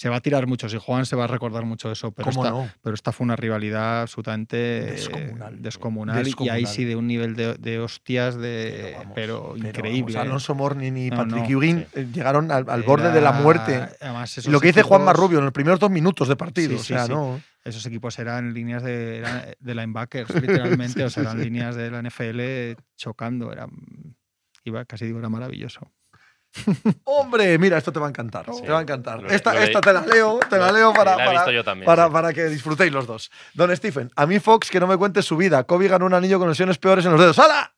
[0.00, 2.42] Se va a tirar mucho, si juegan se va a recordar mucho eso, pero, ¿cómo
[2.42, 2.70] esta, no?
[2.80, 5.60] pero esta fue una rivalidad absolutamente eh, Descomunal.
[5.60, 6.66] descomunal, y ahí Descomunal.
[6.68, 10.14] sí de un nivel de, de hostias de, vamos, pero, increíble.
[10.14, 13.32] vamos, Alonso Morning y No, Patrick no, Ewing eh, llegaron al, al borde de la
[13.32, 13.90] muerte.
[14.00, 16.70] Además, lo que dice Juan Marrubio en los primeros dos minutos de partido.
[16.70, 17.12] Sí, o sí, sea, sí.
[17.12, 17.38] no.
[17.62, 22.00] Esos equipos eran líneas de, eran de linebackers, literalmente, o sea, eran líneas de la
[22.00, 23.52] NFL chocando.
[23.52, 23.68] Era,
[24.64, 25.92] iba, casi digo, era maravilloso.
[27.04, 28.46] Hombre, mira, esto te va a encantar.
[28.52, 28.62] Sí.
[28.62, 29.22] Te va a encantar.
[29.22, 31.64] Lo- esta, lo esta te la leo, te la leo para, la para, visto yo
[31.64, 31.86] también.
[31.86, 32.12] para, sí.
[32.12, 33.30] para que disfrutéis los dos.
[33.54, 35.64] Don Stephen, a mí Fox que no me cuente su vida.
[35.64, 37.38] Kobe ganó un anillo con lesiones peores en los dedos.
[37.38, 37.72] ¡Hala!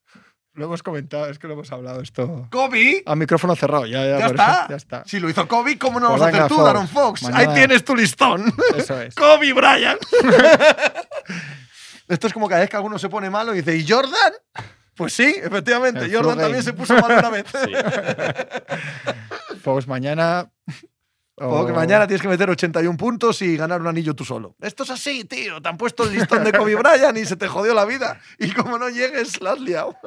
[0.54, 2.46] Lo hemos comentado, es que lo hemos hablado esto.
[2.50, 3.02] ¡Kobe!
[3.06, 4.66] A micrófono cerrado, ya, ya, ¡Ya eso, está!
[4.68, 5.02] ya está.
[5.06, 6.66] Si lo hizo Kobe, ¿cómo no lo Pues vas a hacer tú, Fox.
[6.66, 7.24] Daron Fox?
[7.32, 8.52] Ahí tienes tu listón.
[8.76, 9.14] Eso es.
[9.16, 10.00] Kobe Bryant.
[12.08, 14.32] Esto es como cada vez que alguno se pone malo y dice, ¿y Jordan?
[15.02, 16.04] Pues sí, efectivamente.
[16.04, 17.44] El Jordan también se puso mal una vez.
[17.64, 17.72] Sí.
[19.62, 20.50] Fox mañana.
[21.34, 24.54] Como que o- mañana tienes que meter 81 puntos y ganar un anillo tú solo.
[24.60, 25.60] Esto es así, tío.
[25.62, 28.20] Te han puesto el listón de Kobe Bryant y se te jodió la vida.
[28.38, 29.96] Y como no llegues, la has liado.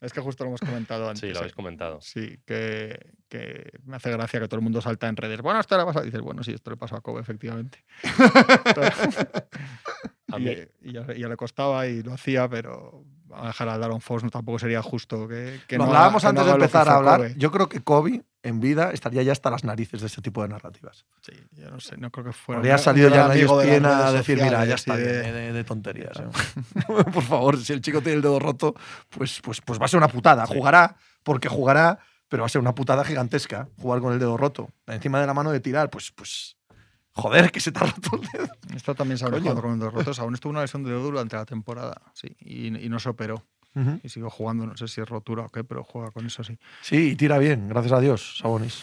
[0.00, 1.20] Es que justo lo hemos comentado antes.
[1.20, 1.38] Sí, lo eh.
[1.38, 2.00] habéis comentado.
[2.00, 5.40] Sí, que, que me hace gracia que todo el mundo salta en redes.
[5.40, 6.02] Bueno, esto le pasó.
[6.02, 7.84] Dices, bueno, sí, esto le pasó a Kobe, efectivamente.
[10.30, 13.02] A y, mí, y ya, y ya le costaba y lo hacía, pero
[13.32, 16.34] a dejar a Daron Fox no, tampoco sería justo que, que no hablábamos haga- que
[16.34, 17.16] no antes de empezar a hablar.
[17.20, 17.34] Kobe.
[17.38, 20.48] Yo creo que Kobe en vida estaría ya hasta las narices de este tipo de
[20.48, 21.04] narrativas.
[21.22, 22.58] Sí, yo no sé, no creo que fuera.
[22.60, 26.16] Habría salido ya amigo de a decir, mira, ya está de- de, de tonterías.
[26.18, 26.28] ¿eh?
[27.12, 28.74] Por favor, si el chico tiene el dedo roto,
[29.08, 30.46] pues, pues, pues va a ser una putada.
[30.46, 31.98] Jugará, porque jugará,
[32.28, 34.70] pero va a ser una putada gigantesca jugar con el dedo roto.
[34.86, 36.56] Encima de la mano de tirar, pues, pues.
[37.12, 38.48] Joder, que se te ha roto el dedo.
[38.76, 40.20] Esto también se ha con los rotos.
[40.20, 43.42] Aún estuvo una lesión de dedo durante la temporada, sí, y, y no se operó.
[44.02, 46.58] Y sigo jugando, no sé si es rotura o qué, pero juega con eso, sí.
[46.82, 48.82] Sí, y tira bien, gracias a Dios, Sabonis.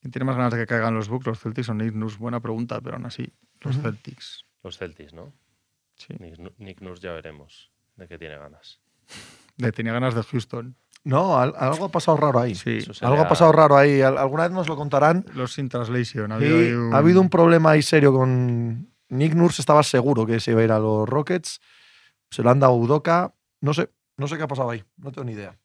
[0.00, 2.18] ¿Quién tiene más ganas de que caigan los Bucks, los Celtics o Nick Nurse?
[2.18, 3.84] Buena pregunta, pero aún así, los Ujú.
[3.84, 4.44] Celtics.
[4.62, 5.32] los Celtics, ¿no?
[5.96, 6.14] Sí.
[6.18, 8.80] Nick, Nick Nurse ya veremos de qué tiene ganas.
[9.56, 10.76] Le tenía ganas de Houston.
[11.04, 12.54] No, al- algo ha pasado raro ahí.
[12.56, 12.78] Sí.
[12.78, 14.02] Eso Algo ha sería- pasado raro ahí.
[14.02, 15.24] Al- Alguna vez nos lo contarán.
[15.34, 16.32] Los sin translation.
[16.32, 19.62] Ha Sí, habido, ahí un, ha habido un problema ahí serio con Nick Nurse.
[19.62, 21.60] Estaba seguro que se iba a ir a los Rockets.
[22.30, 23.34] Se lo han dado a Udoka.
[23.60, 24.82] No sé, no sé qué ha pasado ahí.
[24.98, 25.56] No tengo ni idea.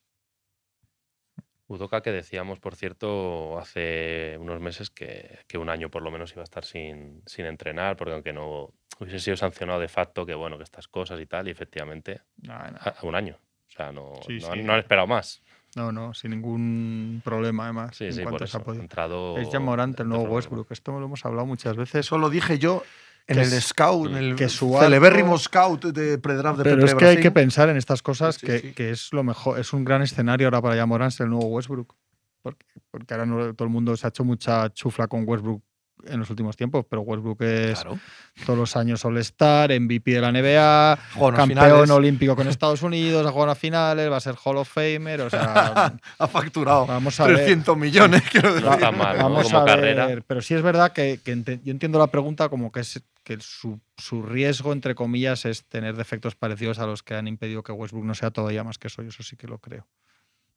[1.67, 6.31] Udoka que decíamos, por cierto, hace unos meses que, que un año por lo menos
[6.33, 10.33] iba a estar sin, sin entrenar, porque aunque no hubiese sido sancionado de facto, que
[10.35, 13.37] bueno, que estas cosas y tal, y efectivamente, a, a un año.
[13.69, 14.63] O sea, no, Sí, no, han- sí.
[14.63, 15.41] no han esperado más.
[15.77, 17.95] No, no, sin ningún problema, además.
[17.95, 18.57] Sí, en sí, cuanto por eso.
[18.57, 18.83] Ha podido.
[18.83, 20.69] entrado Es ya Morante, el nuevo Westbrook.
[20.71, 22.05] Esto lo hemos hablado muchas veces.
[22.05, 22.83] Eso lo dije yo
[23.27, 26.75] en el es- scout, en el que su celebérrimo arco- scout de predraft de Pero
[26.77, 28.71] Pepe es que hay que pensar en estas cosas Sí, que, sí.
[28.73, 31.95] que es lo mejor, es un gran escenario ahora para Morant ser el nuevo Westbrook.
[32.41, 35.61] Porque, porque ahora no- todo el mundo se ha hecho mucha chufla con Westbrook
[36.07, 37.99] en los últimos tiempos, pero Westbrook es Claro.
[38.47, 43.31] todos los años All-Star, MVP de la NBA, campeón finales, olímpico con Estados Unidos, ha
[43.31, 47.27] jugado a finales, va a ser Hall of Famer, o sea, ha facturado vamos a
[47.27, 47.35] ver.
[47.35, 48.23] 300 millones.
[48.31, 48.67] quiero decir.
[48.67, 49.23] No está mal, ¿no?
[49.25, 50.07] Vamos Como a carrera.
[50.07, 53.79] ver, pero sí es verdad que, yo entiendo la pregunta como que es que su,
[53.97, 58.05] su riesgo, entre comillas, es tener defectos parecidos a los que han impedido que Westbrook
[58.05, 59.01] no sea todavía más que eso.
[59.03, 59.87] Yo eso sí que lo creo.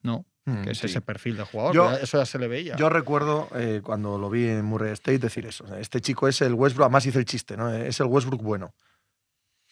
[0.01, 0.85] No, Mm, que es sí.
[0.85, 1.73] ese perfil de jugador.
[1.73, 2.75] Yo- eso ya se le veía.
[2.75, 5.65] Yo recuerdo eh, cuando lo vi en Murray State decir eso.
[5.77, 7.73] Este chico es el Westbrook, además hice el chiste, ¿no?
[7.73, 8.75] Es el Westbrook bueno.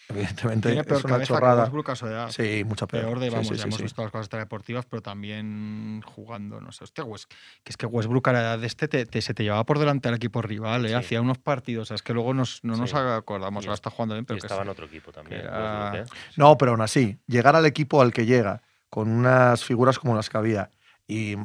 [0.09, 1.61] Evidentemente, Tiene peor es una cabeza que chorrada.
[1.63, 2.29] Westbrook a su edad.
[2.29, 3.03] Sí, mucha peor.
[3.05, 3.83] Peor de, vamos, sí, ya sí, hemos sí.
[3.83, 6.83] visto las cosas extradeportivas, pero también jugando, no sé.
[6.83, 7.27] Hostia, Wes-
[7.63, 9.79] que es que Westbrook a la edad de este te, te- se te llevaba por
[9.79, 10.89] delante al equipo rival, ¿eh?
[10.89, 10.95] Sí.
[10.95, 13.77] hacía unos partidos, o sea, es que luego nos, no nos acordamos, Y ahora es-
[13.79, 15.41] está jugando bien, Y pero que estaba en otro equipo también.
[15.41, 16.05] que Westbrook, ¿eh?
[16.37, 20.29] No, pero aún así, llegar al equipo al que llega, con unas figuras como las
[20.29, 20.69] que había,
[21.07, 21.35] y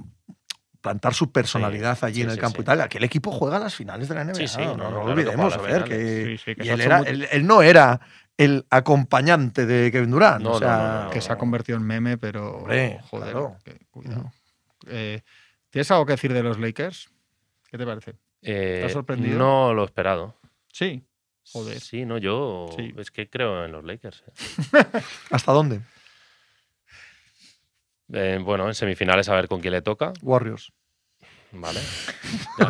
[0.81, 2.63] plantar su personalidad allí sí, en el sí, campo sí.
[2.63, 4.35] y tal, aquel equipo juega a las finales de la NBA.
[4.35, 6.41] Sí, sí, no, no, no lo que olvidemos, a ver, que, finales.
[6.41, 8.01] Sí, sí, que y él, era- él no era
[8.39, 10.43] el acompañante de Kevin Durant.
[10.43, 13.57] No, o sea, no, no, que se ha convertido en meme, pero Hombre, joder, claro.
[13.65, 14.33] que- cuidado.
[14.87, 15.21] Eh,
[15.69, 17.11] ¿Tienes algo que decir de los Lakers?
[17.71, 18.15] ¿Qué te parece?
[18.41, 19.39] Eh, has sorprendido?
[19.39, 20.39] No lo he esperado.
[20.73, 21.05] Sí.
[21.53, 21.81] Joder.
[21.81, 22.95] Sí, no, yo Sí.
[22.97, 24.23] es que creo en los Lakers.
[24.27, 24.33] eh.
[25.31, 25.81] ¿Hasta dónde?
[28.13, 30.13] Eh, bueno, en semifinales a ver con quién le toca.
[30.23, 30.73] Warriors.
[31.53, 31.81] Vale.
[32.59, 32.67] Ya,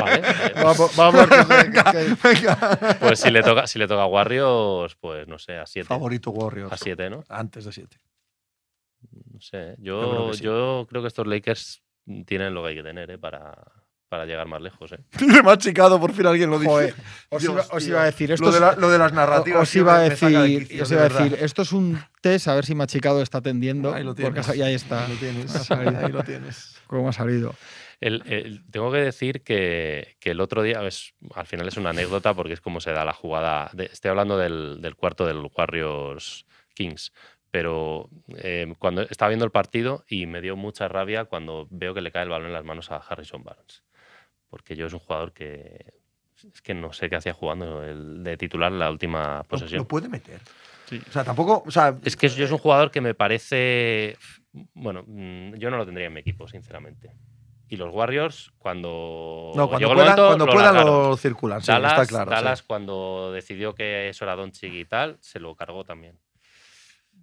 [0.00, 2.96] vale, eh, Vamos, vamos, que se- que- Venga.
[3.00, 5.88] Pues si le toca, si le toca a Warriors, pues no sé, a 7.
[5.88, 6.72] Favorito Warriors.
[6.72, 7.24] A 7, ¿no?
[7.28, 7.96] Antes de 7.
[9.32, 9.74] No sé.
[9.78, 10.44] Yo Yo, creo que sí.
[10.44, 11.82] yo creo que estos Lakers
[12.26, 13.18] tienen lo que hay que tener ¿eh?
[13.18, 13.52] para,
[14.08, 14.92] para llegar más lejos.
[14.92, 14.98] ¿eh?
[15.26, 16.70] Me ha achicado, por fin alguien lo dice.
[16.70, 16.94] Joder,
[17.30, 17.88] os, Dios, iba, os tío.
[17.92, 18.44] iba a decir esto.
[18.46, 19.62] lo, de es- la- lo de las narrativas.
[19.62, 21.24] os iba a de decir, quicio, os de iba a verdad.
[21.24, 23.92] decir, esto es un test a ver si Machicado está atendiendo.
[23.92, 24.54] Ahí lo tienes.
[24.54, 25.06] y ahí está.
[25.06, 25.70] Ahí lo tienes.
[25.72, 26.76] Ahí lo tienes.
[26.86, 27.54] ¿Cómo ha salido?
[28.02, 31.90] El- el- tengo que decir que, que el otro día, es- al final es una
[31.90, 33.70] anécdota porque es como se da la jugada.
[33.72, 37.12] de- estoy hablando del, del cuarto del Warriors Kings,
[37.50, 42.00] pero eh, cuando estaba viendo el partido y me dio mucha rabia cuando veo que
[42.00, 43.84] le cae el balón en las manos a Harrison Barnes.
[44.50, 45.94] Porque yo es un jugador que
[46.52, 49.78] es que no sé qué hacía jugando el de titular la última Lo, posesión.
[49.78, 50.40] lo puede meter.
[50.86, 51.00] Sí.
[51.08, 51.62] O sea, tampoco.
[51.64, 54.16] O sea, Es que yo es un jugador que me parece.
[54.74, 57.12] Bueno, mm, yo no lo tendría en mi equipo, sinceramente.
[57.68, 59.52] Y los Warriors, cuando.
[59.54, 61.60] no, cuando puedan, momento, cuando lo puedan lo circulan.
[61.62, 62.30] Sí, Dallas, está claro.
[62.30, 62.34] sí.
[62.34, 66.18] Dallas, cuando decidió que eso era Doncic y tal, se lo cargó también.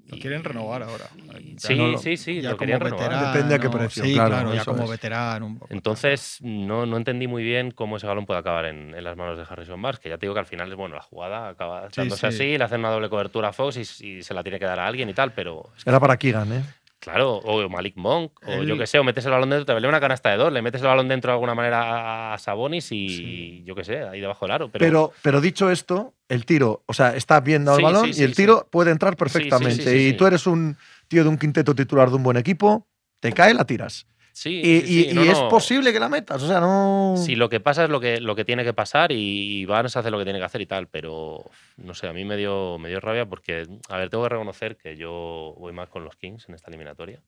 [0.07, 1.05] Lo Y- quieren renovar ahora.
[1.39, 3.09] y- sí, no lo- sí, sí, ya lo como querían renovar.
[3.09, 3.27] veterano.
[3.31, 4.89] Depende a qué precio, Sí, claro, claro, ya como es.
[4.89, 5.45] veterano.
[5.45, 5.71] un poco.
[5.71, 9.37] Entonces, no, no entendí muy bien cómo ese balón puede acabar en, en las manos
[9.37, 11.89] de Harrison Barnes, que ya te digo que al final es bueno, la jugada acaba
[11.91, 12.01] sí.
[12.25, 14.79] así, le hacen una doble cobertura a Fox y, y se la tiene que dar
[14.79, 16.63] a alguien y tal, pero es que Era para Keegan, ¿eh?
[16.99, 19.88] Claro, o Malik Monk, o yo que sé, o metes el balón dentro, te vale
[19.88, 23.63] una canasta de dos, le metes el balón dentro de alguna manera a Sabonis y
[23.63, 24.69] yo que sé, ahí debajo del aro.
[24.69, 28.19] Pero, Pero, pero dicho esto, el tiro, o sea, está bien dado el balón sí,
[28.19, 29.97] y el tiro puede entrar perfectamente.
[29.97, 30.76] y tú eres un
[31.07, 32.85] tío de un quinteto titular de un buen equipo,
[33.21, 34.05] te cae, la tiras.
[34.41, 35.49] Sí, Y, sí, sí, y- no, y es no.
[35.49, 36.41] posible que la metas.
[36.43, 37.15] O sea, no.
[37.17, 40.11] Si lo que pasa es lo que, lo que tiene que pasar y Barnes hace
[40.11, 41.43] lo que tiene que hacer y tal, pero
[41.77, 44.77] no sé, a mí me dio, me dio rabia porque, a ver, tengo que reconocer
[44.77, 47.21] que yo voy más con los Kings en esta eliminatoria.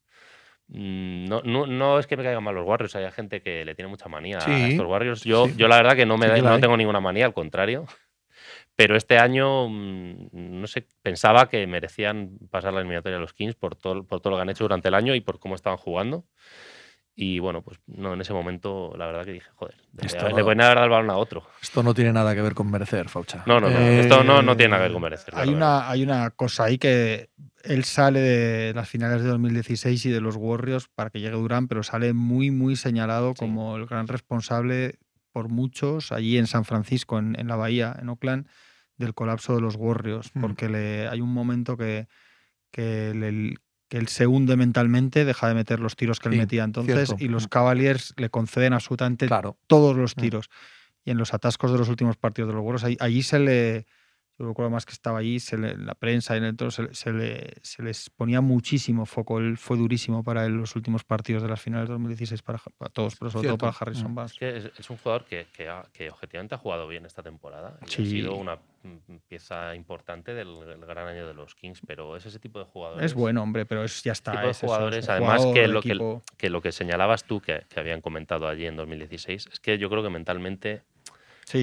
[0.67, 3.75] Mm, No, no, no es que me caigan mal los Warriors, hay gente que le
[3.75, 5.23] tiene mucha manía Sí, a estos Warriors.
[5.23, 5.53] Yo, sí.
[5.57, 7.85] yo la verdad que no, me Sí da- no tengo ninguna manía, al contrario.
[8.75, 13.55] Pero este año, mm, no sé, pensaba que merecían pasar la eliminatoria a los Kings
[13.55, 15.77] por todo, por todo lo que han hecho durante el año y por cómo estaban
[15.77, 16.23] jugando.
[17.13, 20.43] Y bueno, pues no, en ese momento la verdad que dije, joder, le, Esto- le
[20.43, 21.43] pueden haber dado el balón a otro.
[21.61, 23.43] Esto no tiene nada que ver con merecer, Faucha.
[23.45, 23.77] No, no, no.
[23.77, 25.33] Eh, Esto no, no tiene nada que ver con merecer.
[25.35, 27.29] Hay una, hay una cosa ahí que
[27.63, 31.67] él sale de las finales de 2016 y de los Warriors para que llegue Durán,
[31.67, 33.39] pero sale muy, muy señalado Sí.
[33.39, 34.97] como el gran responsable
[35.33, 38.47] por muchos allí en San Francisco, en, en la Bahía, en Oakland,
[38.97, 40.41] del colapso de los Warriors, Mm.
[40.41, 42.07] porque le, hay un momento que,
[42.71, 43.55] que, le-
[43.91, 47.09] que él se hunde mentalmente, deja de meter los tiros que él Sí, metía entonces
[47.09, 47.21] cierto.
[47.21, 47.49] y los Mm.
[47.49, 49.57] Cavaliers le conceden absolutamente Claro.
[49.67, 50.21] todos los Mm.
[50.21, 50.49] tiros.
[51.03, 53.85] Y en los atascos de los últimos partidos de los Warriors, allí se le.
[54.39, 56.83] Yo recuerdo más que estaba allí, se le- la prensa y en el todo, se,
[56.83, 59.37] le- se le, se les ponía muchísimo foco.
[59.37, 62.91] Él fue durísimo para él los últimos partidos de las finales de 2016 para, para
[62.91, 63.57] todos, pero sobre Cierto.
[63.59, 64.15] todo para Harrison Mm.
[64.15, 64.31] Barnes.
[64.33, 67.21] Es que es, es un jugador que, que, ha- que objetivamente ha jugado bien esta
[67.21, 67.77] temporada.
[67.85, 68.01] y Sí.
[68.01, 72.25] Ha sido una mm, pieza importante del, del gran año de los Kings, pero es
[72.25, 73.05] ese tipo de jugadores.
[73.05, 74.31] Es bueno, hombre, pero es, ya está.
[74.31, 76.21] tipo de es jugadores, un además jugador que lo que-.
[76.37, 79.87] Que lo que señalabas tú, que, que habían comentado allí en 2016, es que yo
[79.89, 80.81] creo que mentalmente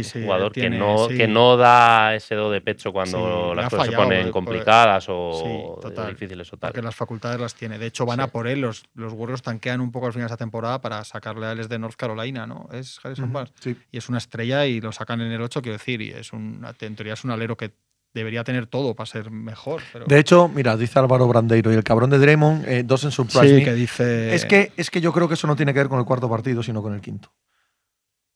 [0.03, 1.17] Sí, jugador tiene- que, no, sí.
[1.17, 4.33] que no da ese do de pecho cuando las cosas fallado, se ponen eh, por-
[4.33, 6.09] complicadas o Sí, total.
[6.11, 6.71] difíciles o tal.
[6.71, 7.79] Porque las facultades las tiene.
[7.79, 8.23] De hecho, van Sí.
[8.25, 8.61] a por él.
[8.61, 11.67] Los, los Warriors tanquean un poco al final de esa temporada para sacarle a él
[11.69, 12.69] de North Carolina, ¿no?
[12.73, 13.53] Es Harrison Barnes.
[13.61, 13.77] sí.
[13.91, 16.65] y es una estrella y lo sacan en el 8, quiero decir, y es un,
[16.81, 17.73] en teoría es un alero que
[18.15, 19.83] debería tener todo para ser mejor.
[19.93, 20.07] Pero...
[20.07, 23.49] De hecho, mira, dice Álvaro Brandeiro y el cabrón de Draymond, eh, dos en surprise
[23.49, 23.65] sí, me.
[23.65, 24.35] que dice...
[24.35, 26.29] Es que, es que yo creo que eso no tiene que ver con el cuarto
[26.29, 27.31] partido, sino con el quinto.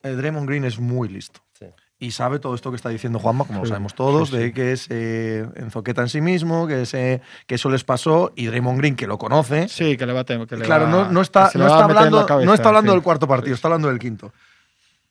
[0.03, 1.41] Draymond Green es muy listo.
[1.59, 1.67] Sí.
[1.99, 4.77] Y sabe todo esto que está diciendo Juanma, como lo sabemos todos, sí, de que
[4.77, 9.07] se enzoqueta en sí mismo, que, se, que eso les pasó, y Draymond Green, que
[9.07, 10.47] lo conoce, Sí, que le va a tener...
[10.49, 13.03] que le claro, va- no, no está, no está hablando, cabeza, no está hablando del
[13.03, 14.33] cuarto partido, está hablando del quinto.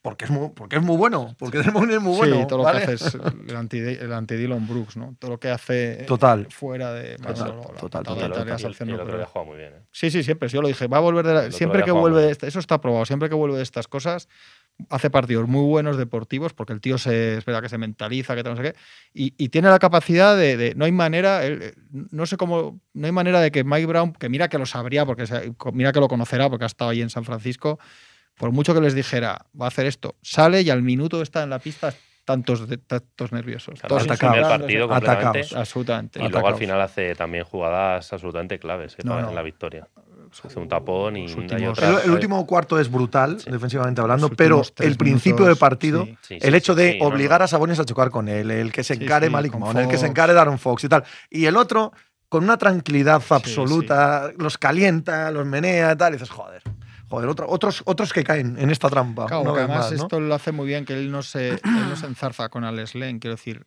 [0.01, 2.41] porque es muy, porque es muy bueno, porque es muy, bueno.
[2.41, 2.80] sí, todo lo ¿vale?
[2.85, 3.15] que hace es
[3.47, 5.15] el anti, el anti Dylan Brooks, ¿no?
[5.19, 6.47] Todo lo que hace Total.
[6.49, 7.35] fuera de Total,
[7.80, 8.09] total, total.
[8.89, 9.73] el- otro día juega muy bien.
[9.76, 9.81] ¿eh?
[9.91, 10.49] Sí, sí, siempre.
[10.49, 10.88] Yo lo dije.
[10.88, 13.05] Va a volver de la- siempre que vuelve de esta- eso está probado.
[13.05, 14.27] Siempre que vuelve de estas cosas
[14.89, 18.53] hace partidos muy buenos deportivos porque el tío se espera que se mentaliza, que tal,
[18.55, 18.79] no sé qué,
[19.13, 21.73] y, y tiene la capacidad de, de- no hay manera, él, eh,
[22.11, 25.05] no sé cómo, no hay manera de que Mike Brown, que mira que lo sabría
[25.05, 27.79] porque se- mira que lo conocerá porque ha estado ahí en San Francisco,
[28.35, 31.49] por mucho que les dijera va a hacer esto, sale y al minuto está en
[31.49, 31.93] la pista
[32.23, 34.37] tantos, de- tantos nerviosos, Claro, todos atacados.
[34.37, 35.55] el partido completamente.
[35.55, 36.23] absolutamente.
[36.23, 39.29] Y luego al final hace también jugadas absolutamente claves eh, No, para no.
[39.29, 39.87] en la victoria.
[40.43, 41.77] Hace un tapón y últimos-.
[41.79, 43.51] El, el último cuarto es brutal, Sí.
[43.51, 46.17] defensivamente hablando, pero el principio minutos, de partido, sí.
[46.21, 47.13] Sí, el hecho sí, de no, no.
[47.13, 49.87] obligar a Sabonis a chocar con él, el que se encare sí, Malik Monk, el
[49.87, 50.09] que se Fox.
[50.09, 51.03] encare Darren Fox y tal.
[51.29, 51.91] Y el otro,
[52.29, 56.61] con una tranquilidad absoluta, los calienta, los menea y tal, y dices, joder,
[57.09, 59.25] joder, otro- otros, otros que caen en esta trampa.
[59.25, 60.03] Claro, que vez además más, ¿no?
[60.03, 61.59] esto lo hace muy bien, que él no se, él
[61.89, 63.65] no se enzarza con Alex Len, quiero decir,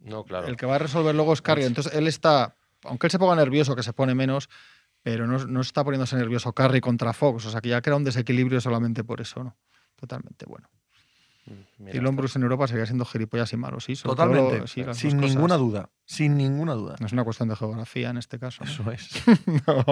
[0.00, 0.46] No, claro.
[0.46, 1.64] el que va a resolver luego es Curry.
[1.64, 4.48] Entonces él está, aunque él se ponga nervioso, que se pone menos,
[5.02, 8.04] pero no, no está poniéndose nervioso Curry contra Fox, o sea que ya crea un
[8.04, 9.56] desequilibrio solamente por eso, ¿no?
[9.96, 10.68] Totalmente bueno.
[11.78, 13.94] Mira, Y Lombros en Europa seguía siendo gilipollas y malo, sí.
[13.96, 15.58] Totalmente, lo- sí, las sin ninguna cosas.
[15.58, 16.94] duda, sin ninguna duda.
[17.00, 18.62] No es una cuestión de geografía en este caso.
[18.64, 18.70] ¿no?
[18.70, 19.10] Eso es.
[19.66, 19.84] No,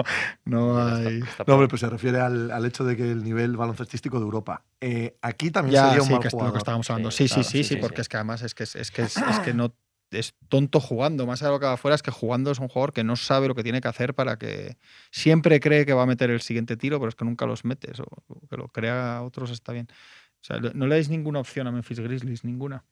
[0.45, 1.19] no hay.
[1.19, 4.23] está No, hombre, pues se refiere al, al hecho de que el nivel baloncestístico de
[4.23, 4.63] Europa.
[4.79, 7.11] Eh, aquí también Ya, sería un sí, mal que es lo que estábamos hablando.
[7.11, 8.01] Sí, Sí, sí, claro, sí, sí, sí, sí, porque sí.
[8.01, 9.75] es que además es que, es, es que, es, es que no
[10.11, 11.25] es tonto jugando.
[11.25, 13.15] Más allá de lo que va afuera, es que jugando es un jugador que no
[13.15, 14.77] sabe lo que tiene que hacer para que
[15.11, 17.99] siempre cree que va a meter el siguiente tiro, pero es que nunca los metes.
[17.99, 19.87] O o que lo crea a otros está bien.
[19.89, 22.83] O sea, no le dais ninguna opción a Memphis Grizzlies, ninguna.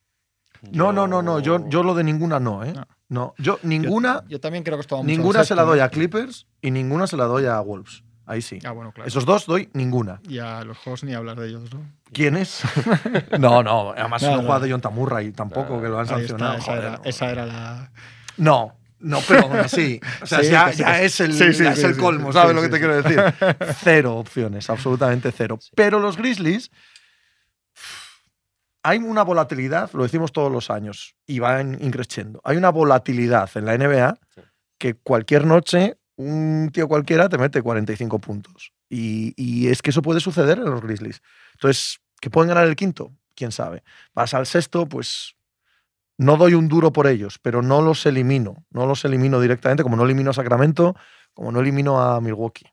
[0.72, 1.40] No, no, no, no.
[1.40, 2.74] Yo, yo lo de ninguna no, ¿eh?
[2.74, 2.88] No.
[3.08, 3.34] No.
[3.38, 6.48] Yo ninguna, Yo, yo también creo que esto va ninguna se la doy a Clippers
[6.62, 8.04] y ninguna se la doy a Wolves.
[8.30, 8.60] Ahí sí.
[8.64, 9.07] Ah, bueno, claro.
[9.07, 10.22] Esos dos doy ninguna.
[10.30, 11.81] Y a los juegos ni hablar de ellos, ¿no?
[12.14, 12.61] ¿Quién es?
[13.39, 13.91] no, no.
[13.91, 14.60] Además No, no, no.
[14.60, 16.53] de John Tamurray tampoco, No, que lo han está, sancionado.
[16.57, 17.01] esa, joder, era, no.
[17.06, 17.91] esa era la.
[18.38, 19.99] No, no, pero aún así.
[20.22, 22.49] O sea, Sí, ya, ya es el, sí, sí, ya es el sí, colmo, ¿sabes
[22.51, 22.84] sí, lo que sí, te sí.
[22.84, 23.76] quiero decir?
[23.84, 25.57] Cero opciones, absolutamente cero.
[25.76, 26.69] Pero los Grizzlies,
[28.84, 32.41] hay una volatilidad, lo decimos todos los años, y va en- increciendo.
[32.43, 34.41] Hay una volatilidad en la NBA Sí.
[34.77, 38.74] que cualquier noche un tío cualquiera te mete 45 puntos.
[38.90, 41.22] Y, y es que eso puede suceder en los Grizzlies.
[41.54, 43.14] Entonces, ¿que pueden ganar el quinto?
[43.36, 43.84] ¿Quién sabe?
[44.14, 45.38] Vas al sexto, pues
[46.18, 48.66] no doy un duro por ellos, pero no los elimino.
[48.70, 50.94] No los elimino directamente, como no elimino a Sacramento,
[51.34, 52.66] como no elimino a Milwaukee.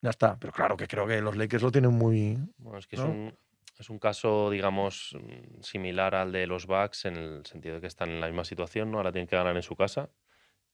[0.00, 0.38] Ya está.
[0.40, 2.38] Pero claro que creo que los Lakers lo tienen muy.
[2.56, 3.36] Bueno, es que es, un,
[3.78, 5.14] es un caso, digamos,
[5.60, 8.90] similar al de los Bucks en el sentido de que están en la misma situación,
[8.90, 8.96] ¿no?
[8.96, 10.08] Ahora tienen que ganar en su casa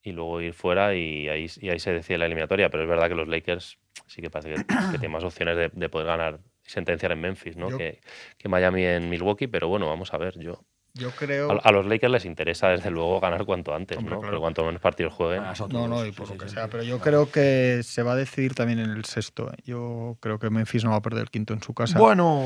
[0.06, 2.70] y luego ir fuera y ahí, y ahí se decide la eliminatoria.
[2.70, 5.68] Pero es verdad que los Lakers sí que parece que, que tienen más opciones de,
[5.72, 7.70] de poder ganar y sentenciar en Memphis, ¿no?
[7.70, 8.00] Yo- Que,
[8.38, 10.64] que Miami en Milwaukee, pero bueno, vamos a ver, yo...
[10.98, 11.50] Yo creo.
[11.52, 14.20] A, a los Lakers les interesa desde luego ganar cuanto antes, Hombre, ¿no?
[14.20, 14.30] claro.
[14.32, 15.42] Pero cuanto menos partidos jueguen...
[15.44, 16.68] Ah, No, no, y por sí, lo que sí, sea, sí.
[16.72, 19.50] pero yo creo que se va a decidir también en el sexto.
[19.52, 19.56] ¿eh?
[19.64, 21.98] Yo creo que Memphis no va a perder el quinto en su casa.
[21.98, 22.42] Bueno,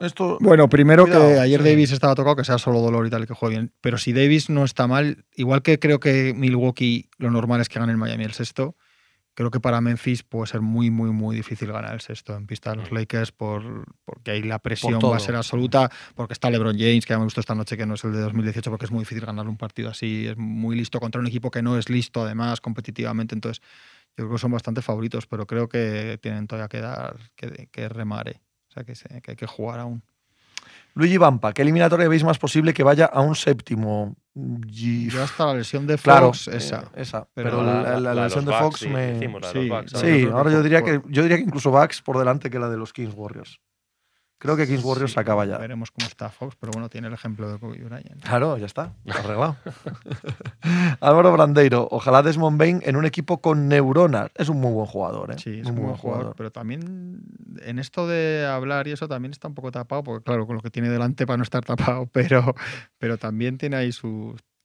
[0.00, 0.38] esto.
[0.40, 1.68] Bueno, primero que ayer sí.
[1.68, 3.72] Davis estaba tocado, que sea solo dolor y tal, que juegue bien.
[3.80, 7.78] Pero si Davis no está mal, igual que creo que Milwaukee lo normal es que
[7.78, 8.76] gane el Miami el sexto,
[9.40, 12.70] creo que para Memphis puede ser muy, muy, muy difícil ganar el sexto en pista
[12.70, 12.94] de los Mm.
[12.94, 17.14] Lakers por, porque ahí la presión va a ser absoluta, porque está LeBron James, que
[17.14, 19.24] ya me gustó esta noche, que no es el de 2018, porque es muy difícil
[19.24, 22.60] ganar un partido así, es muy listo contra un equipo que no es listo además
[22.60, 23.62] competitivamente, entonces
[24.16, 27.88] yo creo que son bastante favoritos, pero creo que tienen todavía que dar, que, que
[27.88, 28.40] remar, ¿eh?
[28.68, 30.02] o sea, que, se- que hay que jugar aún.
[30.94, 34.16] Luigi Vampa, ¿qué eliminatoria veis más posible que vaya a un séptimo?
[34.34, 36.82] Y- Yo hasta la lesión de Claro, Fox, esa.
[36.94, 37.28] eh, esa.
[37.34, 39.00] Pero Pero, la, la, la- la la de lesión de los Fox sí, me.
[39.12, 40.28] decimos, Sí, Bucks, sí.
[40.32, 42.92] ahora yo diría que yo diría que incluso Bucks por delante que la de los
[42.92, 43.60] Kings Warriors.
[44.40, 45.58] Creo que Kings Warriors Sí, acaba ya.
[45.58, 48.22] Veremos cómo está Fox, pero bueno, tiene el ejemplo de Kobe Bryant.
[48.22, 49.54] Claro, ya está, arreglado.
[51.00, 54.30] Álvaro Brandeiro, ojalá Desmond Bain en un equipo con neuronas.
[54.34, 55.36] Es un muy buen jugador, ¿eh?
[55.38, 57.20] Sí, es un buen jugador, pero también
[57.60, 60.62] en esto de hablar y eso también está un poco tapado, porque claro, con lo
[60.62, 62.54] que tiene delante para no estar tapado, pero,
[62.96, 63.92] pero también tiene ahí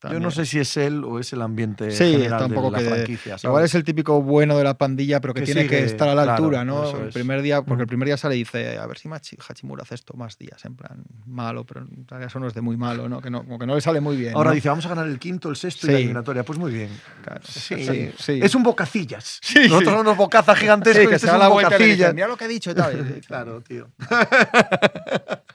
[0.03, 2.77] Yo no sé si es él o es el ambiente Sí, general tampoco de la
[2.77, 3.37] que- franquicia.
[3.41, 3.71] Igual ¿sabes?
[3.71, 6.23] es el típico bueno de la pandilla, pero que, Que tiene que estar a la
[6.23, 6.95] claro, altura, ¿no?
[6.99, 9.09] El primer día, porque el primer día sale y dice, a ver si
[9.47, 12.61] Hachimura hace esto más días, en plan, malo, pero en realidad eso no es de
[12.61, 13.19] muy malo, ¿no?
[13.21, 14.35] Que no, como que no le sale muy bien.
[14.35, 14.55] Ahora ¿no?
[14.55, 16.43] dice, vamos a ganar el quinto, el sexto y la eliminatoria.
[16.43, 16.89] Pues muy bien.
[17.23, 17.41] Claro.
[17.47, 18.39] Sí, Sí, sí.
[18.43, 19.39] Es un bocacillas.
[19.41, 19.85] Sí, Nosotros sí.
[19.85, 21.95] somos unos bocazas gigantescos Sí, y que este se da la vuelta y le dice,
[21.97, 22.13] bocacillas.
[22.13, 23.21] mira lo que he dicho y tal.
[23.27, 23.89] Claro, tío.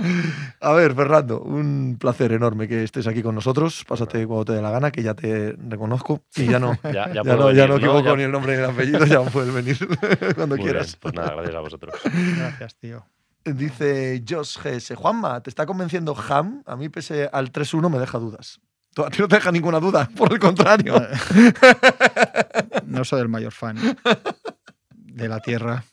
[0.60, 3.84] A ver, Fernando, un placer enorme que estés aquí con nosotros.
[3.86, 6.78] Pásate cuando te dé la gana, que ya te reconozco y ya no.
[6.84, 9.52] Ya, ya Ya, no, ya no equivoco ni el nombre ni el apellido, ya puedes
[9.54, 9.76] venir
[10.34, 10.96] cuando Muy bien, quieras.
[10.96, 11.94] Pues nada, gracias a vosotros.
[12.36, 13.06] Gracias, tío.
[13.44, 14.94] Dice Josh GS.
[14.96, 16.62] Juanma, ¿te está convenciendo Ham?
[16.66, 18.60] A mí, pese al 3-1, me deja dudas.
[18.92, 20.94] Tú- A ti no te deja ninguna duda, por el contrario.
[22.86, 23.76] No soy el mayor fan
[24.92, 25.84] de la tierra.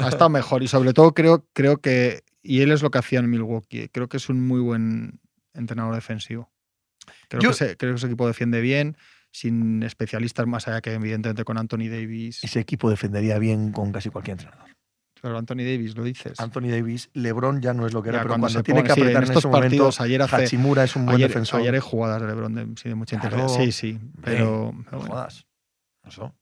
[0.00, 3.18] Ha estado mejor y sobre todo creo, creo que, y él es lo que hacía
[3.20, 5.20] en Milwaukee, creo que es un muy buen
[5.54, 6.50] entrenador defensivo.
[7.28, 8.96] Creo, Yo- que, ese, creo que ese equipo defiende bien,
[9.32, 12.42] sin especialistas más allá que evidentemente con Anthony Davis.
[12.42, 14.70] Ese equipo defendería bien con casi cualquier entrenador.
[15.22, 16.40] Pero Anthony Davis, lo dices.
[16.40, 18.80] Anthony Davis, LeBron ya no es lo que era, Ya pero cuando cuando, se tiene
[18.80, 21.28] pone- que sí, apretar en en, estos partidos, ayer hace- Hachimura es un buen ayer,
[21.28, 21.60] defensor.
[21.60, 23.48] ayer hay jugadas de LeBron de, sí, de mucha Claro.
[23.50, 25.14] Sí, sí, pero, No pero bueno.
[25.14, 25.44] jodas.
[26.06, 26.34] Eso.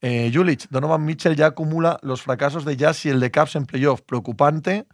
[0.00, 3.66] Eh, Julich, Donovan Mitchell ya acumula los fracasos de Jazz y el de Caps en
[3.66, 4.02] playoff.
[4.02, 4.86] Preocupante.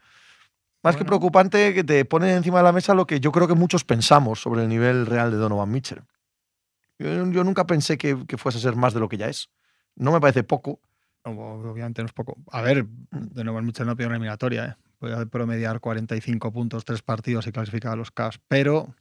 [0.82, 3.54] Más que preocupante que te pone encima de la mesa lo que yo creo que
[3.54, 6.02] muchos pensamos sobre el nivel real de Donovan Mitchell.
[6.98, 9.50] Yo, yo nunca pensé que, que fuese a ser más de lo que ya es.
[9.96, 10.80] No me parece poco.
[11.24, 12.36] Ob- Obviamente no es poco.
[12.52, 12.86] A ver,
[13.34, 14.64] nuevo, el Mitchell no pidió una eliminatoria.
[14.64, 14.76] ¿eh?
[14.98, 18.40] Puede promediar 45 puntos, tres partidos y clasificar a los Cavs.
[18.48, 18.94] Pero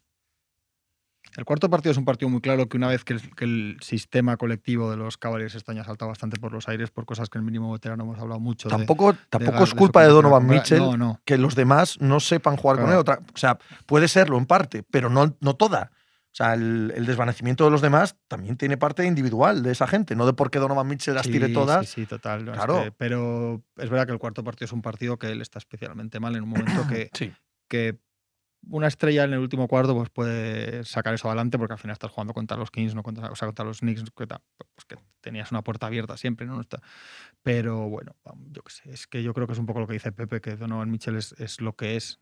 [1.37, 3.77] el cuarto partido es un partido muy claro que una vez que el, que el
[3.81, 7.37] sistema colectivo de los Cavaliers año ha saltado bastante por los aires por cosas que
[7.37, 8.69] el mínimo veterano hemos hablado mucho.
[8.69, 11.21] Tampoco, de tampoco es culpa de Donovan Mitchell No, no.
[11.25, 12.95] que los demás no sepan jugar con él.
[12.97, 15.91] Otra, o sea, puede serlo en parte, pero no, no toda.
[16.31, 20.17] O sea, el, el desvanecimiento de los demás también tiene parte individual de esa gente,
[20.17, 21.87] no de por qué Donovan Mitchell las tire Sí, todas.
[21.87, 22.43] Sí, sí, total.
[22.43, 22.83] no, es Claro.
[22.83, 26.19] que- pero es verdad que el cuarto partido es un partido que él está especialmente
[26.19, 27.31] mal en un momento que, Sí.
[27.69, 27.97] que
[28.69, 32.11] una estrella en el último cuarto pues puede sacar eso adelante porque al final estás
[32.11, 35.51] jugando contra los Kings, no contra, o sea, contra los Knicks, que, pues que tenías
[35.51, 36.55] una puerta abierta siempre, ¿no?
[36.55, 36.81] No está-
[37.43, 38.15] Pero bueno,
[38.51, 40.41] yo qué sé, es que yo creo que es un poco lo que dice Pepe,
[40.41, 42.19] que Donovan Mitchell es, es lo que es.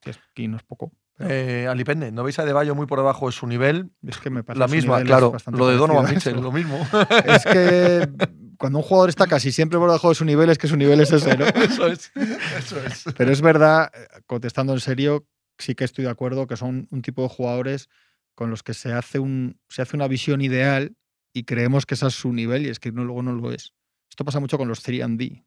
[0.00, 0.92] Que es aquí no es poco.
[1.16, 3.90] pero Eh, Alipende, ¿no veis a De Bayo muy por debajo de su nivel?
[4.06, 5.34] es que me parece La misma, claro.
[5.52, 6.78] Lo de Donovan Mitchell, lo mismo.
[7.24, 8.08] Es que
[8.60, 11.00] cuando un jugador está casi siempre por debajo de su nivel, es que su nivel
[11.00, 11.46] es ese, ¿no?
[11.54, 12.12] Eso es.
[12.58, 13.04] Eso es.
[13.16, 15.26] Pero es verdad, eh, contestando en serio,
[15.56, 17.88] sí que estoy de acuerdo que son un tipo de jugadores
[18.34, 20.94] con los que se hace, un, se hace una visión ideal
[21.32, 23.72] y creemos que ese es su nivel y es que no, luego no lo es.
[24.10, 25.42] Esto pasa mucho con los 3D,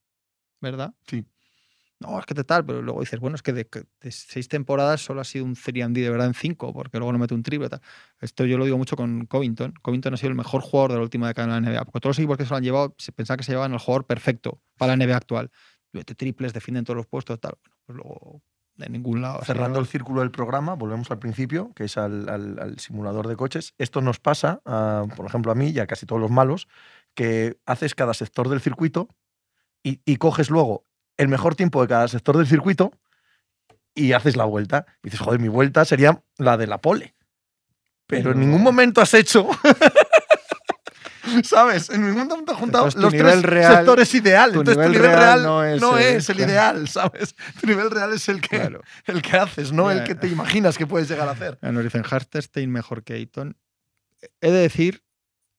[0.59, 0.95] ¿verdad?
[1.05, 1.23] Sí.
[2.03, 3.67] No, es que te tal, pero luego dices, bueno, es que de,
[4.01, 7.17] de seis temporadas solo ha sido un 3D de verdad en cinco, porque luego no
[7.19, 7.69] mete un triple.
[7.69, 7.81] Tal.
[8.19, 9.73] Esto yo lo digo mucho con Covington.
[9.81, 12.17] Covington ha sido el mejor jugador de la última década en la NBA, porque todos
[12.17, 14.61] los equipos que se lo han llevado se pensaban que se llevaban el jugador perfecto
[14.77, 15.49] para la NBA actual.
[15.93, 17.53] Mete triples, defienden todos los puestos, tal.
[17.63, 18.41] Bueno, pues luego
[18.75, 19.41] de ningún lado.
[19.45, 23.35] Cerrando el círculo del programa, volvemos al principio, que es al, al- al simulador de
[23.37, 23.75] coches.
[23.77, 26.67] Esto nos pasa, a, por ejemplo, a mí y a casi todos los malos,
[27.13, 29.07] que haces cada sector del circuito
[29.83, 30.85] y, y coges luego
[31.17, 32.91] el mejor tiempo de cada sector del circuito
[33.95, 34.85] y haces la vuelta.
[35.03, 37.15] Y dices, joder, mi vuelta sería la de la pole.
[38.07, 39.47] Pero en ningún momento has hecho.
[41.43, 41.89] ¿Sabes?
[41.89, 44.51] En ningún momento has juntado los nivel tres real- sectores ideal.
[44.51, 46.51] tu Entonces, tu nivel nivel real real no no es es, el- claro.
[46.51, 47.35] ideal, ¿sabes?
[47.61, 48.81] Tu nivel real es el que, Claro.
[49.05, 51.57] el que haces, no el que te imaginas que puedes llegar a hacer.
[51.61, 53.57] Nos dicen Hartenstein mejor que Ayton.
[54.41, 55.03] He de decir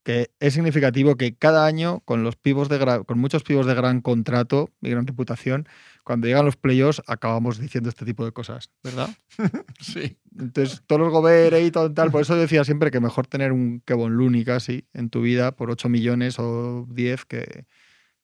[0.04, 4.00] que es significativo que cada año, con los pivos de con muchos pivos de gran
[4.02, 5.66] contrato y gran reputación,
[6.04, 9.08] cuando llegan los playoffs acabamos diciendo este tipo de cosas, ¿verdad?
[9.80, 10.18] Sí.
[10.38, 14.16] Entonces, todos los Gobert, Ayton, tal, por eso decía siempre que mejor tener un Kevon
[14.16, 17.64] Looney casi en tu vida por 8 millones o 10 que,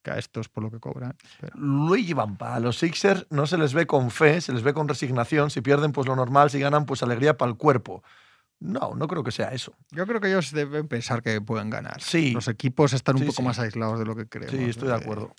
[0.03, 1.17] que a estos por lo que cobran.
[1.41, 4.75] Pero- Luigi Vampa, a los Sixers no se les ve con fe, se les ve
[4.75, 5.51] con resignación.
[5.51, 6.51] Si pierden, pues lo normal.
[6.51, 8.03] Si ganan, pues alegría para el cuerpo.
[8.61, 9.75] No, no creo que sea eso.
[9.91, 12.01] Yo creo que ellos deben pensar que pueden ganar.
[12.01, 12.33] Sí.
[12.33, 13.43] Los equipos están un Sí, poco sí.
[13.43, 14.55] más aislados de lo que creemos.
[14.57, 15.35] Sí, estoy de Eh, acuerdo.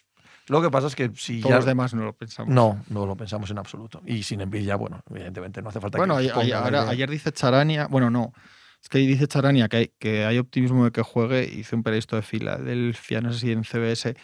[0.48, 1.56] Lo que pasa es que si Todos ya...
[1.58, 2.54] los demás no lo pensamos.
[2.54, 4.02] No, no lo pensamos en absoluto.
[4.08, 6.90] Y sin envidia, bueno, evidentemente no hace falta Bueno, que ayer, ahora- idea.
[6.90, 8.34] ayer dice Charania, bueno, no,
[8.82, 12.16] es que dice Charania que hay, que hay optimismo de que juegue, hice un periodista
[12.16, 14.16] de Filadelfia, no sé si en CBS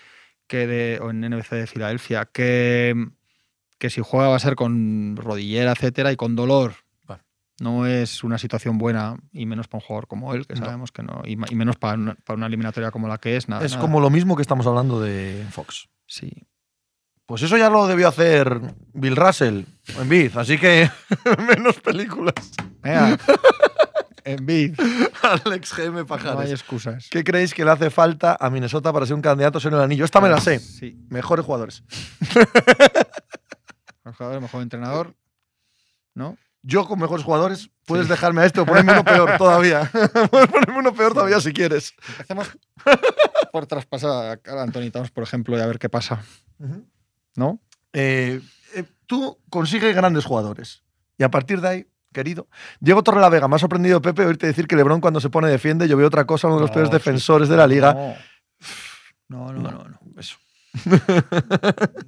[0.47, 2.95] que de, o en NBC de Filadelfia, que,
[3.77, 6.73] que si juega va a ser con rodillera, etcétera, y con dolor.
[7.59, 10.65] No es una situación buena, y menos para un jugador como él, que No.
[10.65, 13.65] sabemos que no, y, menos para una, para una eliminatoria como la que es, nada.
[13.65, 13.81] Es nada.
[13.81, 15.89] como lo mismo que estamos hablando de Fox.
[16.05, 16.31] Sí.
[17.25, 18.61] Pues eso ya lo debió hacer
[18.93, 19.63] Bill Russell
[19.99, 20.89] en Biz, así que
[21.47, 22.35] menos películas.
[22.81, 23.17] Venga,
[24.23, 24.75] Embiid,
[25.23, 26.51] Alex GM no hay Pajares.
[26.51, 27.07] excusas.
[27.09, 30.03] ¿Qué creéis que le hace falta a Minnesota para ser un candidato ser el anillo?
[30.05, 30.59] Esta me la sé.
[30.59, 30.97] Sí.
[31.09, 31.83] Mejores jugadores.
[34.03, 35.15] Mejor jugador, mejor entrenador.
[36.13, 36.37] ¿No?
[36.67, 39.89] Yo con mejores jugadores, puedes dejarme a este o ponerme uno peor todavía.
[40.29, 41.93] puedes ponerme uno peor todavía si quieres.
[42.09, 42.49] Empecemos
[43.53, 46.21] por traspasar a Anthony Towns, por ejemplo, y a ver qué pasa.
[47.37, 47.61] ¿No?
[47.93, 48.41] Eh,
[48.75, 50.83] eh, tú consigues grandes jugadores.
[51.17, 52.49] Y a partir de ahí, querido.
[52.81, 55.87] Diego Torrelavega, me ha sorprendido, Pepe, oírte decir que Lebron cuando se pone defiende.
[55.87, 57.93] Yo veo otra cosa, uno de los No, peores defensores de la liga.
[59.29, 59.71] No, no, no.
[59.71, 59.99] no, no.
[60.19, 60.35] Eso.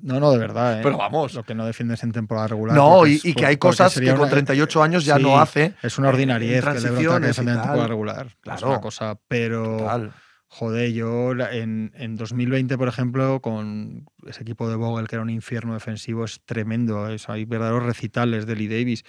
[0.01, 0.79] No, no, de verdad.
[0.79, 0.83] ¿eh?
[0.83, 1.33] Pero vamos.
[1.33, 2.75] Lo que no defiendes en temporada regular.
[2.75, 5.39] No, y, es y que hay cosas que con una- 38 años ya Sí, no
[5.39, 5.73] hace.
[5.81, 8.27] Es una ordinariedad en que LeBron en temporada regular.
[8.27, 8.69] Es Claro.
[8.69, 9.77] una cosa, pero.
[9.77, 10.11] Total.
[10.51, 15.29] Joder, yo en, en 2020, por ejemplo, con ese equipo de Vogel, que era un
[15.29, 17.07] infierno defensivo, es tremendo.
[17.09, 19.03] es- hay verdaderos recitales de Lee Davis.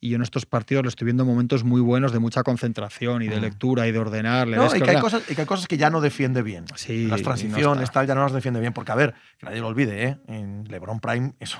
[0.00, 3.28] Y yo en estos partidos le estoy viendo momentos muy buenos de mucha concentración y
[3.28, 3.42] de Mm.
[3.42, 4.46] lectura y de ordenar.
[4.46, 6.66] No, y que hay cosas, y que hay cosas que ya no defiende bien.
[6.76, 8.00] Sí, Las no transiciones, está.
[8.00, 8.72] tal, ya no las defiende bien.
[8.74, 10.18] Porque, a ver, que nadie lo olvide, ¿eh?
[10.28, 11.58] En LeBron Prime, eso,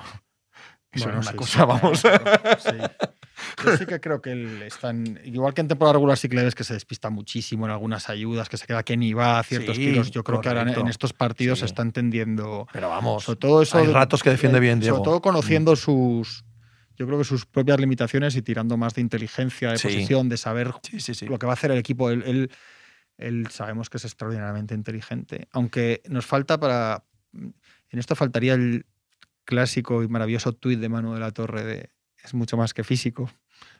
[0.91, 1.99] eso Bueno, era una sí, cosa, sí, vamos.
[1.99, 2.69] sí.
[3.65, 6.35] Yo sí que creo que él está en- igual que en temporada regular sí que
[6.35, 9.39] le ves que se despista muchísimo en algunas ayudas, que se queda que ni va
[9.39, 10.09] a ciertos Sí, tiros.
[10.11, 11.61] Yo creo que ahora en- estos partidos Sí.
[11.61, 12.67] se está entendiendo.
[12.73, 13.77] Pero vamos, Sobre todo eso.
[13.77, 14.97] hay ratos que defiende bien, Diego.
[14.97, 16.45] Sobre todo conociendo sus.
[16.97, 19.87] Yo creo que sus propias limitaciones y tirando más de inteligencia, de Sí.
[19.87, 21.25] posición, de saber Sí, sí, sí.
[21.27, 22.09] lo que va a hacer el equipo.
[22.09, 22.51] Él, él-
[23.17, 25.47] él sabemos que es extraordinariamente inteligente.
[25.51, 27.03] Aunque nos falta para.
[27.33, 28.85] En esto faltaría el
[29.45, 31.89] clásico y maravilloso tuit de Manu de la Torre de
[32.23, 33.29] es mucho más que físico.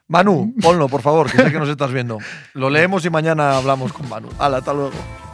[0.07, 2.17] Manu, ponlo, por favor, que sé que nos estás viendo.
[2.53, 4.29] Lo leemos y mañana hablamos con Manu.
[4.39, 5.26] Hala, hasta luego.